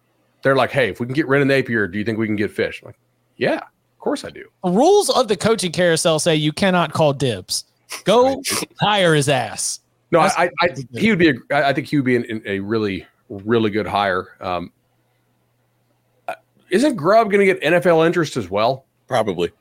They're 0.46 0.56
like, 0.56 0.70
"Hey, 0.70 0.89
if 0.89 1.00
we 1.00 1.08
can 1.08 1.16
get 1.16 1.28
rid 1.28 1.41
of 1.41 1.48
Napier, 1.48 1.88
do 1.88 1.98
you 1.98 2.06
think 2.06 2.20
we 2.20 2.28
can 2.28 2.36
get 2.36 2.56
Fisch?" 2.56 2.84
I'm 2.84 2.89
like, 2.89 3.00
yeah, 3.38 3.56
of 3.58 3.98
course 4.00 4.24
I 4.24 4.30
do. 4.30 4.48
The 4.64 4.70
rules 4.70 5.10
of 5.10 5.28
the 5.28 5.36
coaching 5.36 5.72
carousel 5.72 6.20
say 6.20 6.36
you 6.36 6.54
cannot 6.54 6.93
call 6.93 7.14
dibs. 7.14 7.66
Go 8.04 8.43
hire 8.80 9.16
his 9.16 9.28
ass. 9.28 9.80
No, 10.12 10.22
That's- 10.22 10.38
I, 10.38 10.52
I, 10.64 10.70
I 10.93 11.00
he 11.00 11.10
would 11.10 11.18
be. 11.18 11.30
A, 11.30 11.34
I 11.52 11.70
I 11.70 11.74
think 11.74 11.88
he 11.88 11.96
would 11.98 12.06
be 12.06 12.16
an, 12.18 12.43
a 12.46 12.60
really, 12.60 13.08
really 13.28 13.72
good 13.72 13.88
hire. 13.88 14.38
Um, 14.39 14.72
uh, 16.28 16.36
isn't 16.70 16.96
Grubb 16.96 17.32
going 17.32 17.39
to 17.48 17.52
get 17.52 17.60
NFL 17.64 18.06
interest 18.06 18.38
as 18.38 18.48
well? 18.48 18.86
Probably. 19.08 19.52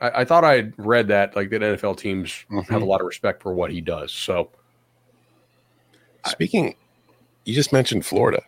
I, 0.00 0.22
I 0.22 0.24
thought 0.24 0.42
I 0.42 0.54
had 0.56 0.72
read 0.78 1.06
that 1.08 1.36
like 1.36 1.50
that 1.50 1.60
NFL 1.60 1.98
teams 1.98 2.46
Mhm. 2.50 2.66
have 2.70 2.80
a 2.80 2.86
lot 2.86 3.02
of 3.02 3.06
respect 3.06 3.42
for 3.42 3.52
what 3.52 3.70
he 3.70 3.82
does. 3.82 4.10
So 4.10 4.48
Speaking, 6.26 6.74
you 7.44 7.54
just 7.54 7.74
mentioned 7.74 8.06
Florida. 8.06 8.42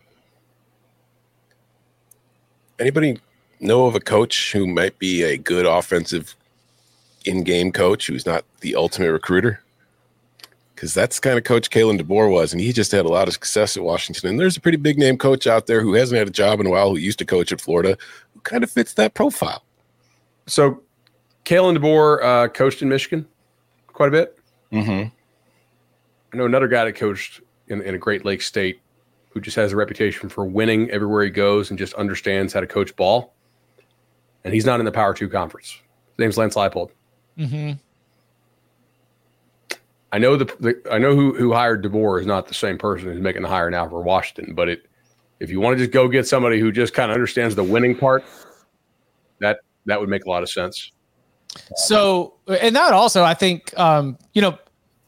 Anybody 2.78 3.18
know 3.60 3.86
of 3.86 3.94
a 3.94 4.00
coach 4.00 4.52
who 4.52 4.66
might 4.66 4.98
be 4.98 5.22
a 5.22 5.36
good 5.36 5.66
offensive 5.66 6.34
in-game 7.24 7.72
coach 7.72 8.06
who's 8.06 8.26
not 8.26 8.44
the 8.60 8.74
ultimate 8.74 9.12
recruiter? 9.12 9.60
Because 10.74 10.94
that's 10.94 11.20
the 11.20 11.22
kind 11.22 11.38
of 11.38 11.44
coach 11.44 11.70
Kalen 11.70 12.00
DeBoer 12.00 12.30
was, 12.30 12.52
and 12.52 12.60
he 12.60 12.72
just 12.72 12.90
had 12.90 13.04
a 13.04 13.08
lot 13.08 13.28
of 13.28 13.34
success 13.34 13.76
at 13.76 13.84
Washington. 13.84 14.30
And 14.30 14.40
there's 14.40 14.56
a 14.56 14.60
pretty 14.60 14.78
big 14.78 14.98
name 14.98 15.16
coach 15.16 15.46
out 15.46 15.66
there 15.66 15.80
who 15.80 15.94
hasn't 15.94 16.18
had 16.18 16.26
a 16.26 16.32
job 16.32 16.58
in 16.58 16.66
a 16.66 16.70
while, 16.70 16.90
who 16.90 16.96
used 16.96 17.20
to 17.20 17.24
coach 17.24 17.52
at 17.52 17.60
Florida, 17.60 17.96
who 18.34 18.40
kind 18.40 18.64
of 18.64 18.70
fits 18.70 18.94
that 18.94 19.14
profile. 19.14 19.62
so 20.46 20.82
Kalen 21.44 21.76
DeBoer 21.76 22.22
uh, 22.22 22.48
coached 22.48 22.82
in 22.82 22.88
Michigan 22.88 23.26
quite 23.88 24.08
a 24.08 24.12
bit. 24.12 24.38
Mm-hmm. 24.72 25.08
I 26.32 26.36
know 26.36 26.46
another 26.46 26.68
guy 26.68 26.84
that 26.84 26.94
coached 26.94 27.40
in, 27.68 27.82
in 27.82 27.94
a 27.94 27.98
Great 27.98 28.24
Lakes 28.24 28.46
state 28.46 28.80
who 29.33 29.41
just 29.41 29.57
has 29.57 29.72
a 29.72 29.76
reputation 29.76 30.28
for 30.28 30.45
winning 30.45 30.91
everywhere 30.91 31.24
he 31.24 31.30
goes 31.30 31.70
and 31.70 31.78
just 31.78 31.95
understands 31.95 32.53
how 32.53 32.61
to 32.61 32.66
coach 32.66 32.95
ball. 32.97 33.35
And 34.45 34.53
he's 34.53 34.66
not 34.66 34.80
in 34.80 34.87
the 34.87 34.93
Power 34.93 35.14
Two 35.14 35.28
conference. 35.28 35.70
His 35.70 36.18
name's 36.18 36.37
Lance 36.37 36.55
Leipold. 36.55 36.91
Mm-hmm. 37.39 37.72
I 40.12 40.18
know 40.18 40.37
the, 40.37 40.45
the 40.61 40.83
I 40.91 40.99
know 40.99 41.14
who 41.14 41.35
who 41.35 41.53
hired 41.53 41.83
DeBoer 41.83 42.20
is 42.20 42.26
not 42.26 42.47
the 42.47 42.55
same 42.55 42.76
person 42.76 43.09
who's 43.09 43.20
making 43.20 43.43
the 43.43 43.49
hire 43.49 43.70
now 43.70 43.89
for 43.89 44.03
Washington, 44.03 44.55
but 44.55 44.68
it 44.68 44.87
if 45.41 45.51
you 45.51 45.59
want 45.59 45.76
to 45.76 45.83
just 45.83 45.93
go 45.93 46.07
get 46.07 46.26
somebody 46.26 46.61
who 46.61 46.70
just 46.70 46.95
kind 46.95 47.11
of 47.11 47.14
understands 47.14 47.55
the 47.55 47.64
winning 47.64 47.97
part, 47.97 48.24
that 49.41 49.61
that 49.87 49.99
would 49.99 50.09
make 50.09 50.24
a 50.24 50.28
lot 50.28 50.43
of 50.43 50.51
sense. 50.51 50.93
So, 51.76 52.35
and 52.61 52.74
that 52.76 52.93
also, 52.93 53.24
I 53.24 53.35
think, 53.35 53.78
um, 53.78 54.16
you 54.33 54.41
know, 54.41 54.59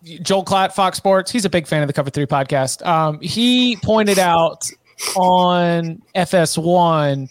Joel 0.04 0.44
Klatt, 0.44 0.72
Fox 0.72 0.98
Sports, 0.98 1.30
he's 1.30 1.44
a 1.44 1.50
big 1.50 1.66
fan 1.66 1.82
of 1.82 1.86
the 1.86 1.92
Cover 1.92 2.10
Three 2.10 2.26
podcast. 2.26 2.84
Um, 2.86 3.20
he 3.20 3.76
pointed 3.76 4.18
out 4.18 4.70
on 5.16 6.02
FS1 6.14 7.30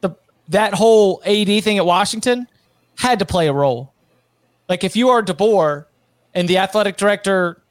the 0.00 0.14
that 0.48 0.74
whole 0.74 1.22
AD 1.24 1.64
thing 1.64 1.78
at 1.78 1.86
Washington 1.86 2.46
had 2.96 3.18
to 3.18 3.24
play 3.24 3.48
a 3.48 3.52
role. 3.52 3.92
Like 4.68 4.84
if 4.84 4.94
you 4.94 5.08
are 5.08 5.22
DeBoer 5.22 5.86
and 6.34 6.48
the 6.48 6.58
athletic 6.58 6.96
director 6.96 7.62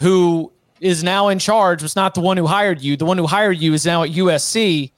who 0.00 0.50
is 0.80 1.04
now 1.04 1.28
in 1.28 1.38
charge 1.38 1.82
was 1.82 1.94
not 1.94 2.14
the 2.14 2.20
one 2.20 2.36
who 2.36 2.46
hired 2.46 2.80
you, 2.80 2.96
the 2.96 3.04
one 3.04 3.18
who 3.18 3.26
hired 3.26 3.58
you 3.58 3.74
is 3.74 3.86
now 3.86 4.02
at 4.02 4.10
USC. 4.10 4.90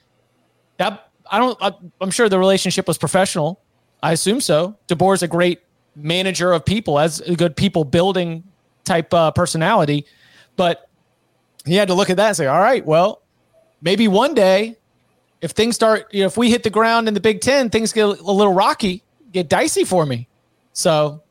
That 0.78 1.08
I 1.30 1.38
don't. 1.38 1.58
I, 1.60 1.72
I'm 2.00 2.10
sure 2.10 2.28
the 2.28 2.38
relationship 2.38 2.86
was 2.86 2.98
professional. 2.98 3.60
I 4.02 4.12
assume 4.12 4.40
so. 4.40 4.76
DeBoer's 4.88 5.22
a 5.22 5.28
great 5.28 5.60
manager 5.96 6.52
of 6.52 6.64
people, 6.64 6.98
as 6.98 7.20
a 7.20 7.34
good 7.34 7.56
people 7.56 7.84
building 7.84 8.44
type 8.84 9.12
uh, 9.14 9.30
personality, 9.30 10.06
but 10.56 10.88
he 11.64 11.74
had 11.74 11.88
to 11.88 11.94
look 11.94 12.10
at 12.10 12.16
that 12.16 12.28
and 12.28 12.36
say, 12.36 12.46
"All 12.46 12.60
right, 12.60 12.84
well, 12.84 13.22
maybe 13.82 14.08
one 14.08 14.34
day, 14.34 14.76
if 15.40 15.52
things 15.52 15.74
start, 15.74 16.12
you 16.12 16.20
know, 16.20 16.26
if 16.26 16.36
we 16.36 16.50
hit 16.50 16.62
the 16.62 16.70
ground 16.70 17.08
in 17.08 17.14
the 17.14 17.20
Big 17.20 17.40
Ten, 17.40 17.70
things 17.70 17.92
get 17.92 18.04
a 18.04 18.08
little 18.12 18.52
rocky, 18.52 19.02
get 19.32 19.48
dicey 19.48 19.84
for 19.84 20.04
me." 20.06 20.28
So, 20.72 21.22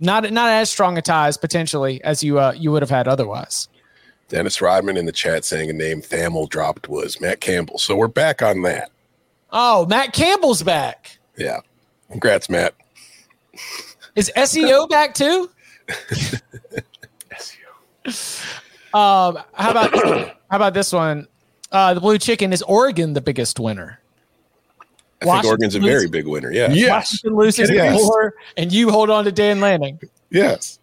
not 0.00 0.30
not 0.32 0.50
as 0.50 0.70
strong 0.70 0.98
a 0.98 1.02
ties 1.02 1.36
potentially 1.36 2.02
as 2.04 2.22
you 2.22 2.38
uh, 2.38 2.52
you 2.56 2.72
would 2.72 2.82
have 2.82 2.90
had 2.90 3.08
otherwise. 3.08 3.68
Dennis 4.32 4.62
Rodman 4.62 4.96
in 4.96 5.04
the 5.04 5.12
chat 5.12 5.44
saying 5.44 5.68
a 5.68 5.74
name 5.74 6.00
Thamel 6.00 6.48
dropped 6.48 6.88
was 6.88 7.20
Matt 7.20 7.42
Campbell. 7.42 7.78
So 7.78 7.94
we're 7.94 8.08
back 8.08 8.40
on 8.40 8.62
that. 8.62 8.90
Oh, 9.50 9.84
Matt 9.84 10.14
Campbell's 10.14 10.62
back. 10.62 11.18
Yeah. 11.36 11.60
Congrats, 12.10 12.48
Matt. 12.48 12.74
Is 14.14 14.30
SEO 14.36 14.88
back 14.88 15.14
too? 15.14 15.50
SEO. 17.36 18.44
Um, 18.94 19.38
how 19.54 19.70
about 19.70 19.92
how 20.50 20.56
about 20.56 20.74
this 20.74 20.92
one? 20.92 21.26
Uh, 21.70 21.94
the 21.94 22.00
blue 22.00 22.18
chicken 22.18 22.52
is 22.52 22.62
Oregon 22.62 23.14
the 23.14 23.20
biggest 23.20 23.58
winner. 23.58 23.98
I 25.22 25.24
think 25.24 25.44
Oregon's 25.44 25.74
a 25.76 25.78
loses- 25.78 25.94
very 25.94 26.08
big 26.08 26.26
winner. 26.26 26.50
Yeah. 26.52 26.68
Washington 26.90 27.36
loses 27.36 27.70
Yes. 27.70 27.98
four, 28.00 28.34
and 28.56 28.72
you 28.72 28.90
hold 28.90 29.08
on 29.08 29.24
to 29.24 29.32
Dan 29.32 29.60
Lanning. 29.60 29.98
Yes. 30.30 30.78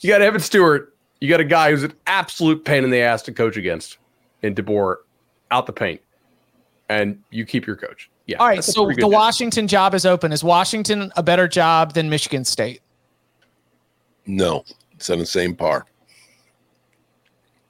You 0.00 0.10
got 0.10 0.20
Evan 0.22 0.40
Stewart. 0.40 0.94
You 1.20 1.28
got 1.30 1.40
a 1.40 1.44
guy 1.44 1.70
who's 1.70 1.84
an 1.84 1.94
absolute 2.06 2.64
pain 2.64 2.84
in 2.84 2.90
the 2.90 3.00
ass 3.00 3.22
to 3.22 3.32
coach 3.32 3.56
against 3.56 3.96
in 4.42 4.54
DeBoer 4.54 4.96
out 5.50 5.66
the 5.66 5.72
paint. 5.72 6.00
And 6.88 7.22
you 7.30 7.46
keep 7.46 7.66
your 7.66 7.76
coach. 7.76 8.10
Yeah. 8.26 8.38
All 8.38 8.46
right, 8.48 8.62
so 8.64 8.86
the 8.88 8.94
job. 8.94 9.12
Washington 9.12 9.68
job 9.68 9.94
is 9.94 10.04
open. 10.04 10.32
Is 10.32 10.42
Washington 10.42 11.12
a 11.16 11.22
better 11.22 11.46
job 11.46 11.94
than 11.94 12.10
Michigan 12.10 12.44
State? 12.44 12.80
No. 14.26 14.64
It's 14.92 15.08
on 15.10 15.18
the 15.18 15.26
same 15.26 15.54
par. 15.54 15.86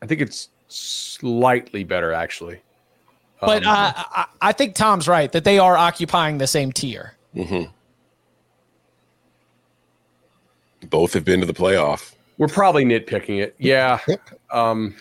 I 0.00 0.06
think 0.06 0.20
it's 0.22 0.48
slightly 0.68 1.84
better 1.84 2.12
actually. 2.12 2.60
But 3.40 3.64
Um, 3.64 3.72
uh, 3.76 3.92
I, 3.96 4.26
I 4.40 4.52
think 4.52 4.74
Tom's 4.74 5.06
right 5.06 5.30
that 5.32 5.44
they 5.44 5.58
are 5.58 5.76
occupying 5.76 6.38
the 6.38 6.46
same 6.46 6.72
tier. 6.72 7.14
hmm 7.34 7.64
Both 10.88 11.12
have 11.12 11.24
been 11.24 11.40
to 11.40 11.46
the 11.46 11.52
playoff. 11.54 12.14
we're 12.38 12.48
probably 12.48 12.84
nitpicking 12.84 13.42
it. 13.42 13.54
Yeah. 13.58 13.98
Um, 14.50 14.94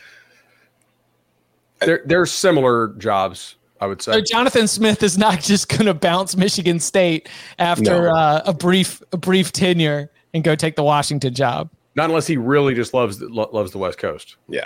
they're 1.79 2.01
they're 2.05 2.25
similar 2.25 2.89
jobs, 2.97 3.55
I 3.81 3.87
would 3.87 4.01
So 4.01 4.13
say. 4.13 4.21
Jonathan 4.21 4.67
Smith 4.67 5.03
is 5.03 5.17
not 5.17 5.41
just 5.41 5.67
going 5.69 5.85
to 5.85 5.93
bounce 5.93 6.35
Michigan 6.37 6.79
State 6.79 7.29
after 7.59 8.03
No. 8.03 8.15
uh, 8.15 8.41
a 8.45 8.53
brief 8.53 9.01
a 9.11 9.17
brief 9.17 9.51
tenure 9.51 10.09
and 10.33 10.43
go 10.43 10.55
take 10.55 10.75
the 10.75 10.83
Washington 10.83 11.33
job. 11.33 11.69
Not 11.95 12.09
unless 12.09 12.27
he 12.27 12.37
really 12.37 12.73
just 12.73 12.93
loves 12.93 13.19
the, 13.19 13.27
lo- 13.29 13.49
loves 13.53 13.71
the 13.71 13.77
West 13.77 13.97
Coast. 13.97 14.35
Yeah. 14.49 14.65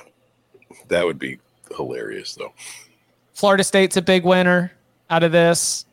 That 0.87 1.05
would 1.05 1.19
be 1.19 1.39
hilarious, 1.75 2.33
though. 2.35 2.53
Florida 3.33 3.63
State's 3.63 3.97
a 3.97 4.01
big 4.01 4.23
winner 4.25 4.71
out 5.09 5.23
of 5.23 5.31
this 5.31 5.85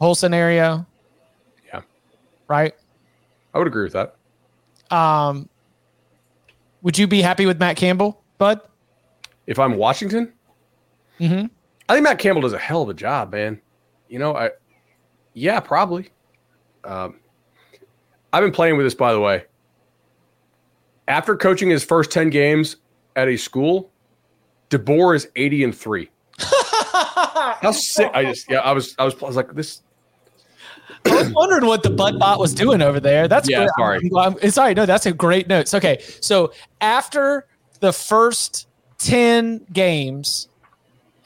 whole 0.00 0.14
scenario. 0.14 0.86
Yeah. 1.66 1.82
Right. 2.48 2.74
I 3.52 3.58
would 3.58 3.66
agree 3.66 3.84
with 3.84 3.92
that. 3.94 4.16
Um, 4.96 5.48
would 6.82 6.98
you 6.98 7.06
be 7.06 7.22
happy 7.22 7.46
with 7.46 7.58
Matt 7.58 7.76
Campbell, 7.76 8.22
Bud? 8.38 8.60
If 9.46 9.58
I'm 9.58 9.76
Washington, 9.76 10.32
Mhm. 11.20 11.50
I 11.88 11.94
think 11.94 12.04
Matt 12.04 12.18
Campbell 12.18 12.42
does 12.42 12.52
a 12.52 12.58
hell 12.58 12.82
of 12.82 12.88
a 12.88 12.94
job, 12.94 13.32
man. 13.32 13.60
You 14.08 14.18
know, 14.18 14.34
I 14.36 14.50
yeah, 15.34 15.60
probably. 15.60 16.10
Um, 16.84 17.20
I've 18.32 18.42
been 18.42 18.52
playing 18.52 18.76
with 18.76 18.86
this, 18.86 18.94
by 18.94 19.12
the 19.12 19.20
way. 19.20 19.44
After 21.08 21.36
coaching 21.36 21.68
his 21.70 21.84
first 21.84 22.10
ten 22.10 22.30
games 22.30 22.76
at 23.16 23.28
a 23.28 23.36
school, 23.36 23.90
DeBoer 24.70 25.16
is 25.16 25.28
eighty 25.36 25.62
and 25.64 25.74
three. 25.76 26.10
How 26.38 27.72
sick! 27.72 28.10
I 28.14 28.24
just 28.24 28.50
yeah, 28.50 28.60
I 28.60 28.72
was 28.72 28.94
I 28.98 29.04
was, 29.04 29.14
I 29.22 29.26
was 29.26 29.36
like 29.36 29.54
this. 29.54 29.82
I 31.06 31.14
was 31.16 31.30
wondering 31.30 31.66
what 31.66 31.82
the 31.82 31.90
Bud 31.90 32.18
Bot 32.18 32.38
was 32.38 32.54
doing 32.54 32.80
over 32.80 33.00
there. 33.00 33.28
That's 33.28 33.48
Yeah, 33.48 33.58
great. 33.58 33.70
sorry. 33.78 34.10
I'm, 34.16 34.36
I'm- 34.42 34.50
sorry. 34.50 34.74
No, 34.74 34.86
that's 34.86 35.04
a 35.06 35.12
great 35.12 35.48
note. 35.48 35.72
Okay, 35.74 36.02
so 36.20 36.52
after 36.80 37.46
the 37.80 37.92
first 37.92 38.68
ten 38.98 39.66
games 39.72 40.48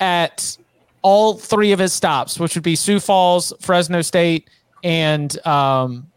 at 0.01 0.57
all 1.03 1.35
three 1.35 1.73
of 1.73 1.79
his 1.79 1.93
stops, 1.93 2.39
which 2.41 2.55
would 2.55 2.65
be 2.65 2.77
Sioux 2.77 3.01
Falls, 3.01 3.53
Fresno 3.61 4.03
State, 4.03 4.49
and 4.83 5.45
um, 5.47 6.11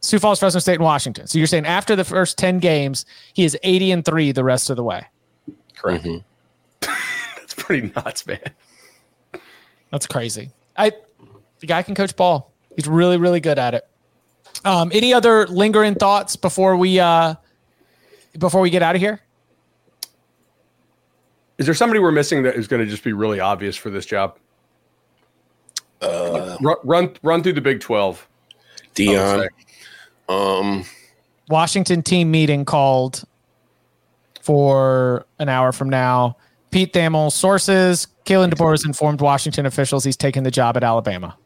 Sioux 0.00 0.18
Falls, 0.18 0.38
Fresno 0.38 0.60
State, 0.60 0.74
and 0.74 0.84
Washington. 0.84 1.26
So 1.26 1.38
you're 1.38 1.46
saying 1.46 1.66
after 1.66 1.96
the 1.96 2.04
first 2.04 2.36
ten 2.38 2.58
games, 2.58 3.06
he 3.32 3.44
is 3.44 3.56
80 3.62 3.92
and 3.92 4.04
three 4.04 4.32
the 4.32 4.44
rest 4.44 4.70
of 4.70 4.76
the 4.76 4.84
way. 4.84 5.06
Correct. 5.76 6.04
Mhm. 6.04 6.24
That's 6.80 7.54
pretty 7.54 7.92
nuts, 7.94 8.26
man. 8.26 8.40
That's 9.90 10.06
crazy. 10.06 10.50
I 10.76 10.92
the 11.60 11.66
guy 11.66 11.82
can 11.82 11.94
coach 11.94 12.14
ball. 12.16 12.52
He's 12.76 12.88
really, 12.88 13.16
really 13.16 13.40
good 13.40 13.58
at 13.58 13.74
it. 13.74 13.86
Um, 14.64 14.90
any 14.94 15.12
other 15.14 15.46
lingering 15.46 15.94
thoughts 15.94 16.36
before 16.36 16.76
we 16.76 16.98
uh 17.00 17.34
before 18.38 18.60
we 18.60 18.70
get 18.70 18.82
out 18.82 18.94
of 18.96 19.00
here? 19.00 19.20
Is 21.58 21.66
there 21.66 21.74
somebody 21.74 22.00
we're 22.00 22.12
missing 22.12 22.42
that 22.42 22.56
is 22.56 22.66
going 22.66 22.84
to 22.84 22.90
just 22.90 23.04
be 23.04 23.12
really 23.12 23.40
obvious 23.40 23.76
for 23.76 23.90
this 23.90 24.06
job? 24.06 24.38
Uh, 26.00 26.56
Run, 26.60 26.76
run 26.84 27.16
run 27.22 27.42
through 27.42 27.54
the 27.54 27.60
Big 27.60 27.80
Twelve. 27.80 28.26
Dion. 28.94 29.48
Um, 30.28 30.84
Washington 31.48 32.02
team 32.02 32.30
meeting 32.30 32.64
called 32.64 33.24
for 34.40 35.26
an 35.38 35.48
hour 35.48 35.72
from 35.72 35.88
now. 35.88 36.36
Pete 36.70 36.92
Thamel, 36.92 37.30
sources, 37.30 38.06
Kalen 38.24 38.50
DeBoer 38.50 38.72
has 38.72 38.84
informed 38.84 39.20
Washington 39.20 39.66
officials 39.66 40.04
he's 40.04 40.16
taking 40.16 40.42
the 40.42 40.50
job 40.50 40.76
at 40.76 40.84
Alabama. 40.84 41.36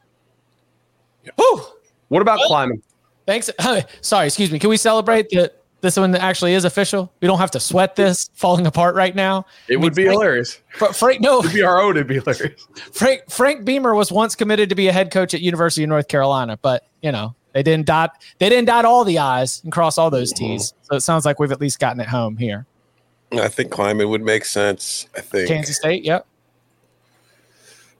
Whew. 1.36 1.62
What 2.08 2.22
about 2.22 2.38
Klieman? 2.40 2.80
Thanks. 3.26 3.50
Sorry, 4.00 4.26
excuse 4.26 4.50
me. 4.50 4.58
Can 4.58 4.70
we 4.70 4.76
celebrate 4.76 5.28
that 5.30 5.57
this 5.80 5.96
one 5.96 6.14
actually 6.16 6.54
is 6.54 6.64
official? 6.64 7.12
We 7.20 7.28
don't 7.28 7.38
have 7.38 7.52
to 7.52 7.60
sweat 7.60 7.94
this 7.94 8.30
falling 8.34 8.66
apart 8.66 8.94
right 8.96 9.14
now. 9.14 9.46
It 9.68 9.76
would 9.76 9.94
be 9.94 10.04
Frank- 10.04 10.14
hilarious. 10.14 10.60
Fra- 10.70 10.92
Frank, 10.92 11.20
no, 11.20 11.38
It'd 11.40 11.52
be 11.52 11.62
our 11.62 11.80
own. 11.80 11.96
It'd 11.96 12.08
be 12.08 12.16
hilarious. 12.16 12.66
Frank, 12.92 13.22
Frank 13.30 13.64
Beamer 13.64 13.94
was 13.94 14.10
once 14.10 14.34
committed 14.34 14.68
to 14.70 14.74
be 14.74 14.88
a 14.88 14.92
head 14.92 15.10
coach 15.10 15.34
at 15.34 15.40
University 15.40 15.84
of 15.84 15.88
North 15.88 16.08
Carolina, 16.08 16.58
but 16.62 16.86
you 17.02 17.12
know 17.12 17.34
they 17.52 17.62
didn't 17.62 17.86
dot 17.86 18.12
they 18.38 18.48
didn't 18.48 18.66
dot 18.66 18.84
all 18.84 19.04
the 19.04 19.18
I's 19.18 19.62
and 19.62 19.72
cross 19.72 19.98
all 19.98 20.10
those 20.10 20.32
mm-hmm. 20.32 20.54
T's. 20.54 20.74
So 20.82 20.96
it 20.96 21.00
sounds 21.00 21.24
like 21.24 21.38
we've 21.38 21.52
at 21.52 21.60
least 21.60 21.78
gotten 21.78 22.00
it 22.00 22.08
home 22.08 22.36
here. 22.36 22.66
I 23.32 23.48
think 23.48 23.70
Klieman 23.70 24.08
would 24.08 24.22
make 24.22 24.44
sense. 24.44 25.06
I 25.16 25.20
think. 25.20 25.48
Kansas 25.48 25.76
State, 25.76 26.02
yep. 26.04 26.26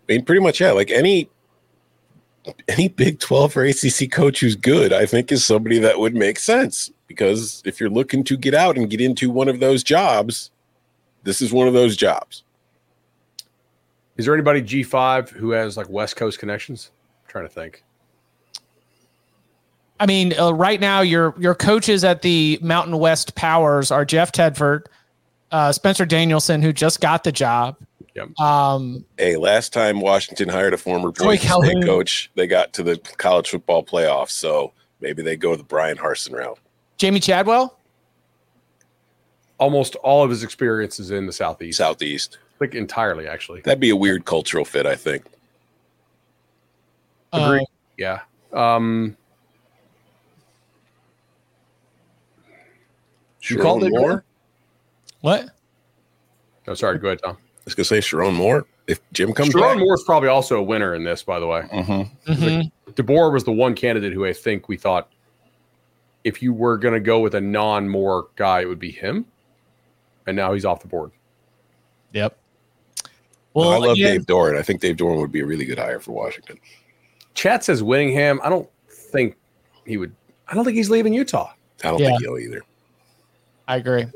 I 0.09 0.15
mean, 0.15 0.25
pretty 0.25 0.41
much, 0.41 0.61
yeah. 0.61 0.73
Like 0.73 0.91
any 0.91 1.29
any 2.67 2.89
Big 2.89 3.21
12 3.21 3.57
or 3.57 3.65
ACC 3.65 4.11
coach 4.11 4.41
who's 4.41 4.57
good, 4.57 4.93
I 4.93 5.07
think 5.07 5.31
is 5.31 5.45
somebody 5.45 5.79
that 5.79 5.99
would 5.99 6.15
make 6.17 6.39
sense 6.39 6.91
because 7.09 7.63
if 7.65 7.81
you're 7.81 7.91
looking 7.91 8.23
to 8.25 8.37
get 8.37 8.55
out 8.55 8.77
and 8.77 8.89
get 8.89 9.01
into 9.01 9.31
one 9.31 9.49
of 9.49 9.59
those 9.59 9.83
jobs, 9.83 10.51
this 11.25 11.41
is 11.41 11.53
one 11.53 11.67
of 11.67 11.75
those 11.75 11.97
jobs. 11.97 12.45
Is 14.17 14.25
there 14.27 14.35
anybody 14.35 14.61
G 14.61 14.83
five 14.83 15.31
who 15.31 15.51
has 15.51 15.77
like 15.77 15.89
West 15.89 16.15
Coast 16.17 16.39
connections? 16.39 16.91
I'm 17.25 17.31
trying 17.31 17.49
to 17.49 17.53
think. 17.53 17.83
I 20.01 20.07
mean, 20.07 20.39
uh, 20.39 20.53
right 20.53 20.81
now 20.81 21.01
your 21.01 21.35
your 21.39 21.55
coaches 21.55 22.05
at 22.05 22.23
the 22.23 22.59
Mountain 22.63 22.99
West 22.99 23.35
Powers 23.35 23.91
are 23.91 24.05
Jeff 24.05 24.31
Tedford, 24.31 24.87
uh, 25.51 25.73
Spencer 25.73 26.07
Danielson, 26.07 26.63
who 26.63 26.73
just 26.73 27.01
got 27.01 27.25
the 27.25 27.33
job. 27.33 27.77
Yep. 28.15 28.39
Um, 28.41 29.05
Hey, 29.17 29.37
last 29.37 29.73
time 29.73 30.01
Washington 30.01 30.49
hired 30.49 30.75
a 30.75 30.79
former 30.79 31.13
Troy 31.13 31.27
Boise 31.27 31.39
State 31.39 31.49
Calhoun. 31.49 31.83
coach, 31.83 32.31
they 32.35 32.47
got 32.47 32.73
to 32.75 32.83
the 32.83 32.99
college 33.19 33.49
football 33.51 33.85
playoffs. 33.85 34.31
So 34.31 34.73
maybe 35.01 35.23
they 35.23 35.37
go 35.37 35.55
the 35.57 35.63
Bryan 35.65 35.97
Harsin 35.97 36.33
route. 36.33 36.59
Jamey 36.99 37.23
Chadwell. 37.23 37.77
Almost 39.59 39.97
all 39.97 40.23
of 40.23 40.31
his 40.31 40.43
experiences 40.43 41.11
in 41.11 41.27
the 41.27 41.33
Southeast. 41.33 41.79
Southeast. 41.79 42.39
Like 42.61 42.75
entirely, 42.75 43.27
actually. 43.29 43.61
That'd 43.63 43.81
be 43.81 43.91
a 43.91 43.97
weird 43.97 44.25
cultural 44.25 44.65
fit, 44.65 44.87
I 44.87 44.97
think. 44.97 45.25
Agreed. 47.33 47.63
Uh, 47.63 47.67
Yeah. 47.97 48.21
Um, 48.53 49.17
You 53.43 53.59
called 53.59 53.83
Sherrone 53.83 53.87
it 53.87 53.91
Moore? 54.01 54.25
what? 55.23 55.49
oh, 56.67 56.75
sorry. 56.75 56.99
Go 56.99 57.09
ahead, 57.09 57.21
Tom. 57.25 57.37
I 57.37 57.41
was 57.65 57.75
gonna 57.75 57.85
say 57.85 57.99
Sherrone 58.01 58.35
Moore. 58.35 58.67
If 58.87 59.01
Jim 59.13 59.33
comes 59.33 59.55
Sherrone 59.55 59.75
back, 59.75 59.79
Moore's 59.79 60.03
probably 60.05 60.29
also 60.29 60.57
a 60.59 60.63
winner 60.63 60.95
in 60.95 61.05
this, 61.05 61.23
by 61.23 61.39
the 61.41 61.47
way. 61.47 61.63
Mhm. 61.73 62.11
Mhm. 62.27 62.73
DeBoer 62.93 63.33
was 63.33 63.45
the 63.45 63.53
one 63.53 63.75
candidate 63.75 64.13
who 64.13 64.27
I 64.27 64.33
think 64.35 64.69
we 64.69 64.77
thought 64.77 65.11
if 66.29 66.43
you 66.43 66.53
were 66.53 66.79
going 66.79 66.95
to 66.95 67.01
go 67.01 67.19
with 67.21 67.35
a 67.35 67.41
non 67.41 67.89
Moore 67.89 68.29
guy, 68.37 68.61
it 68.61 68.67
would 68.69 68.79
be 68.79 68.93
him. 68.93 69.27
And 70.27 70.37
now 70.37 70.53
he's 70.53 70.65
off 70.65 70.81
the 70.83 70.89
board. 70.89 71.11
Yep. 72.13 72.39
Well, 73.55 73.73
I 73.73 73.79
love 73.79 73.93
again, 73.93 74.19
Dave 74.19 74.27
Doeren. 74.27 74.57
I 74.57 74.63
think 74.63 74.81
Dave 74.81 74.97
Doeren 74.97 75.19
would 75.21 75.33
be 75.33 75.41
a 75.41 75.47
really 75.47 75.65
good 75.65 75.79
hire 75.79 75.99
for 75.99 76.13
Washington. 76.13 76.59
Chat 77.35 77.65
says 77.65 77.83
Whittingham. 77.83 78.41
I 78.45 78.49
don't 78.49 78.69
think 78.89 79.37
he 79.87 79.97
would. 79.97 80.15
I 80.47 80.55
don't 80.55 80.65
think 80.65 80.77
he's 80.77 80.91
leaving 80.91 81.13
Utah. 81.15 81.53
I 81.83 81.89
don't 81.89 81.99
Yeah. 82.01 82.09
think 82.09 82.21
he'll 82.21 82.39
either. 82.39 82.63
I 83.67 83.77
agree. 83.77 84.03
All 84.03 84.11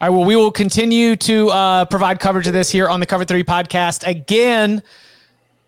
right. 0.00 0.08
Well, 0.10 0.24
we 0.24 0.36
will 0.36 0.50
continue 0.52 1.16
to 1.16 1.48
uh, 1.50 1.84
provide 1.86 2.20
coverage 2.20 2.46
of 2.46 2.52
this 2.52 2.70
here 2.70 2.88
on 2.88 3.00
the 3.00 3.06
Cover 3.06 3.24
Three 3.24 3.44
podcast. 3.44 4.06
Again, 4.06 4.82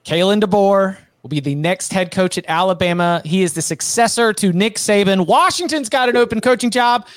Kalen 0.04 0.40
DeBoer 0.40 0.98
will 1.24 1.30
be 1.30 1.40
the 1.40 1.54
next 1.54 1.90
head 1.90 2.10
coach 2.10 2.36
at 2.36 2.44
Alabama. 2.48 3.22
He 3.24 3.42
is 3.42 3.54
the 3.54 3.62
successor 3.62 4.34
to 4.34 4.52
Nick 4.52 4.76
Saban. 4.76 5.26
Washington's 5.26 5.88
got 5.88 6.10
an 6.10 6.18
open 6.18 6.42
coaching 6.42 6.70
job. 6.70 7.08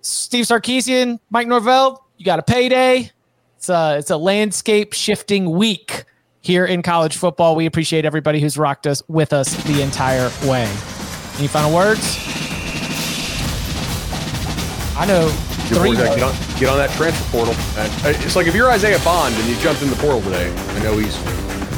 Steve 0.00 0.46
Sarkisian, 0.46 1.20
Mike 1.28 1.46
Norvell, 1.46 2.06
you 2.16 2.24
got 2.24 2.38
a 2.38 2.42
payday. 2.42 3.10
It's 3.58 3.68
a 3.68 3.98
it's 3.98 4.08
a 4.08 4.16
landscape 4.16 4.94
shifting 4.94 5.50
week 5.50 6.06
here 6.40 6.64
in 6.64 6.82
college 6.82 7.18
football. 7.18 7.54
We 7.54 7.66
appreciate 7.66 8.06
everybody 8.06 8.40
who's 8.40 8.56
rocked 8.56 8.86
us 8.86 9.02
with 9.08 9.34
us 9.34 9.54
the 9.64 9.82
entire 9.82 10.30
way. 10.48 10.64
Any 11.36 11.46
final 11.46 11.74
words? 11.74 12.16
I 14.96 15.04
know 15.06 15.28
three. 15.68 15.90
DeBoer's 15.90 15.98
got 15.98 16.14
to 16.14 16.18
get 16.18 16.22
on, 16.22 16.58
get 16.58 16.68
on 16.70 16.78
that 16.78 16.90
transfer 16.92 17.30
portal. 17.30 17.54
Uh, 17.76 17.90
it's 18.06 18.36
like 18.36 18.46
if 18.46 18.54
you're 18.54 18.70
Isaiah 18.70 18.98
Bond 19.04 19.34
and 19.34 19.46
you 19.46 19.56
jumped 19.56 19.82
in 19.82 19.90
the 19.90 19.96
portal 19.96 20.22
today, 20.22 20.50
I 20.50 20.82
know 20.82 20.96
he's 20.96 21.16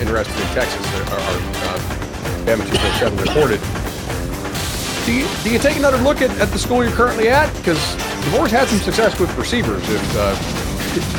interested 0.03 0.35
in 0.37 0.47
Texas. 0.49 0.85
are, 0.95 1.15
our 1.15 1.37
uh, 1.71 1.79
Bama 2.45 2.67
247 2.67 3.19
reported. 3.19 3.61
Do 5.07 5.13
you, 5.13 5.27
do 5.43 5.51
you 5.51 5.59
take 5.59 5.77
another 5.77 5.99
look 5.99 6.21
at, 6.21 6.31
at 6.39 6.49
the 6.49 6.59
school 6.59 6.83
you're 6.83 6.93
currently 6.93 7.29
at? 7.29 7.53
Because 7.57 7.79
DeBoer's 8.27 8.51
had 8.51 8.69
some 8.69 8.79
success 8.79 9.19
with 9.19 9.35
receivers. 9.37 9.83
If 9.89 10.17
uh, 10.17 10.37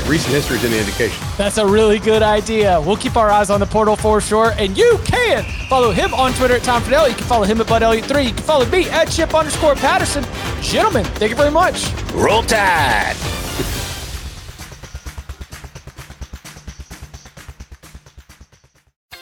recent 0.07 0.34
history 0.34 0.57
is 0.57 0.65
any 0.65 0.79
indication. 0.79 1.25
That's 1.38 1.57
a 1.57 1.65
really 1.65 1.99
good 1.99 2.21
idea. 2.21 2.79
We'll 2.81 2.97
keep 2.97 3.15
our 3.15 3.29
eyes 3.29 3.49
on 3.49 3.59
the 3.59 3.65
portal 3.65 3.95
for 3.95 4.21
sure. 4.21 4.51
And 4.57 4.77
you 4.77 4.99
can 5.05 5.43
follow 5.67 5.91
him 5.91 6.13
on 6.13 6.34
Twitter 6.34 6.55
at 6.55 6.63
Tom 6.63 6.81
Fornelli. 6.84 7.09
You 7.09 7.15
can 7.15 7.25
follow 7.25 7.45
him 7.45 7.59
at 7.61 7.67
Bud 7.67 7.84
Elliott 7.84 8.05
3. 8.05 8.21
You 8.21 8.34
can 8.34 8.43
follow 8.43 8.65
me 8.67 8.89
at 8.89 9.05
Chip 9.09 9.34
underscore 9.34 9.75
Patterson. 9.75 10.23
Gentlemen, 10.61 11.05
thank 11.05 11.31
you 11.31 11.38
very 11.38 11.51
much. 11.51 11.91
Roll 12.13 12.43
Tide. 12.43 13.42